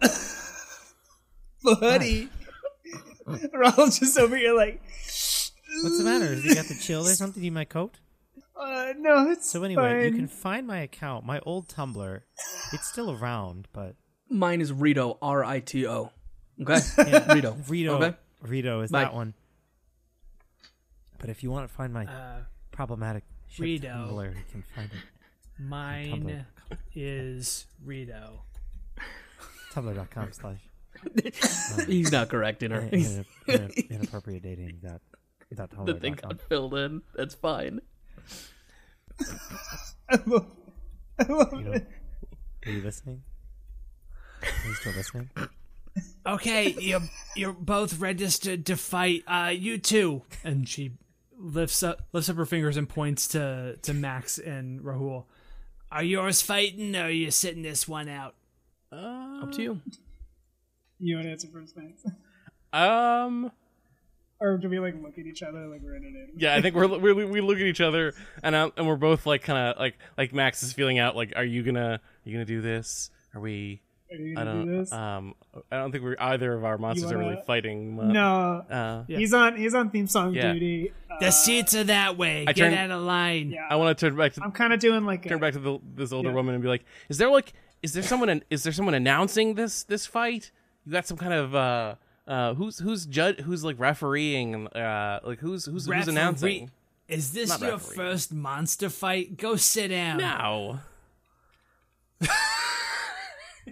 What? 1.62 1.80
buddy. 1.80 2.28
Rahul's 3.54 3.98
just 3.98 4.18
over 4.18 4.36
here 4.36 4.54
like, 4.54 4.82
What's 5.82 5.98
the 5.98 6.04
matter? 6.04 6.26
Has 6.26 6.44
he 6.44 6.54
got 6.54 6.66
the 6.66 6.74
chill 6.74 7.06
or 7.06 7.14
something 7.14 7.42
in 7.42 7.52
my 7.54 7.64
coat? 7.64 7.98
uh, 8.56 8.92
no, 8.98 9.30
it's 9.30 9.48
So 9.50 9.64
anyway, 9.64 10.08
you 10.08 10.14
can 10.14 10.28
find 10.28 10.66
my 10.66 10.78
account, 10.78 11.24
my 11.24 11.40
old 11.40 11.68
Tumblr. 11.68 12.20
It's 12.72 12.86
still 12.88 13.10
around, 13.10 13.68
but 13.72 13.96
Mine 14.28 14.60
is 14.60 14.72
Rito, 14.72 15.18
R 15.20 15.44
I 15.44 15.60
T 15.60 15.86
O. 15.86 16.10
Okay? 16.60 16.80
Rito. 17.34 17.56
Rito, 17.68 17.94
Okay. 17.96 18.16
Rito 18.42 18.80
is 18.82 18.90
Bye. 18.90 19.04
that 19.04 19.14
one. 19.14 19.34
But 21.18 21.30
if 21.30 21.42
you 21.42 21.50
want 21.50 21.68
to 21.68 21.74
find 21.74 21.92
my 21.92 22.04
uh, 22.06 22.40
problematic 22.70 23.24
shit 23.48 23.64
Rito. 23.64 23.88
Tumblr, 23.88 24.34
you 24.34 24.44
can 24.52 24.62
find 24.74 24.90
it. 24.92 25.62
mine 25.62 26.46
is 26.94 27.66
Rito. 27.84 28.42
Tumblr.com 29.72 30.32
slash 30.32 30.58
He's 31.86 32.10
not 32.12 32.28
correcting 32.28 32.70
her. 32.70 32.80
in- 32.80 33.24
in- 33.48 33.70
inappropriate 33.90 34.42
dating 34.42 34.78
dot 34.82 35.00
dot 35.54 35.86
the 35.86 35.94
thing 35.94 36.14
got 36.14 36.40
filled 36.48 36.74
in. 36.74 37.02
That's 37.14 37.34
fine. 37.34 37.80
I 40.08 40.18
love, 40.26 40.46
I 41.18 41.22
love 41.32 41.52
You 41.52 41.60
know, 41.64 41.72
it. 41.72 41.86
are 42.66 42.70
you 42.72 42.82
listening? 42.82 43.22
Are 44.42 44.48
you 44.68 44.74
still 44.74 44.92
listening? 44.92 45.30
Okay, 46.26 46.74
you're 46.80 47.00
you're 47.36 47.52
both 47.52 47.98
registered 48.00 48.66
to 48.66 48.76
fight. 48.76 49.22
Uh, 49.26 49.52
you 49.54 49.78
too. 49.78 50.22
And 50.42 50.68
she 50.68 50.92
lifts 51.38 51.82
up 51.82 52.02
lifts 52.12 52.28
up 52.28 52.36
her 52.36 52.46
fingers 52.46 52.76
and 52.76 52.88
points 52.88 53.28
to 53.28 53.76
to 53.82 53.94
Max 53.94 54.38
and 54.38 54.80
Rahul. 54.80 55.24
Are 55.92 56.02
yours 56.02 56.42
fighting, 56.42 56.96
or 56.96 57.04
are 57.04 57.10
you 57.10 57.30
sitting 57.30 57.62
this 57.62 57.86
one 57.86 58.08
out? 58.08 58.34
Up 58.90 59.52
to 59.52 59.62
you. 59.62 59.80
You 61.04 61.16
want 61.16 61.26
to 61.26 61.32
answer 61.32 61.48
first, 61.52 61.76
Max? 61.76 62.02
Um. 62.72 63.52
Or 64.40 64.56
do 64.58 64.68
we 64.68 64.78
like 64.80 64.94
look 65.00 65.16
at 65.18 65.26
each 65.26 65.42
other 65.42 65.68
like 65.68 65.80
we're 65.82 65.94
in 65.96 66.04
an 66.04 66.28
Yeah, 66.36 66.54
I 66.54 66.60
think 66.60 66.74
we're, 66.74 66.86
we 66.98 67.12
we 67.24 67.40
look 67.40 67.56
at 67.56 67.62
each 67.62 67.80
other 67.80 68.14
and 68.42 68.54
uh, 68.54 68.70
and 68.76 68.86
we're 68.86 68.96
both 68.96 69.26
like 69.26 69.42
kind 69.42 69.58
of 69.58 69.78
like 69.78 69.96
like 70.18 70.32
Max 70.34 70.62
is 70.62 70.72
feeling 70.72 70.98
out 70.98 71.14
like, 71.14 71.32
are 71.36 71.44
you 71.44 71.62
gonna 71.62 72.00
are 72.00 72.28
you 72.28 72.32
gonna 72.32 72.44
do 72.44 72.60
this? 72.60 73.10
Are 73.34 73.40
we 73.40 73.80
Are 74.10 74.16
you 74.16 74.32
I 74.32 74.44
gonna 74.44 74.52
do 74.64 74.70
don't. 74.70 74.78
this? 74.80 74.92
Um, 74.92 75.34
I 75.70 75.76
don't 75.76 75.92
think 75.92 76.02
we're 76.04 76.16
either 76.18 76.52
of 76.52 76.64
our 76.64 76.76
monsters 76.78 77.12
are 77.12 77.18
really 77.18 77.38
fighting. 77.46 77.98
Uh, 77.98 78.04
no, 78.06 78.64
Uh, 78.68 79.04
Yeah. 79.06 79.18
he's 79.18 79.32
on 79.32 79.56
he's 79.56 79.74
on 79.74 79.90
theme 79.90 80.08
song 80.08 80.34
Yeah. 80.34 80.52
duty. 80.52 80.92
The 81.20 81.28
Uh, 81.28 81.30
seats 81.30 81.74
are 81.76 81.84
that 81.84 82.18
way. 82.18 82.40
I 82.42 82.52
Get 82.52 82.56
turned- 82.56 82.74
out 82.74 82.90
of 82.90 83.02
line. 83.02 83.50
yeah, 83.50 83.68
I 83.70 83.76
want 83.76 83.96
to 83.96 84.06
turn 84.08 84.16
back 84.16 84.32
to 84.34 84.42
I'm 84.42 84.52
kind 84.52 84.72
of 84.72 84.80
doing 84.80 85.04
like 85.04 85.22
turn 85.22 85.38
a, 85.38 85.40
back 85.40 85.52
to 85.52 85.60
the, 85.60 85.78
this 85.94 86.12
older 86.12 86.30
Yeah. 86.30 86.34
woman 86.34 86.54
and 86.54 86.62
be 86.62 86.68
like, 86.68 86.84
"Is 87.08 87.18
there 87.18 87.30
like, 87.30 87.52
is 87.84 87.92
there 87.92 88.02
someone? 88.02 88.28
an- 88.30 88.42
Is 88.50 88.64
there 88.64 88.72
someone 88.72 88.94
announcing 88.94 89.54
this 89.54 89.84
this 89.84 90.06
fight? 90.06 90.50
You 90.86 90.92
got 90.92 91.06
some 91.06 91.16
kind 91.16 91.32
of 91.32 91.54
uh, 91.54 91.94
uh, 92.26 92.54
who's 92.54 92.78
who's 92.78 93.06
judge? 93.06 93.40
Who's 93.40 93.64
like 93.64 93.76
refereeing? 93.78 94.66
Uh, 94.68 95.20
like 95.24 95.38
who's 95.38 95.64
who's 95.64 95.86
who's 95.86 96.08
announcing? 96.08 96.70
Is 97.08 97.32
this 97.32 97.48
Not 97.50 97.60
your 97.60 97.70
referee. 97.72 97.96
first 97.96 98.32
monster 98.32 98.88
fight? 98.90 99.36
Go 99.36 99.56
sit 99.56 99.88
down. 99.88 100.18
No. 100.18 100.80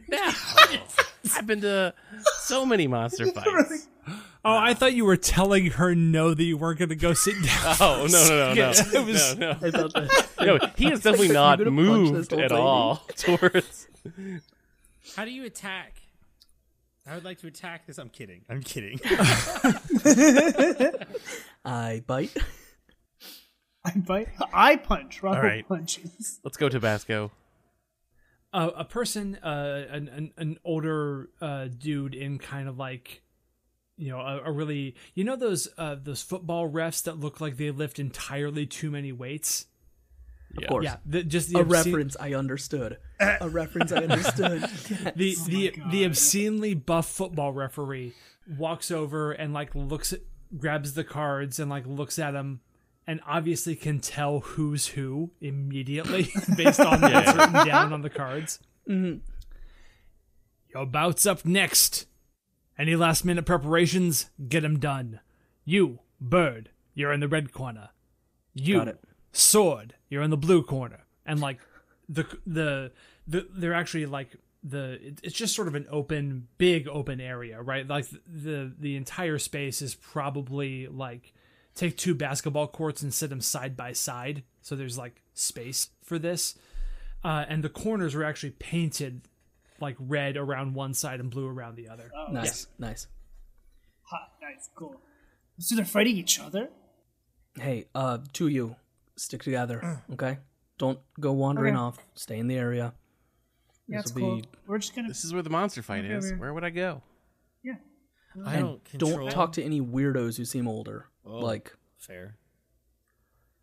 no. 0.09 0.33
I've 1.37 1.47
been 1.47 1.61
to 1.63 1.95
so 2.41 2.67
many 2.67 2.87
monster 2.87 3.27
fights. 3.33 3.89
Oh, 4.45 4.57
I 4.57 4.75
thought 4.75 4.93
you 4.95 5.05
were 5.05 5.17
telling 5.17 5.67
her 5.73 5.95
no 5.95 6.35
that 6.35 6.43
you 6.43 6.57
weren't 6.57 6.79
going 6.81 6.89
to 6.89 6.97
go 6.97 7.15
sit 7.15 7.35
down. 7.43 7.77
Oh 7.81 8.07
no 8.11 8.29
no 8.29 8.53
no 8.53 8.55
no 8.55 8.71
It 9.01 9.07
was- 9.07 9.37
no 9.39 9.53
no. 9.53 9.59
I 9.63 9.71
thought 9.71 9.93
that. 9.95 10.29
no 10.41 10.59
he 10.77 10.91
is 10.91 11.01
definitely 11.01 11.29
not 11.29 11.59
gonna 11.59 11.71
punch 11.71 12.11
this 12.13 12.31
moved 12.31 12.33
old 12.33 12.43
at 12.43 12.51
lady. 12.51 12.63
all 12.63 12.97
towards. 13.17 13.89
How 15.17 15.25
do 15.25 15.31
you 15.31 15.45
attack? 15.45 16.01
I 17.07 17.14
would 17.14 17.24
like 17.24 17.38
to 17.40 17.46
attack 17.48 17.86
this. 17.86 17.98
I'm 17.98 18.09
kidding. 18.11 18.42
I'm 18.48 18.62
kidding. 18.62 19.00
I 21.64 22.03
bite. 22.07 22.36
I 23.84 23.90
bite. 23.96 24.28
I 24.53 24.76
punch. 24.76 25.22
Rocco 25.22 25.42
right. 25.42 25.66
punches. 25.66 26.38
Let's 26.44 26.57
go 26.57 26.68
Tabasco. 26.68 27.32
uh, 28.53 28.70
a 28.76 28.84
person, 28.84 29.36
uh, 29.36 29.86
an, 29.90 30.09
an 30.09 30.32
an 30.36 30.59
older 30.64 31.30
uh, 31.40 31.66
dude 31.76 32.14
in 32.14 32.38
kind 32.38 32.68
of 32.68 32.78
like, 32.78 33.22
you 33.96 34.11
know, 34.11 34.20
a, 34.20 34.42
a 34.44 34.53
really, 34.53 34.94
you 35.14 35.24
know, 35.24 35.36
those 35.36 35.68
uh, 35.78 35.96
those 36.00 36.22
football 36.22 36.70
refs 36.70 37.03
that 37.05 37.18
look 37.18 37.40
like 37.40 37.57
they 37.57 37.70
lift 37.70 37.98
entirely 37.98 38.66
too 38.66 38.90
many 38.90 39.11
weights. 39.11 39.66
Of 40.59 40.66
course. 40.68 40.84
Yeah, 40.84 40.96
the, 41.07 41.22
just 41.22 41.50
the 41.50 41.59
A 41.59 41.62
obscene- 41.62 41.92
reference 41.92 42.16
I 42.20 42.34
understood. 42.34 42.98
A 43.20 43.48
reference 43.48 43.90
I 43.92 43.96
understood. 44.05 44.62
the 45.16 45.36
oh 45.40 45.44
the 45.46 45.70
God. 45.70 45.90
the 45.90 46.05
obscenely 46.05 46.74
buff 46.74 47.07
football 47.07 47.53
referee 47.53 48.12
walks 48.59 48.90
over 48.90 49.32
and 49.32 49.53
like 49.55 49.74
looks 49.74 50.12
at 50.12 50.20
grabs 50.59 50.94
the 50.94 51.05
cards 51.05 51.59
and 51.59 51.70
like 51.70 51.86
looks 51.86 52.18
at 52.18 52.32
them 52.32 52.61
and 53.07 53.20
obviously 53.26 53.74
can 53.74 53.98
tell 54.00 54.40
who's 54.40 54.88
who 54.88 55.30
immediately 55.40 56.28
based 56.57 56.80
on 56.80 57.00
what's 57.00 57.34
written 57.34 57.66
down 57.66 57.92
on 57.92 58.03
the 58.03 58.11
cards. 58.11 58.59
Mm-hmm. 58.88 59.18
Your 60.74 60.86
bout's 60.86 61.26
up 61.26 61.44
next. 61.44 62.07
Any 62.78 62.96
last 62.96 63.24
minute 63.24 63.44
preparations? 63.46 64.30
Get 64.48 64.64
'em 64.64 64.78
done. 64.78 65.20
You, 65.64 66.00
Bird, 66.20 66.70
you're 66.94 67.12
in 67.12 67.20
the 67.20 67.28
red 67.28 67.53
corner. 67.53 67.90
You, 68.55 68.78
Got 68.78 68.88
it. 68.88 69.00
Sword, 69.32 69.94
you're 70.13 70.23
in 70.23 70.31
the 70.31 70.37
blue 70.37 70.63
corner. 70.63 71.01
And 71.25 71.41
like 71.41 71.59
the 72.09 72.27
the 72.47 72.93
the 73.27 73.49
they're 73.51 73.73
actually 73.73 74.05
like 74.05 74.37
the 74.63 75.15
it's 75.23 75.37
just 75.37 75.57
sort 75.57 75.69
of 75.69 75.75
an 75.75 75.87
open 75.91 76.47
big 76.59 76.87
open 76.87 77.21
area 77.21 77.61
right 77.61 77.89
like 77.89 78.07
the 78.27 78.73
the 78.79 78.95
entire 78.95 79.39
space 79.39 79.83
is 79.83 79.97
probably 79.97 80.87
like 80.87 81.33
take 81.75 81.97
two 81.97 82.15
basketball 82.15 82.69
courts 82.69 83.03
and 83.03 83.13
sit 83.13 83.29
them 83.31 83.41
side 83.41 83.77
by 83.77 83.93
side 83.93 84.45
so 84.61 84.77
there's 84.77 84.97
like 84.97 85.21
space 85.35 85.89
for 86.05 86.17
this 86.17 86.55
uh, 87.25 87.45
and 87.49 87.65
the 87.65 87.69
corners 87.69 88.15
are 88.15 88.23
actually 88.23 88.51
painted 88.51 89.23
like 89.81 89.97
red 89.99 90.37
around 90.37 90.75
one 90.75 90.95
side 90.95 91.19
and 91.19 91.31
blue 91.31 91.49
around 91.49 91.75
the 91.75 91.89
other 91.89 92.13
Nice. 92.31 92.67
Nice. 92.79 93.07
Hot, 94.03 94.31
nice, 94.41 94.69
cool. 94.77 95.01
So 95.59 95.75
they're 95.75 95.85
fighting 95.85 96.17
each 96.17 96.39
other. 96.39 96.69
Hey, 97.59 97.87
uh, 97.95 98.19
to 98.35 98.49
you, 98.49 98.77
stick 99.17 99.43
together, 99.43 100.03
okay? 100.13 100.39
Don't 100.79 100.99
go 101.21 101.33
wandering 101.33 101.75
Okay. 101.75 101.81
off. 101.83 101.99
Stay 102.15 102.39
in 102.39 102.47
the 102.49 102.57
area. 102.57 102.95
Yeah, 103.89 104.03
This'll 104.03 104.21
cool. 104.21 104.37
be- 104.41 104.49
We're 104.67 104.79
just 104.79 104.95
gonna. 104.95 105.09
This 105.09 105.25
is 105.25 105.33
where 105.33 105.43
the 105.43 105.51
monster 105.51 105.83
fight 105.83 106.05
Okay, 106.05 106.15
is. 106.15 106.27
okay. 106.33 106.37
Where 106.41 106.55
would 106.55 106.65
I 106.65 106.71
go? 106.71 107.03
Yeah. 107.63 107.75
I 108.45 108.55
And 108.57 108.67
don't 108.67 108.85
control. 108.85 109.13
don't 109.17 109.31
talk 109.31 109.53
to 109.53 109.63
any 109.63 109.81
weirdos 109.81 110.37
who 110.39 110.45
seem 110.45 110.67
older. 110.67 111.07
Oh. 111.25 111.39
Like, 111.41 111.77
fair. 111.99 112.39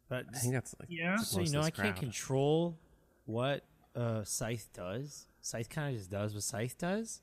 But 0.07 0.25
I 0.33 0.37
think 0.39 0.53
that's 0.53 0.75
like 0.79 0.89
Yeah. 0.91 1.17
so 1.17 1.39
you 1.41 1.51
know, 1.51 1.61
I 1.61 1.69
this 1.69 1.79
can't 1.79 1.95
control 1.95 2.77
what 3.25 3.65
uh, 3.95 4.23
Scythe 4.23 4.69
does. 4.73 5.27
Scythe 5.41 5.69
kind 5.69 5.93
of 5.93 5.99
just 5.99 6.11
does 6.11 6.33
what 6.33 6.43
Scythe 6.43 6.77
does, 6.77 7.21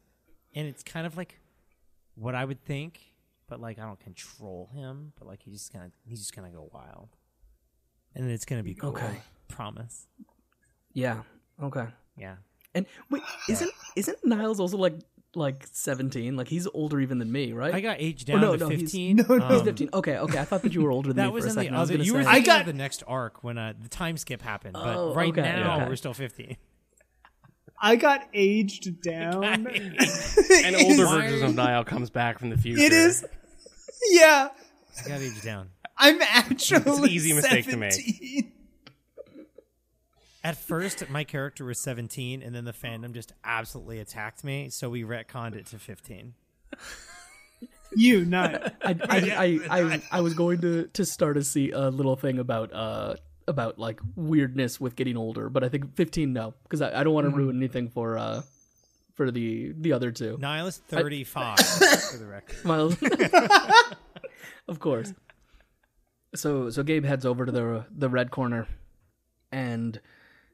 and 0.55 0.66
it's 0.66 0.83
kind 0.83 1.07
of 1.07 1.16
like 1.16 1.41
what 2.14 2.35
I 2.35 2.45
would 2.45 2.64
think, 2.64 3.14
but 3.47 3.61
like 3.61 3.79
I 3.79 3.83
don't 3.83 4.01
control 4.01 4.70
him. 4.72 5.12
But 5.18 5.27
like 5.29 5.43
he 5.43 5.53
just 5.53 5.72
kind 5.72 5.85
of 5.85 5.93
he's 6.05 6.20
just 6.20 6.35
gonna 6.35 6.51
go 6.51 6.68
wild, 6.72 7.11
and 8.16 8.28
it's 8.30 8.44
gonna 8.44 8.62
be 8.64 8.74
cool. 8.74 8.90
Okay. 8.90 9.20
Promise. 9.48 10.06
yeah, 10.92 11.22
okay. 11.62 11.86
Yeah. 12.18 12.34
And 12.74 12.84
wait, 13.10 13.22
isn't 13.48 13.70
isn't 13.94 14.18
Niles 14.24 14.58
also 14.60 14.76
like 14.76 14.94
like 15.34 15.66
seventeen? 15.72 16.34
Like 16.36 16.48
he's 16.48 16.66
older 16.74 17.00
even 17.00 17.18
than 17.18 17.30
me, 17.30 17.52
right? 17.52 17.72
I 17.74 17.80
got 17.80 17.96
aged 18.00 18.28
Or 18.28 18.32
down 18.32 18.40
no, 18.40 18.52
to 18.52 18.58
no, 18.58 18.68
he's- 18.70 18.80
fifteen. 18.82 19.16
no, 19.28 19.36
no, 19.36 19.48
He's 19.48 19.60
Um, 19.60 19.64
fifteen. 19.64 19.88
Okay, 19.94 20.18
okay. 20.18 20.38
I 20.38 20.44
thought 20.44 20.62
that 20.62 20.74
you 20.74 20.82
were 20.82 20.90
older 20.90 21.08
than 21.12 21.16
That 21.24 21.28
me 21.28 21.32
was 21.34 21.44
for 21.44 21.48
a 21.48 21.50
in 21.50 21.54
second. 21.54 21.72
the 21.72 21.78
I 21.78 21.80
was 21.80 21.90
other. 21.90 21.96
gonna 21.98 22.04
You 22.06 22.14
were 22.14 22.22
say- 22.24 22.28
I 22.30 22.40
got- 22.40 22.66
the 22.66 22.72
next 22.72 23.02
arc 23.06 23.44
when 23.44 23.56
uh, 23.58 23.74
the 23.80 23.88
time 23.88 24.16
skip 24.16 24.42
happened, 24.42 24.72
but 24.74 24.96
Oh, 24.96 25.14
right 25.14 25.28
okay, 25.30 25.42
now 25.42 25.76
okay. 25.76 25.88
we're 25.88 25.96
still 25.96 26.14
fifteen. 26.14 26.56
I 27.80 27.96
got 27.96 28.26
aged 28.32 29.02
down. 29.02 29.44
An 29.44 29.66
older 29.66 31.02
is- 31.04 31.10
version 31.10 31.46
of 31.48 31.54
Niall 31.54 31.84
comes 31.84 32.08
back 32.10 32.38
from 32.38 32.48
the 32.50 32.56
future. 32.56 32.82
It 32.82 32.92
is. 32.92 33.24
Yeah, 34.10 34.48
I 35.04 35.08
got 35.08 35.20
aged 35.20 35.42
down. 35.42 35.68
I'm 35.99 36.20
actually 36.22 36.90
it's 36.90 36.99
an 36.99 37.09
easy 37.09 37.32
mistake 37.32 37.68
to 37.70 37.76
make. 37.76 38.53
At 40.44 40.57
first, 40.57 41.09
my 41.11 41.24
character 41.24 41.64
was 41.64 41.80
17, 41.80 42.40
and 42.40 42.55
then 42.55 42.64
the 42.64 42.72
fandom 42.72 43.12
just 43.12 43.32
absolutely 43.42 43.99
attacked 43.99 44.44
me, 44.44 44.68
so 44.68 44.88
we 44.88 45.03
retconned 45.03 45.57
it 45.57 45.66
to 45.66 45.78
15. 45.78 46.34
You 47.97 48.24
not. 48.24 48.74
I, 48.84 48.97
I, 49.09 49.61
I, 49.68 49.80
I, 49.80 50.03
I 50.12 50.20
was 50.20 50.34
going 50.34 50.61
to, 50.61 50.86
to 50.88 51.05
start 51.05 51.36
a, 51.36 51.42
see, 51.42 51.70
a 51.70 51.88
little 51.88 52.16
thing 52.16 52.38
about 52.38 52.72
uh 52.72 53.16
about 53.49 53.78
like 53.78 54.01
weirdness 54.16 54.80
with 54.80 54.97
getting 54.97 55.16
older, 55.16 55.49
but 55.49 55.62
I 55.62 55.68
think 55.68 55.94
fifteen 55.94 56.32
no 56.32 56.55
because 56.64 56.82
I, 56.82 57.01
I 57.01 57.05
don't 57.05 57.14
want 57.14 57.30
to 57.30 57.36
ruin 57.36 57.57
anything 57.57 57.88
for 57.88 58.18
uh 58.18 58.42
for 59.14 59.30
the 59.30 59.72
the 59.78 59.92
other 59.92 60.11
two. 60.11 60.36
Nihil 60.40 60.66
is 60.66 60.78
35, 60.78 61.59
for 61.59 62.18
the 62.18 62.26
record. 62.26 62.57
Miles, 62.64 62.97
of 64.68 64.78
course. 64.80 65.12
So 66.37 66.70
so 66.70 66.82
Gabe 66.82 67.05
heads 67.05 67.26
over 67.26 67.47
to 67.47 67.53
the 67.53 67.87
the 67.91 68.09
red 68.09 68.30
corner, 68.30 68.68
and 69.51 70.01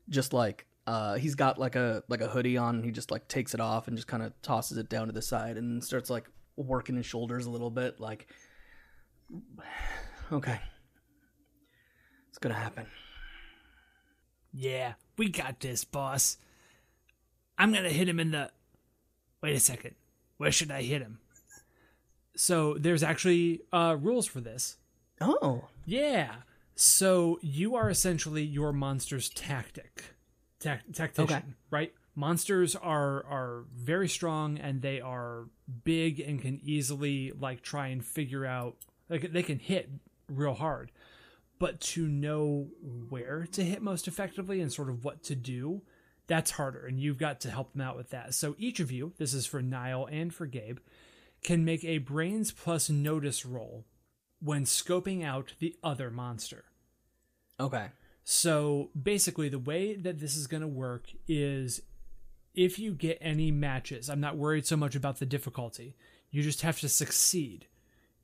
just 0.08 0.32
like 0.32 0.66
uh 0.86 1.14
he's 1.14 1.34
got 1.34 1.58
like 1.58 1.76
a 1.76 2.02
like 2.08 2.20
a 2.20 2.28
hoodie 2.28 2.56
on, 2.56 2.82
he 2.82 2.90
just 2.90 3.10
like 3.10 3.28
takes 3.28 3.54
it 3.54 3.60
off 3.60 3.88
and 3.88 3.96
just 3.96 4.08
kind 4.08 4.22
of 4.22 4.32
tosses 4.42 4.78
it 4.78 4.88
down 4.88 5.06
to 5.08 5.12
the 5.12 5.22
side 5.22 5.56
and 5.56 5.82
starts 5.82 6.10
like 6.10 6.28
working 6.56 6.96
his 6.96 7.06
shoulders 7.06 7.46
a 7.46 7.50
little 7.50 7.70
bit, 7.70 8.00
like 8.00 8.26
okay, 10.32 10.60
it's 12.28 12.38
gonna 12.38 12.54
happen. 12.54 12.86
Yeah, 14.52 14.94
we 15.16 15.30
got 15.30 15.60
this, 15.60 15.84
boss. 15.84 16.36
I'm 17.58 17.72
gonna 17.72 17.90
hit 17.90 18.08
him 18.08 18.20
in 18.20 18.32
the. 18.32 18.50
Wait 19.42 19.56
a 19.56 19.60
second. 19.60 19.94
Where 20.36 20.52
should 20.52 20.70
I 20.70 20.82
hit 20.82 21.02
him? 21.02 21.18
So 22.36 22.74
there's 22.74 23.02
actually 23.02 23.62
uh, 23.72 23.96
rules 24.00 24.26
for 24.26 24.40
this. 24.40 24.76
Oh, 25.20 25.68
Yeah. 25.86 26.34
So 26.74 27.38
you 27.42 27.76
are 27.76 27.90
essentially 27.90 28.42
your 28.42 28.72
monster's 28.72 29.28
tactic, 29.28 30.14
tac- 30.58 30.90
tactician, 30.92 31.36
Okay. 31.36 31.44
right? 31.70 31.92
Monsters 32.14 32.74
are 32.74 33.24
are 33.26 33.64
very 33.74 34.08
strong 34.08 34.58
and 34.58 34.80
they 34.80 35.00
are 35.00 35.44
big 35.84 36.18
and 36.18 36.40
can 36.40 36.60
easily 36.62 37.30
like 37.32 37.62
try 37.62 37.88
and 37.88 38.04
figure 38.04 38.46
out 38.46 38.76
like 39.10 39.32
they 39.32 39.42
can 39.42 39.58
hit 39.58 39.90
real 40.28 40.54
hard, 40.54 40.90
but 41.58 41.78
to 41.80 42.08
know 42.08 42.68
where 43.10 43.46
to 43.52 43.62
hit 43.62 43.82
most 43.82 44.08
effectively 44.08 44.60
and 44.62 44.72
sort 44.72 44.88
of 44.88 45.04
what 45.04 45.22
to 45.24 45.34
do, 45.36 45.82
that's 46.26 46.52
harder. 46.52 46.86
And 46.86 46.98
you've 46.98 47.18
got 47.18 47.40
to 47.42 47.50
help 47.50 47.72
them 47.72 47.82
out 47.82 47.96
with 47.98 48.10
that. 48.10 48.32
So 48.34 48.54
each 48.58 48.80
of 48.80 48.90
you, 48.90 49.12
this 49.18 49.34
is 49.34 49.44
for 49.46 49.60
Niall 49.60 50.06
and 50.10 50.32
for 50.34 50.46
Gabe, 50.46 50.78
can 51.42 51.64
make 51.66 51.84
a 51.84 51.98
brains 51.98 52.50
plus 52.50 52.88
notice 52.88 53.44
roll 53.44 53.84
when 54.42 54.64
scoping 54.64 55.24
out 55.24 55.54
the 55.58 55.76
other 55.82 56.10
monster. 56.10 56.64
okay, 57.60 57.88
So 58.24 58.90
basically, 59.00 59.48
the 59.48 59.58
way 59.58 59.94
that 59.94 60.18
this 60.18 60.36
is 60.36 60.46
going 60.46 60.60
to 60.62 60.66
work 60.68 61.10
is 61.28 61.80
if 62.54 62.78
you 62.78 62.92
get 62.92 63.18
any 63.20 63.50
matches, 63.50 64.08
I'm 64.10 64.20
not 64.20 64.36
worried 64.36 64.66
so 64.66 64.76
much 64.76 64.94
about 64.94 65.18
the 65.18 65.26
difficulty. 65.26 65.96
You 66.30 66.42
just 66.42 66.62
have 66.62 66.80
to 66.80 66.88
succeed. 66.88 67.66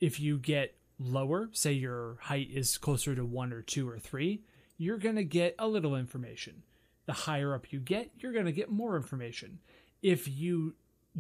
If 0.00 0.20
you 0.20 0.38
get 0.38 0.74
lower, 0.98 1.48
say 1.52 1.72
your 1.72 2.18
height 2.22 2.48
is 2.52 2.78
closer 2.78 3.14
to 3.14 3.24
one 3.24 3.52
or 3.52 3.62
two 3.62 3.88
or 3.88 3.98
three, 3.98 4.42
you're 4.76 4.98
going 4.98 5.16
to 5.16 5.24
get 5.24 5.54
a 5.58 5.66
little 5.68 5.96
information. 5.96 6.62
The 7.06 7.12
higher 7.12 7.54
up 7.54 7.72
you 7.72 7.80
get, 7.80 8.10
you're 8.18 8.32
going 8.32 8.46
to 8.46 8.52
get 8.52 8.70
more 8.70 8.96
information. 8.96 9.60
if 10.02 10.28
you 10.28 10.74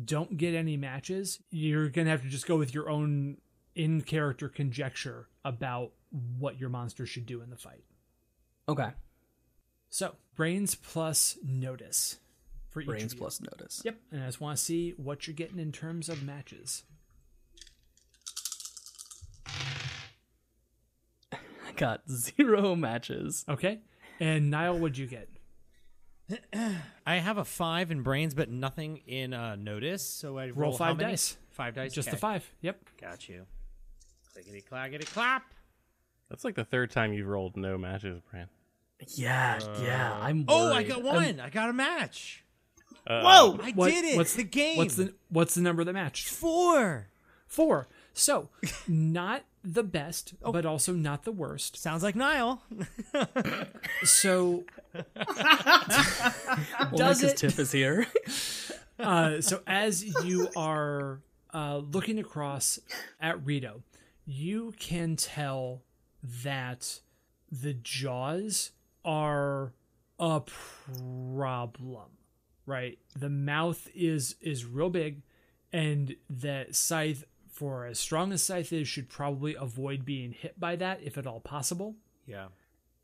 don't 0.04 0.36
get 0.36 0.54
any 0.54 0.76
matches, 0.76 1.40
you're 1.50 1.88
gonna 1.88 2.10
have 2.10 2.22
to 2.22 2.28
just 2.28 2.46
go 2.46 2.56
with 2.56 2.72
your 2.74 2.88
own 2.88 3.36
in 3.78 4.02
character 4.02 4.48
conjecture 4.48 5.28
about 5.44 5.92
what 6.38 6.58
your 6.58 6.68
monster 6.68 7.06
should 7.06 7.24
do 7.24 7.40
in 7.40 7.48
the 7.48 7.56
fight. 7.56 7.84
Okay. 8.68 8.90
So 9.88 10.16
brains 10.34 10.74
plus 10.74 11.38
notice 11.42 12.18
for 12.70 12.80
each 12.82 12.86
Brains 12.88 13.12
of 13.12 13.14
you. 13.14 13.18
plus 13.20 13.40
notice. 13.40 13.80
Yep, 13.84 13.96
and 14.12 14.22
I 14.22 14.26
just 14.26 14.40
want 14.40 14.58
to 14.58 14.62
see 14.62 14.90
what 14.98 15.26
you're 15.26 15.34
getting 15.34 15.58
in 15.58 15.72
terms 15.72 16.08
of 16.08 16.22
matches. 16.22 16.82
I 21.32 21.72
got 21.76 22.02
zero 22.10 22.74
matches. 22.74 23.44
Okay, 23.48 23.78
and 24.20 24.50
Niall, 24.50 24.78
what'd 24.78 24.98
you 24.98 25.06
get? 25.06 25.28
I 27.06 27.14
have 27.14 27.38
a 27.38 27.44
five 27.44 27.90
in 27.90 28.02
brains, 28.02 28.34
but 28.34 28.50
nothing 28.50 28.98
in 29.06 29.32
uh, 29.32 29.56
notice. 29.56 30.02
So 30.04 30.36
I 30.36 30.50
roll, 30.50 30.72
how 30.72 30.78
five 30.78 30.96
many? 30.98 31.12
dice. 31.12 31.36
Five 31.50 31.74
dice. 31.74 31.94
Just 31.94 32.10
the 32.10 32.16
five. 32.16 32.50
Yep. 32.60 32.80
Got 33.00 33.28
you. 33.28 33.46
Clickety 34.38 34.60
clackety 34.60 35.04
clap. 35.04 35.42
That's 36.30 36.44
like 36.44 36.54
the 36.54 36.64
third 36.64 36.92
time 36.92 37.12
you've 37.12 37.26
rolled 37.26 37.56
no 37.56 37.76
matches, 37.76 38.20
Bran. 38.30 38.46
Yeah, 39.08 39.58
yeah. 39.82 40.16
I'm. 40.20 40.44
Oh, 40.46 40.72
I 40.72 40.84
got 40.84 41.02
one. 41.02 41.40
I 41.40 41.48
got 41.50 41.70
a 41.70 41.72
match. 41.72 42.44
Whoa! 43.08 43.58
I 43.60 43.72
What- 43.72 43.90
did 43.90 44.04
it. 44.04 44.16
What's 44.16 44.34
the 44.34 44.44
game. 44.44 44.76
What's 44.76 44.94
the 44.94 45.12
What's 45.28 45.54
the 45.56 45.60
number 45.62 45.82
that 45.82 45.92
matched? 45.92 46.28
four? 46.28 47.08
Four. 47.48 47.88
So, 48.12 48.50
not 48.88 49.42
the 49.64 49.82
best, 49.82 50.34
Oh. 50.42 50.52
but 50.52 50.64
also 50.64 50.92
not 50.92 51.24
the 51.24 51.32
worst. 51.32 51.76
Sounds 51.76 52.04
like 52.04 52.14
Niall. 52.14 52.62
So, 54.04 54.64
Only 54.94 55.04
does 56.96 57.20
'cause 57.20 57.24
it- 57.24 57.36
Tiff 57.38 57.58
is 57.58 57.72
here. 57.72 58.06
uh, 59.00 59.40
so 59.40 59.62
as 59.66 60.04
you 60.24 60.48
are 60.56 61.20
uh, 61.52 61.78
looking 61.78 62.18
across 62.18 62.78
at 63.20 63.44
Rito, 63.44 63.82
you 64.30 64.74
can 64.78 65.16
tell 65.16 65.82
that 66.22 67.00
the 67.50 67.72
jaws 67.72 68.72
are 69.02 69.72
a 70.18 70.42
problem, 70.42 72.10
right? 72.66 72.98
The 73.16 73.30
mouth 73.30 73.88
is 73.94 74.34
is 74.42 74.66
real 74.66 74.90
big, 74.90 75.22
and 75.72 76.14
that 76.28 76.76
scythe, 76.76 77.24
for 77.50 77.86
as 77.86 77.98
strong 77.98 78.32
as 78.32 78.42
scythe 78.42 78.72
is, 78.72 78.86
should 78.86 79.08
probably 79.08 79.54
avoid 79.54 80.04
being 80.04 80.32
hit 80.32 80.60
by 80.60 80.76
that 80.76 81.00
if 81.02 81.16
at 81.16 81.26
all 81.26 81.40
possible 81.40 81.96
Yeah. 82.26 82.48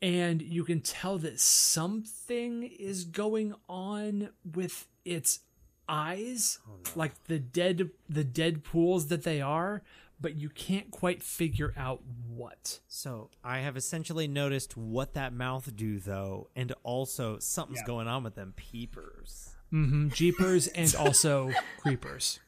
and 0.01 0.41
you 0.41 0.63
can 0.63 0.81
tell 0.81 1.17
that 1.19 1.39
something 1.39 2.63
is 2.63 3.03
going 3.05 3.55
on 3.67 4.29
with 4.53 4.87
its 5.03 5.39
eyes 5.87 6.59
oh, 6.67 6.79
like 6.95 7.13
the 7.25 7.37
dead 7.39 7.89
the 8.09 8.23
dead 8.23 8.63
pools 8.63 9.07
that 9.07 9.23
they 9.23 9.39
are 9.41 9.81
but 10.19 10.35
you 10.35 10.49
can't 10.49 10.91
quite 10.91 11.21
figure 11.21 11.73
out 11.77 12.01
what 12.27 12.79
So 12.87 13.29
I 13.43 13.59
have 13.59 13.75
essentially 13.77 14.27
noticed 14.27 14.75
what 14.77 15.13
that 15.15 15.33
mouth 15.33 15.75
do 15.75 15.99
though, 15.99 16.49
and 16.55 16.73
also 16.83 17.37
something's 17.39 17.79
Yeah. 17.81 17.87
going 17.87 18.07
on 18.07 18.23
with 18.23 18.35
them 18.35 18.53
peepers. 18.55 19.55
mm-hmm. 19.73 20.09
jeepers 20.09 20.67
and 20.67 20.93
also 20.95 21.51
creepers 21.79 22.39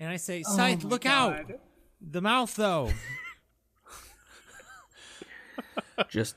And 0.00 0.10
I 0.10 0.16
say, 0.16 0.42
Oh 0.46 0.56
Scythe, 0.56 0.82
my 0.84 0.90
look 0.90 1.06
out! 1.06 1.50
The 2.00 2.20
mouth 2.20 2.54
though. 2.56 2.90
Just 6.08 6.34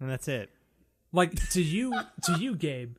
and 0.00 0.10
that's 0.10 0.26
it. 0.28 0.50
like 1.12 1.32
to 1.50 1.62
you 1.62 1.92
to 2.24 2.38
you 2.38 2.56
gabe 2.56 2.96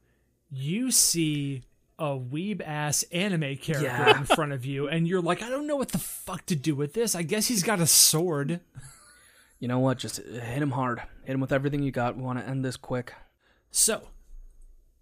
you 0.49 0.91
see 0.91 1.63
a 1.99 2.17
weeb 2.17 2.61
ass 2.65 3.03
anime 3.11 3.55
character 3.57 3.83
Yeah. 3.87 4.17
in 4.19 4.25
front 4.25 4.51
of 4.51 4.65
you 4.65 4.87
and 4.87 5.07
you're 5.07 5.21
like 5.21 5.41
i 5.43 5.49
don't 5.49 5.67
know 5.67 5.75
what 5.75 5.89
the 5.89 5.97
fuck 5.99 6.45
to 6.47 6.55
do 6.55 6.75
with 6.75 6.93
this 6.93 7.13
i 7.15 7.21
guess 7.23 7.47
he's 7.47 7.63
got 7.63 7.79
a 7.79 7.87
sword 7.87 8.59
you 9.59 9.69
know 9.69 9.79
what? 9.79 9.97
Just 9.97 10.17
hit 10.17 10.61
him 10.61 10.71
hard. 10.71 11.01
Hit 11.23 11.35
him 11.35 11.39
with 11.39 11.53
everything 11.53 11.83
you 11.83 11.91
got. 11.91 12.17
We 12.17 12.21
want 12.23 12.37
to 12.37 12.45
end 12.45 12.65
this 12.65 12.75
quick. 12.75 13.13
So, 13.71 14.09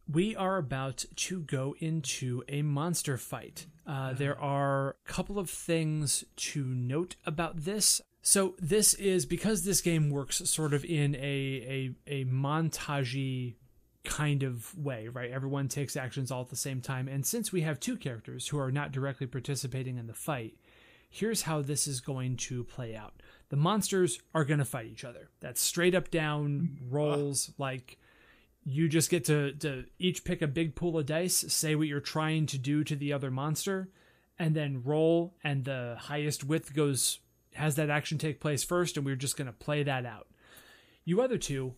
we 0.08 0.36
are 0.36 0.58
about 0.58 1.04
to 1.16 1.42
go 1.42 1.76
into 1.80 2.44
a 2.48 2.62
monster 2.62 3.18
fight. 3.18 3.66
Uh, 3.88 4.14
there 4.14 4.39
are 4.39 4.89
a 5.04 5.10
couple 5.12 5.39
of 5.39 5.50
things 5.50 6.24
to 6.36 6.64
note 6.64 7.16
about 7.26 7.64
this. 7.64 8.02
So, 8.22 8.54
this 8.60 8.94
is 8.94 9.26
because 9.26 9.64
this 9.64 9.82
game 9.82 10.12
works 10.12 10.48
sort 10.48 10.76
of 10.76 10.86
in 10.86 11.16
a 11.16 11.96
a, 12.08 12.22
a 12.22 12.26
montagey 12.26 13.56
kind 14.04 14.43
of 14.43 14.78
way, 14.78 15.08
right? 15.08 15.32
Everyone 15.32 15.68
takes 15.68 15.95
actions 15.95 16.32
all 16.32 16.41
at 16.41 16.49
the 16.49 16.56
same 16.56 16.82
time, 16.82 17.08
and 17.08 17.26
since 17.26 17.52
we 17.52 17.62
have 17.62 17.80
two 17.80 17.97
characters 17.97 18.47
who 18.47 18.60
are 18.60 18.72
not 18.72 18.91
directly 18.91 19.28
participating 19.28 19.97
in 19.97 20.08
the 20.08 20.14
fight, 20.14 20.56
here's 21.10 21.43
how 21.43 21.62
this 21.62 21.88
is 21.88 21.99
going 21.99 22.38
to 22.38 22.64
play 22.64 22.95
out. 22.95 23.22
The 23.49 23.58
monsters 23.58 24.20
are 24.34 24.45
going 24.45 24.60
to 24.60 24.66
fight 24.66 24.88
each 24.88 25.04
other. 25.04 25.30
That's 25.41 25.62
straight 25.62 25.93
up 25.93 26.10
down 26.10 26.78
mm. 26.82 26.93
rolls 26.93 27.49
ah. 27.52 27.56
like 27.58 27.97
you 28.64 28.88
just 28.88 29.10
get 29.10 29.26
to, 29.26 29.54
to 29.54 29.86
each 29.99 30.24
pick 30.24 30.41
a 30.41 30.47
big 30.47 30.76
pool 30.76 30.97
of 30.97 31.06
dice, 31.06 31.45
say 31.49 31.76
what 31.76 31.88
you're 31.88 31.99
trying 31.99 32.45
to 32.47 32.58
do 32.58 32.84
to 32.84 32.95
the 32.95 33.12
other 33.14 33.32
monster, 33.32 33.89
and 34.39 34.56
then 34.56 34.84
roll, 34.84 35.36
and 35.43 35.66
the 35.66 35.95
highest 35.99 36.43
width 36.43 36.74
goes 36.74 37.20
has 37.54 37.76
that 37.76 37.89
action 37.89 38.18
take 38.18 38.39
place 38.39 38.64
first, 38.64 38.95
and 38.95 39.06
we're 39.06 39.16
just 39.16 39.36
gonna 39.36 39.52
play 39.52 39.84
that 39.84 40.06
out. 40.06 40.28
You 41.04 41.22
other 41.22 41.38
two, 41.38 41.74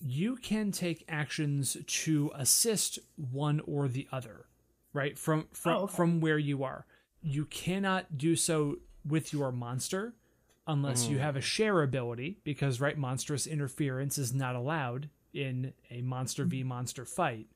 you 0.00 0.36
can 0.36 0.72
take 0.72 1.04
actions 1.08 1.76
to 1.86 2.30
assist 2.34 2.98
one 3.16 3.60
or 3.60 3.88
the 3.88 4.08
other, 4.12 4.46
right? 4.92 5.18
From 5.18 5.48
from 5.52 5.76
Oh, 5.76 5.80
okay. 5.82 5.96
from 5.96 6.20
where 6.20 6.38
you 6.38 6.64
are. 6.64 6.86
You 7.22 7.46
cannot 7.46 8.18
do 8.18 8.36
so 8.36 8.76
with 9.04 9.32
your 9.32 9.52
monster 9.52 10.14
unless 10.66 11.06
you 11.06 11.18
mm. 11.18 11.20
have 11.20 11.36
a 11.36 11.40
share 11.40 11.82
ability, 11.82 12.38
because 12.44 12.80
right 12.80 12.98
monstrous 12.98 13.46
interference 13.46 14.18
is 14.18 14.34
not 14.34 14.56
allowed 14.56 15.08
in 15.32 15.72
a 15.90 16.02
monster 16.02 16.44
v 16.44 16.60
mm-hmm. 16.60 16.68
monster 16.68 17.04
fight. 17.04 17.46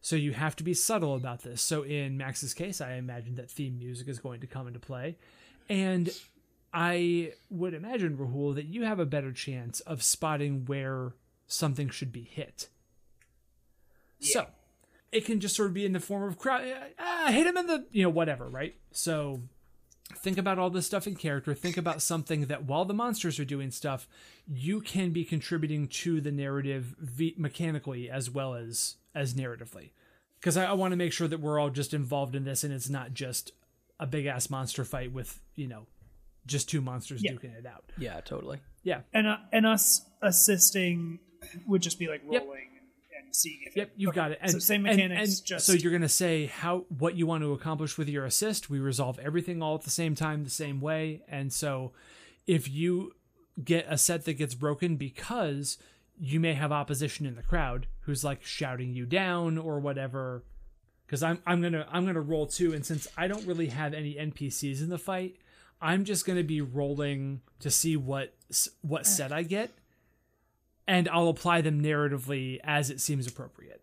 So 0.00 0.16
you 0.16 0.32
have 0.32 0.56
to 0.56 0.64
be 0.64 0.74
subtle 0.74 1.14
about 1.14 1.42
this. 1.42 1.62
So 1.62 1.82
in 1.82 2.16
Max's 2.16 2.54
case, 2.54 2.80
I 2.80 2.94
imagine 2.94 3.36
that 3.36 3.50
theme 3.50 3.78
music 3.78 4.08
is 4.08 4.18
going 4.18 4.40
to 4.40 4.46
come 4.46 4.66
into 4.66 4.80
play. 4.80 5.16
And 5.68 6.10
I 6.74 7.34
would 7.50 7.72
imagine, 7.72 8.16
Rahul, 8.16 8.56
that 8.56 8.66
you 8.66 8.82
have 8.82 8.98
a 8.98 9.06
better 9.06 9.32
chance 9.32 9.80
of 9.80 10.02
spotting 10.02 10.64
where 10.66 11.12
something 11.52 11.88
should 11.90 12.12
be 12.12 12.22
hit. 12.22 12.68
So 14.20 14.46
it 15.10 15.24
can 15.24 15.40
just 15.40 15.56
sort 15.56 15.68
of 15.68 15.74
be 15.74 15.84
in 15.84 15.92
the 15.92 16.00
form 16.00 16.22
of 16.22 16.38
crowd. 16.38 16.64
Ah, 16.98 17.28
hit 17.30 17.46
him 17.46 17.56
in 17.56 17.66
the, 17.66 17.86
you 17.90 18.02
know, 18.04 18.08
whatever, 18.10 18.48
right? 18.48 18.74
So 18.92 19.40
think 20.16 20.38
about 20.38 20.58
all 20.58 20.70
this 20.70 20.86
stuff 20.86 21.06
in 21.06 21.16
character. 21.16 21.54
Think 21.54 21.76
about 21.76 22.00
something 22.02 22.46
that 22.46 22.64
while 22.64 22.84
the 22.84 22.94
monsters 22.94 23.38
are 23.40 23.44
doing 23.44 23.70
stuff, 23.70 24.06
you 24.46 24.80
can 24.80 25.10
be 25.10 25.24
contributing 25.24 25.88
to 25.88 26.20
the 26.20 26.30
narrative 26.32 26.94
v- 27.00 27.34
mechanically 27.36 28.08
as 28.08 28.30
well 28.30 28.54
as 28.54 28.96
as 29.14 29.34
narratively. 29.34 29.90
Because 30.40 30.56
I, 30.56 30.66
I 30.66 30.72
want 30.72 30.92
to 30.92 30.96
make 30.96 31.12
sure 31.12 31.28
that 31.28 31.40
we're 31.40 31.58
all 31.60 31.70
just 31.70 31.92
involved 31.94 32.34
in 32.34 32.44
this, 32.44 32.64
and 32.64 32.72
it's 32.72 32.88
not 32.88 33.12
just 33.14 33.52
a 34.00 34.06
big 34.06 34.26
ass 34.26 34.50
monster 34.50 34.84
fight 34.84 35.12
with 35.12 35.40
you 35.56 35.66
know 35.66 35.86
just 36.46 36.68
two 36.68 36.80
monsters 36.80 37.22
Yeah. 37.22 37.32
duking 37.32 37.56
it 37.56 37.66
out. 37.66 37.84
Yeah, 37.98 38.20
totally. 38.20 38.60
Yeah. 38.84 39.00
and 39.12 39.26
uh, 39.26 39.36
and 39.52 39.66
us 39.66 40.04
assisting 40.22 41.18
would 41.66 41.82
just 41.82 41.98
be 41.98 42.08
like 42.08 42.22
Yep. 42.30 42.42
rolling 42.42 42.68
and, 42.78 43.24
and 43.26 43.34
seeing 43.36 43.60
if 43.66 43.76
Yep, 43.76 43.88
it, 43.88 43.92
you've 43.96 44.08
okay. 44.10 44.16
got 44.16 44.30
it. 44.32 44.38
And, 44.40 44.52
so 44.52 44.58
same 44.58 44.82
mechanics, 44.82 45.38
and 45.38 45.46
just 45.46 45.66
so 45.66 45.72
you're 45.72 45.92
gonna 45.92 46.08
say 46.08 46.46
how 46.46 46.84
what 46.98 47.14
you 47.16 47.26
want 47.26 47.42
to 47.42 47.52
accomplish 47.52 47.96
with 47.98 48.08
your 48.08 48.24
assist. 48.24 48.70
We 48.70 48.78
resolve 48.80 49.18
everything 49.18 49.62
all 49.62 49.74
at 49.74 49.82
the 49.82 49.90
same 49.90 50.14
time, 50.14 50.44
the 50.44 50.50
same 50.50 50.80
way. 50.80 51.22
And 51.28 51.52
so, 51.52 51.92
if 52.46 52.68
you 52.68 53.12
get 53.62 53.86
a 53.88 53.98
set 53.98 54.24
that 54.24 54.34
gets 54.34 54.54
broken 54.54 54.96
because 54.96 55.76
you 56.18 56.40
may 56.40 56.54
have 56.54 56.72
opposition 56.72 57.26
in 57.26 57.34
the 57.36 57.42
crowd 57.42 57.86
who's 58.00 58.22
like 58.24 58.44
shouting 58.44 58.94
you 58.94 59.04
down 59.06 59.58
or 59.58 59.78
whatever, 59.80 60.44
because 61.06 61.22
I'm 61.22 61.40
I'm 61.46 61.60
gonna 61.62 61.86
I'm 61.90 62.06
gonna 62.06 62.20
roll 62.20 62.46
too. 62.46 62.72
And 62.72 62.84
since 62.84 63.08
I 63.16 63.28
don't 63.28 63.46
really 63.46 63.66
have 63.68 63.92
any 63.94 64.14
NPCs 64.14 64.80
in 64.80 64.88
the 64.88 64.98
fight, 64.98 65.36
I'm 65.80 66.04
just 66.04 66.24
gonna 66.26 66.44
be 66.44 66.60
rolling 66.60 67.40
to 67.60 67.70
see 67.70 67.96
what 67.96 68.34
what 68.82 69.06
set 69.06 69.32
I 69.32 69.42
get 69.42 69.70
and 70.86 71.08
I'll 71.08 71.28
apply 71.28 71.60
them 71.60 71.82
narratively 71.82 72.58
as 72.64 72.90
it 72.90 73.00
seems 73.00 73.26
appropriate. 73.26 73.82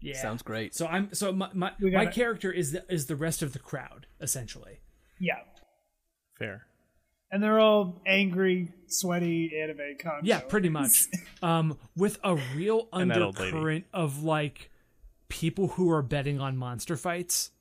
Yeah. 0.00 0.20
Sounds 0.20 0.42
great. 0.42 0.74
so 0.74 0.86
I'm 0.86 1.12
so 1.14 1.32
my 1.32 1.48
my, 1.52 1.72
my 1.78 1.90
gotta- 1.90 2.10
character 2.10 2.50
is 2.50 2.72
the, 2.72 2.84
is 2.88 3.06
the 3.06 3.16
rest 3.16 3.42
of 3.42 3.52
the 3.52 3.58
crowd 3.60 4.06
essentially. 4.20 4.80
yeah. 5.20 5.38
Fair. 6.38 6.66
And 7.30 7.42
they're 7.42 7.60
all 7.60 8.02
angry, 8.06 8.72
sweaty 8.88 9.52
anime 9.58 9.96
concho. 9.98 10.20
Yeah, 10.24 10.40
pretty 10.40 10.68
much. 10.68 11.06
um 11.42 11.78
with 11.96 12.18
a 12.24 12.34
real 12.54 12.88
And 12.92 13.10
that 13.10 13.22
old 13.22 13.38
lady. 13.38 13.52
undercurrent 13.52 13.84
of 13.94 14.22
like 14.24 14.70
people 15.28 15.68
who 15.68 15.90
are 15.90 16.02
betting 16.02 16.40
on 16.40 16.56
monster 16.56 16.96
fights. 16.96 17.52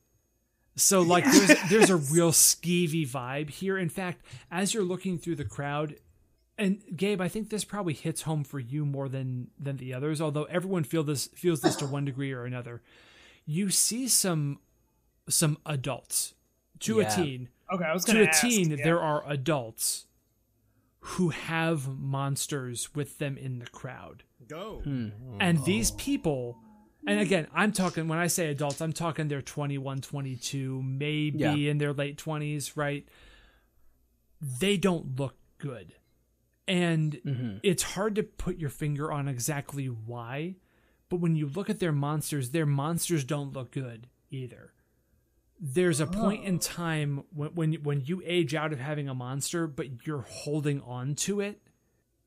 So 0.76 1.02
like 1.04 1.26
there's 1.26 1.58
there's 1.70 1.90
a 1.92 1.96
real 1.98 2.32
skeevy 2.32 3.08
vibe 3.08 3.50
here. 3.52 3.78
In 3.78 3.90
fact, 3.90 4.26
as 4.50 4.74
you're 4.74 4.84
looking 4.84 5.18
through 5.20 5.36
the 5.36 5.46
crowd, 5.46 5.96
and 6.62 6.82
Gabe, 6.96 7.20
I 7.22 7.28
think 7.28 7.50
this 7.50 7.64
probably 7.64 7.94
hits 7.94 8.22
home 8.22 8.44
for 8.44 8.60
you 8.60 8.86
more 8.86 9.10
than 9.10 9.50
than 9.60 9.78
the 9.78 9.94
others. 9.94 10.22
Although 10.22 10.44
everyone 10.46 10.84
feel 10.84 11.04
this 11.04 11.28
feels 11.36 11.62
this 11.62 11.76
to 11.78 11.86
one 11.86 12.06
degree 12.06 12.32
or 12.32 12.46
another. 12.46 12.82
You 13.46 13.70
see 13.70 14.08
some 14.08 14.60
some 15.28 15.58
adults 15.66 16.34
to 16.82 17.00
Yeah. 17.00 17.12
a 17.12 17.16
teen. 17.16 17.50
Okay, 17.74 17.84
I 17.86 17.94
was 17.94 18.04
To 18.06 18.14
gonna 18.14 18.26
a 18.26 18.28
ask, 18.28 18.42
teen, 18.42 18.70
yeah. 18.72 18.78
there 18.84 19.00
are 19.02 19.24
adults 19.30 20.06
who 21.00 21.30
have 21.30 21.88
monsters 21.98 22.94
with 22.94 23.18
them 23.18 23.38
in 23.38 23.60
the 23.60 23.66
crowd. 23.68 24.24
Go. 24.48 24.82
Hmm. 24.84 25.10
And 25.40 25.64
these 25.66 25.92
oh. 25.92 25.96
people, 25.98 26.58
and 27.08 27.20
again, 27.20 27.48
I'm 27.54 27.72
talking, 27.72 28.08
when 28.08 28.20
I 28.20 28.28
say 28.28 28.50
adults, 28.50 28.82
I'm 28.82 28.94
talking 28.94 29.28
they're 29.28 29.42
21, 29.42 30.02
22, 30.02 30.82
maybe 30.84 31.40
Yeah. 31.40 31.56
in 31.56 31.78
their 31.80 31.94
late 31.94 32.18
20s, 32.18 32.76
right? 32.78 33.08
They 34.60 34.78
don't 34.78 35.18
look 35.20 35.38
good. 35.58 35.96
And 36.68 37.60
it's 37.64 37.84
hard 37.84 38.16
to 38.16 38.24
put 38.24 38.58
your 38.58 38.70
finger 38.70 39.12
on 39.12 39.28
exactly 39.28 39.88
why, 39.88 40.56
but 41.10 41.18
when 41.18 41.36
you 41.36 41.48
look 41.48 41.70
at 41.70 41.80
their 41.80 41.92
monsters, 41.92 42.52
their 42.52 42.66
monsters 42.66 43.24
don't 43.24 43.52
look 43.54 43.72
good 43.72 44.08
either. 44.30 44.72
There's 45.60 46.00
a 46.00 46.08
point 46.08 46.46
in 46.46 46.60
time 46.60 47.24
when, 47.36 47.50
when 47.50 47.74
when 47.76 48.02
you 48.02 48.24
age 48.26 48.56
out 48.56 48.74
of 48.74 48.80
having 48.80 49.10
a 49.10 49.14
monster, 49.14 49.68
but 49.68 50.08
you're 50.08 50.26
holding 50.28 50.82
on 50.82 51.16
to 51.16 51.42
it 51.42 51.62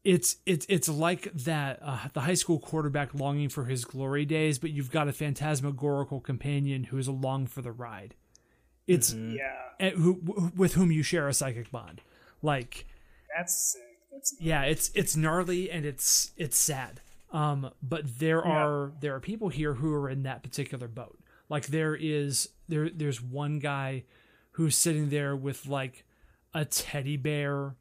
it's 0.04 0.36
it's 0.44 0.66
it's 0.68 0.88
like 0.88 1.32
that 1.32 1.78
uh, 1.82 1.98
the 2.12 2.20
high 2.20 2.34
school 2.34 2.58
quarterback 2.58 3.14
longing 3.14 3.48
for 3.48 3.64
his 3.64 3.84
glory 3.84 4.26
days, 4.26 4.58
but 4.58 4.70
you've 4.70 4.90
got 4.90 5.08
a 5.08 5.12
phantasmagorical 5.12 6.20
companion 6.20 6.84
who 6.84 6.98
is 6.98 7.08
along 7.08 7.46
for 7.46 7.62
the 7.62 7.72
ride. 7.72 8.14
It's 8.86 9.14
Yeah, 9.14 9.52
eh, 9.80 9.90
who 9.92 10.16
w- 10.16 10.52
with 10.54 10.74
whom 10.74 10.92
you 10.92 11.02
share 11.02 11.26
a 11.26 11.32
psychic 11.32 11.70
bond. 11.70 12.02
Like 12.42 12.86
that's 13.34 13.76
That's 14.14 14.34
yeah, 14.38 14.62
it's 14.62 14.90
it's 14.94 15.16
gnarly 15.16 15.70
and 15.70 15.84
it's 15.84 16.30
it's 16.36 16.56
sad. 16.56 17.00
Um, 17.32 17.70
but 17.82 18.20
there 18.20 18.44
are 18.46 18.92
there 19.00 19.14
are 19.16 19.20
people 19.20 19.48
here 19.48 19.74
who 19.74 19.92
are 19.92 20.08
in 20.08 20.22
that 20.22 20.42
particular 20.42 20.86
boat. 20.86 21.18
Like 21.48 21.66
there 21.66 21.96
is 21.96 22.48
there 22.68 22.88
there's 22.88 23.20
one 23.20 23.58
guy 23.58 24.04
who's 24.52 24.76
sitting 24.76 25.08
there 25.08 25.34
with 25.34 25.66
like 25.66 26.04
a 26.54 26.64
teddy 26.64 27.16
bear 27.16 27.74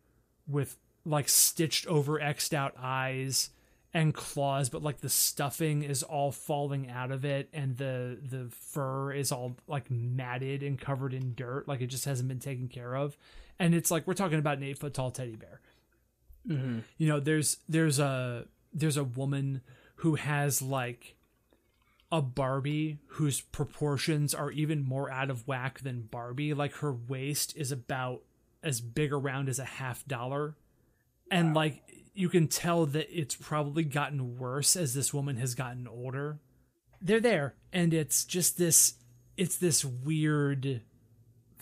with 0.48 0.78
like 1.06 1.30
stitched 1.30 1.86
over 1.88 2.20
xed 2.20 2.54
out 2.54 2.74
eyes 2.78 3.50
and 3.94 4.14
claws 4.14 4.70
but 4.70 4.82
like 4.82 5.02
the 5.02 5.10
stuffing 5.10 5.84
is 5.84 6.02
all 6.02 6.32
falling 6.32 6.90
out 6.90 7.12
of 7.12 7.26
it 7.26 7.50
and 7.54 7.78
the 7.78 8.18
the 8.24 8.50
fur 8.50 9.12
is 9.12 9.32
all 9.32 9.56
like 9.68 9.92
matted 9.92 10.64
and 10.64 10.80
covered 10.80 11.14
in 11.14 11.34
dirt 11.36 11.68
like 11.68 11.82
it 11.82 11.88
just 11.88 12.06
hasn't 12.06 12.28
been 12.28 12.40
taken 12.40 12.68
care 12.68 12.96
of 12.96 13.18
and 13.60 13.76
it's 13.76 13.92
like 13.92 14.08
we're 14.08 14.14
talking 14.14 14.40
about 14.40 14.58
an 14.58 14.64
eight 14.64 14.80
foot 14.80 14.94
tall 14.94 15.12
teddy 15.12 15.36
bear 15.36 15.62
Mm-hmm. 16.48 16.80
you 16.98 17.08
know 17.08 17.22
there's 17.22 17.58
there's 17.70 18.00
a 18.00 18.46
there's 18.74 18.98
a 18.98 19.04
woman 19.04 19.62
who 19.98 20.16
has 20.16 20.62
like 20.62 21.16
a 22.12 22.22
Barbie 22.22 23.00
whose 23.08 23.42
proportions 23.42 24.36
are 24.36 24.52
even 24.52 24.84
more 24.84 25.10
out 25.10 25.32
of 25.32 25.48
whack 25.48 25.80
than 25.80 26.02
Barbie. 26.02 26.54
Like 26.54 26.76
her 26.76 26.94
waist 26.94 27.58
is 27.58 27.72
about 27.72 28.22
as 28.62 28.82
big 28.82 29.12
around 29.12 29.50
as 29.50 29.58
a 29.58 29.66
half 29.66 30.06
dollar. 30.06 30.56
And 31.32 31.56
like 31.56 31.82
you 32.14 32.30
can 32.30 32.48
tell 32.48 32.86
that 32.86 33.08
it's 33.10 33.36
probably 33.36 33.84
gotten 33.84 34.38
worse 34.38 34.76
as 34.76 34.94
this 34.94 35.12
woman 35.12 35.38
has 35.38 35.56
gotten 35.56 35.88
older. 35.88 36.38
They're 37.02 37.20
there 37.20 37.56
and 37.72 37.96
it's 37.96 38.26
just 38.26 38.60
this 38.60 38.94
it's 39.36 39.58
this 39.58 39.84
weird 39.84 40.82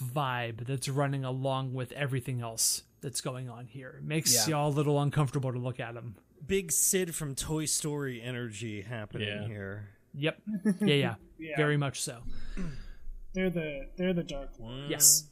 vibe 0.03 0.65
that's 0.65 0.89
running 0.89 1.23
along 1.23 1.73
with 1.73 1.93
everything 1.93 2.41
else 2.41 2.84
that's 3.01 3.21
going 3.21 3.49
on 3.49 3.65
here. 3.67 3.95
It 3.97 4.03
makes 4.03 4.33
Yeah. 4.47 4.55
y'all 4.57 4.69
a 4.69 4.75
little 4.75 5.01
uncomfortable 5.01 5.51
to 5.51 5.59
look 5.59 5.79
at 5.79 5.93
them. 5.93 6.15
Big 6.45 6.71
Sid 6.71 7.13
from 7.15 7.35
Toy 7.35 7.65
Story 7.65 8.21
energy 8.21 8.81
happening 8.81 9.27
Yeah. 9.27 9.47
here. 9.47 9.89
Yep. 10.13 10.41
Yeah, 10.81 10.93
yeah. 10.95 11.15
Yeah. 11.39 11.57
Very 11.57 11.77
much 11.77 12.01
so. 12.01 12.21
they're 13.33 13.49
the 13.49 13.87
they're 13.97 14.13
the 14.13 14.23
dark 14.23 14.59
ones. 14.59 14.89
Yes. 14.89 15.27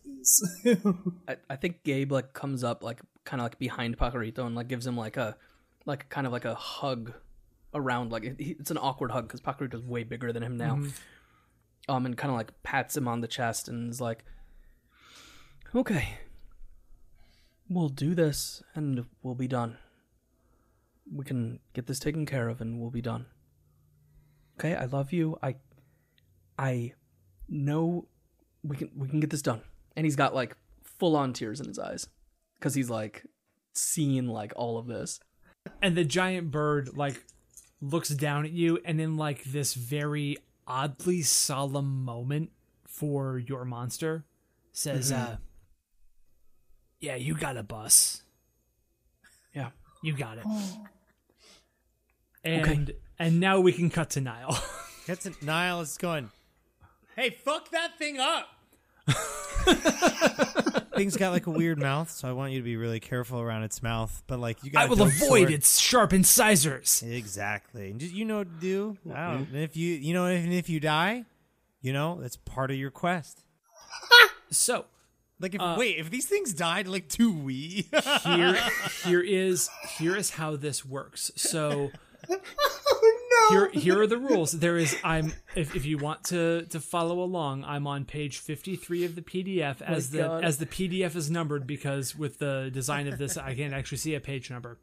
I, 1.27 1.37
I 1.49 1.55
think 1.55 1.83
Gabe 1.83 2.11
like 2.11 2.33
comes 2.33 2.63
up 2.63 2.83
like 2.83 2.99
kind 3.25 3.39
of 3.41 3.45
like 3.45 3.59
behind 3.59 3.97
Pacarito 3.97 4.39
and 4.45 4.55
like 4.55 4.67
gives 4.67 4.87
him 4.87 4.97
like 4.97 5.17
a 5.17 5.37
like 5.85 6.09
kind 6.09 6.25
of 6.25 6.33
like 6.33 6.45
a 6.45 6.55
hug 6.55 7.13
around 7.75 8.11
like 8.11 8.23
it, 8.23 8.35
it's 8.39 8.71
an 8.71 8.77
awkward 8.79 9.11
hug 9.11 9.27
because 9.27 9.41
Pacarito's 9.41 9.85
way 9.85 10.03
bigger 10.03 10.33
than 10.33 10.41
him 10.41 10.57
now. 10.57 10.79
Um, 11.87 12.05
and 12.05 12.17
kind 12.17 12.31
of 12.31 12.37
like 12.37 12.51
pats 12.63 12.95
him 12.97 13.07
on 13.07 13.21
the 13.21 13.27
chest 13.27 13.67
and 13.67 13.89
is 13.91 13.99
like, 14.01 14.23
"Okay, 15.75 16.17
we'll 17.69 17.89
do 17.89 18.15
this 18.15 18.63
and 18.75 19.05
we'll 19.21 19.35
be 19.35 19.47
done. 19.47 19.77
We 21.11 21.25
can 21.25 21.59
get 21.73 21.87
this 21.87 21.99
taken 21.99 22.25
care 22.25 22.49
of 22.49 22.61
and 22.61 22.79
we'll 22.79 22.91
be 22.91 23.01
done. 23.01 23.25
Okay, 24.59 24.75
I 24.75 24.85
love 24.85 25.13
you. 25.13 25.37
I, 25.41 25.55
I 26.57 26.93
know 27.47 28.07
we 28.63 28.75
can 28.75 28.91
we 28.95 29.07
can 29.07 29.19
get 29.19 29.29
this 29.29 29.41
done." 29.41 29.61
And 29.95 30.05
he's 30.05 30.15
got 30.15 30.35
like 30.35 30.55
full 30.83 31.15
on 31.15 31.33
tears 31.33 31.59
in 31.59 31.67
his 31.67 31.79
eyes 31.79 32.07
because 32.59 32.73
he's 32.75 32.89
like 32.89 33.23
seeing 33.73 34.27
like 34.27 34.51
all 34.55 34.77
of 34.77 34.87
this. 34.87 35.19
and 35.81 35.95
the 35.95 36.03
giant 36.03 36.51
bird 36.51 36.95
like 36.97 37.23
looks 37.81 38.09
down 38.09 38.45
at 38.45 38.51
you 38.51 38.77
and 38.83 38.99
in 38.99 39.15
like 39.15 39.43
this 39.45 39.73
very 39.73 40.37
oddly 40.67 41.21
solemn 41.21 42.03
moment 42.03 42.51
for 42.85 43.37
your 43.39 43.63
monster 43.65 44.25
says 44.73 45.11
uh 45.11 45.37
yeah 46.99 47.15
you 47.15 47.35
got 47.35 47.57
a 47.57 47.63
bus 47.63 48.23
Yeah. 49.53 49.69
you 50.03 50.13
got 50.13 50.37
it 50.37 50.43
oh. 50.47 50.85
and 52.43 52.93
and 53.17 53.39
now 53.39 53.59
we 53.59 53.73
can 53.73 53.89
cut 53.89 54.11
to 54.11 54.21
Niall 54.21 54.57
Gets 55.09 55.25
it. 55.25 55.41
Niall 55.41 55.81
is 55.81 55.97
going. 55.97 56.29
Hey, 57.15 57.31
fuck 57.31 57.71
that 57.71 57.97
thing 57.97 58.19
up. 58.19 58.47
Thing's 60.95 61.17
got 61.17 61.31
like 61.31 61.47
a 61.47 61.49
weird 61.49 61.79
mouth, 61.79 62.11
so 62.11 62.29
I 62.29 62.33
want 62.33 62.51
you 62.51 62.59
to 62.59 62.63
be 62.63 62.77
really 62.77 62.99
careful 62.99 63.39
around 63.39 63.63
its 63.63 63.81
mouth. 63.81 64.21
But 64.27 64.37
like 64.37 64.63
you 64.63 64.69
got, 64.69 64.83
I 64.83 64.85
will 64.85 65.01
avoid 65.01 65.49
its 65.49 65.79
sharp 65.79 66.13
incisors 66.13 67.01
Exactly. 67.01 67.89
And 67.89 67.99
just, 67.99 68.13
you 68.13 68.23
know 68.23 68.37
what 68.37 68.53
to 68.53 68.59
do. 68.59 68.97
Wow. 69.03 69.37
Mm-hmm. 69.37 69.55
And 69.55 69.63
if 69.63 69.75
you, 69.75 69.95
you 69.95 70.13
know, 70.13 70.29
even 70.29 70.51
if 70.51 70.69
you 70.69 70.79
die, 70.79 71.25
you 71.81 71.91
know 71.91 72.19
that's 72.21 72.37
part 72.37 72.69
of 72.69 72.77
your 72.77 72.91
quest. 72.91 73.43
so 74.51 74.85
Like 75.39 75.55
if 75.55 75.61
uh, 75.61 75.75
wait, 75.77 75.97
if 75.97 76.09
these 76.09 76.25
things 76.25 76.53
died, 76.53 76.87
like 76.87 77.07
do 77.07 77.31
we? 77.31 77.87
here 78.23 78.59
here 79.03 79.21
is 79.21 79.69
here 79.97 80.15
is 80.15 80.31
how 80.31 80.55
this 80.55 80.85
works 80.85 81.31
so 81.35 81.91
Oh, 82.29 83.49
no. 83.51 83.69
here 83.71 83.81
here 83.81 84.01
are 84.01 84.07
the 84.07 84.17
rules 84.17 84.51
there 84.51 84.77
is 84.77 84.95
i'm 85.03 85.33
if, 85.55 85.75
if 85.75 85.85
you 85.85 85.97
want 85.97 86.23
to 86.25 86.63
to 86.65 86.79
follow 86.79 87.21
along 87.21 87.63
i'm 87.63 87.87
on 87.87 88.03
page 88.05 88.39
53 88.39 89.05
of 89.05 89.15
the 89.15 89.21
pdf 89.21 89.77
oh 89.81 89.85
as 89.85 90.09
the 90.09 90.19
God. 90.19 90.43
as 90.43 90.57
the 90.57 90.65
pdf 90.65 91.15
is 91.15 91.31
numbered 91.31 91.65
because 91.65 92.15
with 92.15 92.39
the 92.39 92.69
design 92.73 93.07
of 93.07 93.17
this 93.17 93.37
i 93.37 93.55
can't 93.55 93.73
actually 93.73 93.99
see 93.99 94.15
a 94.15 94.19
page 94.19 94.51
number 94.51 94.79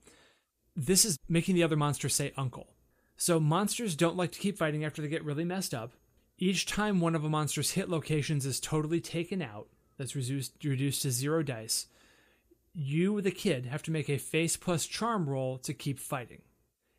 this 0.75 1.05
is 1.05 1.19
making 1.29 1.55
the 1.55 1.63
other 1.63 1.77
monster 1.77 2.09
say 2.09 2.33
uncle 2.37 2.69
so 3.17 3.39
monsters 3.39 3.95
don't 3.95 4.17
like 4.17 4.33
to 4.33 4.39
keep 4.39 4.57
fighting 4.57 4.85
after 4.85 5.03
they 5.03 5.09
get 5.09 5.25
really 5.25 5.45
messed 5.45 5.75
up 5.75 5.93
each 6.39 6.67
time 6.67 7.01
one 7.01 7.15
of 7.15 7.25
a 7.25 7.29
monster's 7.29 7.73
hit 7.73 7.89
locations 7.89 8.47
is 8.47 8.61
totally 8.61 9.01
taken 9.01 9.43
out 9.43 9.69
that's 9.97 10.17
reduced 10.17 10.63
reduced 10.65 11.03
to 11.03 11.11
zero 11.11 11.43
dice 11.43 11.87
you, 12.77 13.23
the 13.23 13.31
kid, 13.31 13.65
have 13.65 13.83
to 13.85 13.91
make 13.91 14.11
a 14.11 14.19
face 14.19 14.57
plus 14.57 14.87
charm 14.87 15.31
roll 15.31 15.57
to 15.59 15.73
keep 15.73 15.99
fighting. 15.99 16.43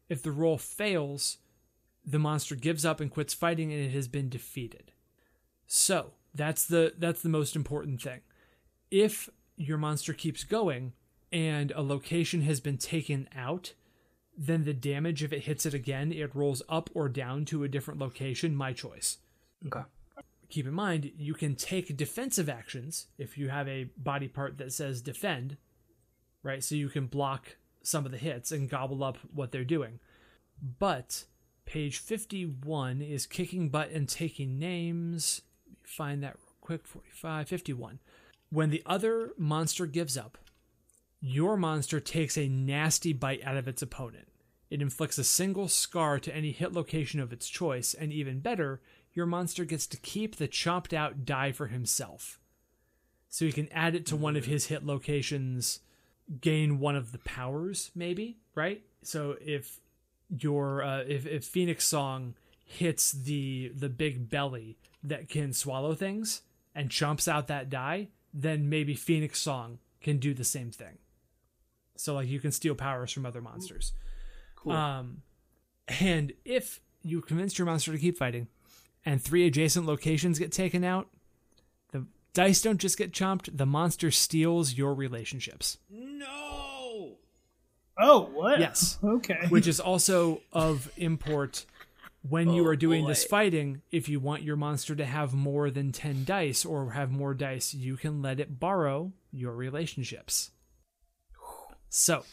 If 0.09 0.23
the 0.23 0.31
roll 0.31 0.57
fails, 0.57 1.37
the 2.03 2.17
monster 2.17 2.55
gives 2.55 2.83
up 2.83 2.99
and 2.99 3.11
quits 3.11 3.35
fighting 3.35 3.71
and 3.71 3.81
it 3.81 3.91
has 3.91 4.07
been 4.07 4.27
defeated. 4.27 4.91
So, 5.67 6.13
that's 6.33 6.65
the 6.65 6.93
that's 6.97 7.21
the 7.21 7.29
most 7.29 7.55
important 7.55 8.01
thing. 8.01 8.21
If 8.89 9.29
your 9.55 9.77
monster 9.77 10.13
keeps 10.13 10.43
going 10.43 10.93
and 11.31 11.71
a 11.71 11.81
location 11.81 12.41
has 12.41 12.59
been 12.59 12.77
taken 12.77 13.27
out, 13.35 13.73
then 14.35 14.63
the 14.63 14.73
damage 14.73 15.23
if 15.23 15.31
it 15.31 15.43
hits 15.43 15.65
it 15.65 15.73
again, 15.73 16.11
it 16.11 16.33
rolls 16.33 16.63
up 16.69 16.89
or 16.95 17.07
down 17.07 17.45
to 17.45 17.63
a 17.63 17.69
different 17.69 17.99
location, 17.99 18.55
my 18.55 18.73
choice 18.73 19.17
Okay. 19.65 19.81
Keep 20.49 20.65
in 20.65 20.73
mind 20.73 21.11
you 21.17 21.33
can 21.33 21.55
take 21.55 21.95
defensive 21.97 22.49
actions 22.49 23.07
if 23.17 23.37
you 23.37 23.49
have 23.49 23.67
a 23.67 23.89
body 23.97 24.27
part 24.27 24.57
that 24.57 24.71
says 24.71 25.01
defend 25.01 25.57
right? 26.47 26.63
So 26.63 26.75
you 26.75 26.89
can 26.89 27.07
block 27.07 27.57
some 27.83 28.05
of 28.05 28.11
the 28.11 28.17
hits 28.17 28.51
and 28.51 28.69
gobble 28.69 29.03
up 29.03 29.17
what 29.33 29.51
they're 29.51 29.63
doing. 29.63 29.99
But 30.79 31.25
page 31.65 31.99
51 31.99 33.01
is 33.01 33.25
kicking 33.25 33.69
butt 33.69 33.91
and 33.91 34.07
taking 34.07 34.57
names. 34.57 35.41
Find 35.83 36.23
that 36.23 36.35
real 36.35 36.55
quick 36.61 36.87
45 36.87 37.47
51 37.47 37.99
when 38.49 38.69
the 38.69 38.81
other 38.85 39.33
monster 39.37 39.85
gives 39.85 40.17
up 40.17 40.37
your 41.19 41.57
monster 41.57 41.99
takes 41.99 42.37
a 42.37 42.47
nasty 42.47 43.11
bite 43.11 43.43
out 43.43 43.57
of 43.57 43.67
its 43.67 43.81
opponent. 43.81 44.27
It 44.69 44.81
inflicts 44.81 45.17
a 45.17 45.23
single 45.23 45.67
scar 45.67 46.19
to 46.19 46.35
any 46.35 46.51
hit 46.51 46.73
location 46.73 47.19
of 47.19 47.33
its 47.33 47.49
choice, 47.49 47.95
and 47.95 48.13
even 48.13 48.39
better, 48.39 48.81
your 49.17 49.25
monster 49.25 49.65
gets 49.65 49.87
to 49.87 49.97
keep 49.97 50.35
the 50.35 50.47
chopped 50.47 50.93
out 50.93 51.25
die 51.25 51.51
for 51.51 51.67
himself. 51.67 52.39
So 53.29 53.45
he 53.45 53.51
can 53.51 53.67
add 53.71 53.95
it 53.95 54.05
to 54.05 54.15
one 54.15 54.35
of 54.35 54.45
his 54.45 54.67
hit 54.67 54.85
locations 54.85 55.79
gain 56.39 56.79
one 56.79 56.95
of 56.95 57.11
the 57.11 57.17
powers, 57.19 57.89
maybe 57.95 58.37
right. 58.53 58.83
So 59.01 59.35
if 59.41 59.79
your 60.29 60.83
uh, 60.83 60.99
if 61.07 61.25
if 61.25 61.45
Phoenix 61.45 61.87
Song 61.87 62.35
hits 62.63 63.11
the 63.11 63.71
the 63.73 63.89
big 63.89 64.29
belly 64.29 64.77
that 65.03 65.29
can 65.29 65.51
swallow 65.51 65.95
things 65.95 66.43
and 66.75 66.89
chomps 66.89 67.27
out 67.27 67.47
that 67.47 67.71
die, 67.71 68.09
then 68.31 68.69
maybe 68.69 68.93
Phoenix 68.93 69.39
Song 69.39 69.79
can 69.99 70.19
do 70.19 70.35
the 70.35 70.43
same 70.43 70.69
thing. 70.69 70.99
So 71.95 72.13
like 72.13 72.27
you 72.27 72.39
can 72.39 72.51
steal 72.51 72.75
powers 72.75 73.11
from 73.11 73.25
other 73.25 73.41
monsters. 73.41 73.93
Cool. 74.55 74.73
Um, 74.73 75.21
and 75.99 76.33
if 76.45 76.81
you 77.01 77.21
convince 77.21 77.57
your 77.57 77.65
monster 77.65 77.91
to 77.91 77.97
keep 77.97 78.17
fighting, 78.17 78.47
and 79.07 79.21
three 79.21 79.47
adjacent 79.47 79.85
locations 79.85 80.37
get 80.37 80.51
taken 80.51 80.83
out, 80.83 81.07
the 81.91 82.05
dice 82.33 82.61
don't 82.61 82.77
just 82.77 82.97
get 82.97 83.13
chomped. 83.13 83.55
The 83.57 83.65
monster 83.65 84.11
steals 84.11 84.73
your 84.73 84.93
relationships. 84.93 85.77
No. 85.89 87.13
Oh, 87.99 88.29
what? 88.33 88.59
Yes. 88.59 88.99
Okay. 89.03 89.47
which 89.49 89.65
is 89.65 89.79
also 89.79 90.41
of 90.51 90.91
import 90.97 91.65
when 92.27 92.49
you 92.51 92.63
Oh, 92.65 92.67
are 92.67 92.75
doing 92.75 93.07
this 93.07 93.23
fighting. 93.23 93.81
If 93.91 94.09
you 94.09 94.19
want 94.19 94.43
your 94.43 94.57
monster 94.57 94.93
to 94.95 95.05
have 95.05 95.33
more 95.33 95.71
than 95.71 95.91
10 95.93 96.25
dice 96.25 96.65
or 96.65 96.91
have 96.91 97.09
more 97.09 97.33
dice, 97.33 97.73
you 97.73 97.95
can 97.95 98.21
let 98.21 98.39
it 98.41 98.59
borrow 98.59 99.13
your 99.31 99.53
relationships. 99.53 100.51
So, 101.89 102.25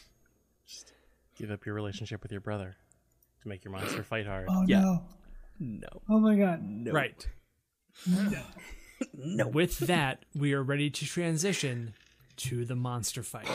just 0.67 0.91
Give 1.37 1.49
up 1.51 1.65
your 1.65 1.73
relationship 1.75 2.21
with 2.21 2.31
your 2.31 2.41
brother 2.41 2.75
to 3.41 3.47
make 3.47 3.63
your 3.63 3.71
monster 3.71 4.03
fight 4.03 4.27
hard. 4.27 4.47
oh 4.49 4.65
Yeah. 4.67 4.81
no. 4.81 5.03
No. 5.59 5.87
Oh 6.09 6.19
my 6.19 6.35
god. 6.35 6.63
No. 6.63 6.91
Right. 6.91 7.27
No. 8.07 8.41
no. 9.13 9.47
With 9.47 9.79
that, 9.79 10.25
we 10.35 10.53
are 10.53 10.63
ready 10.63 10.89
to 10.89 11.05
transition 11.05 11.93
to 12.37 12.65
the 12.65 12.75
monster 12.75 13.23
fight. 13.23 13.47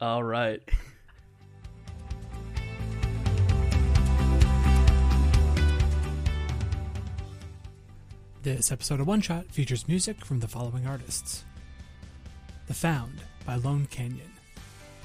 All 0.00 0.24
right. 0.24 0.62
This 8.42 8.70
episode 8.70 9.00
of 9.00 9.06
One 9.06 9.22
Shot 9.22 9.46
features 9.46 9.88
music 9.88 10.22
from 10.24 10.40
the 10.40 10.48
following 10.48 10.86
artists 10.86 11.44
The 12.66 12.74
Found 12.74 13.20
by 13.44 13.56
Lone 13.56 13.86
Canyon, 13.90 14.32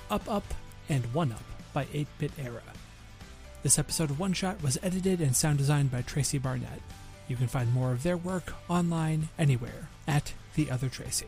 Up 0.10 0.30
Up 0.30 0.46
and 0.88 1.14
One 1.14 1.34
Up 1.34 1.44
by 1.74 1.88
8 1.94 2.08
Bit 2.18 2.32
Era. 2.42 2.62
This 3.64 3.78
episode 3.78 4.10
of 4.10 4.20
One 4.20 4.32
Shot 4.32 4.64
was 4.64 4.80
edited 4.82 5.20
and 5.20 5.36
sound 5.36 5.58
designed 5.58 5.92
by 5.92 6.02
Tracy 6.02 6.38
Barnett. 6.38 6.82
You 7.28 7.36
can 7.36 7.48
find 7.48 7.74
more 7.74 7.92
of 7.92 8.04
their 8.04 8.16
work 8.16 8.54
online 8.70 9.28
anywhere 9.38 9.90
at 10.08 10.32
The 10.56 10.72
Other 10.72 10.88
Tracy. 10.88 11.28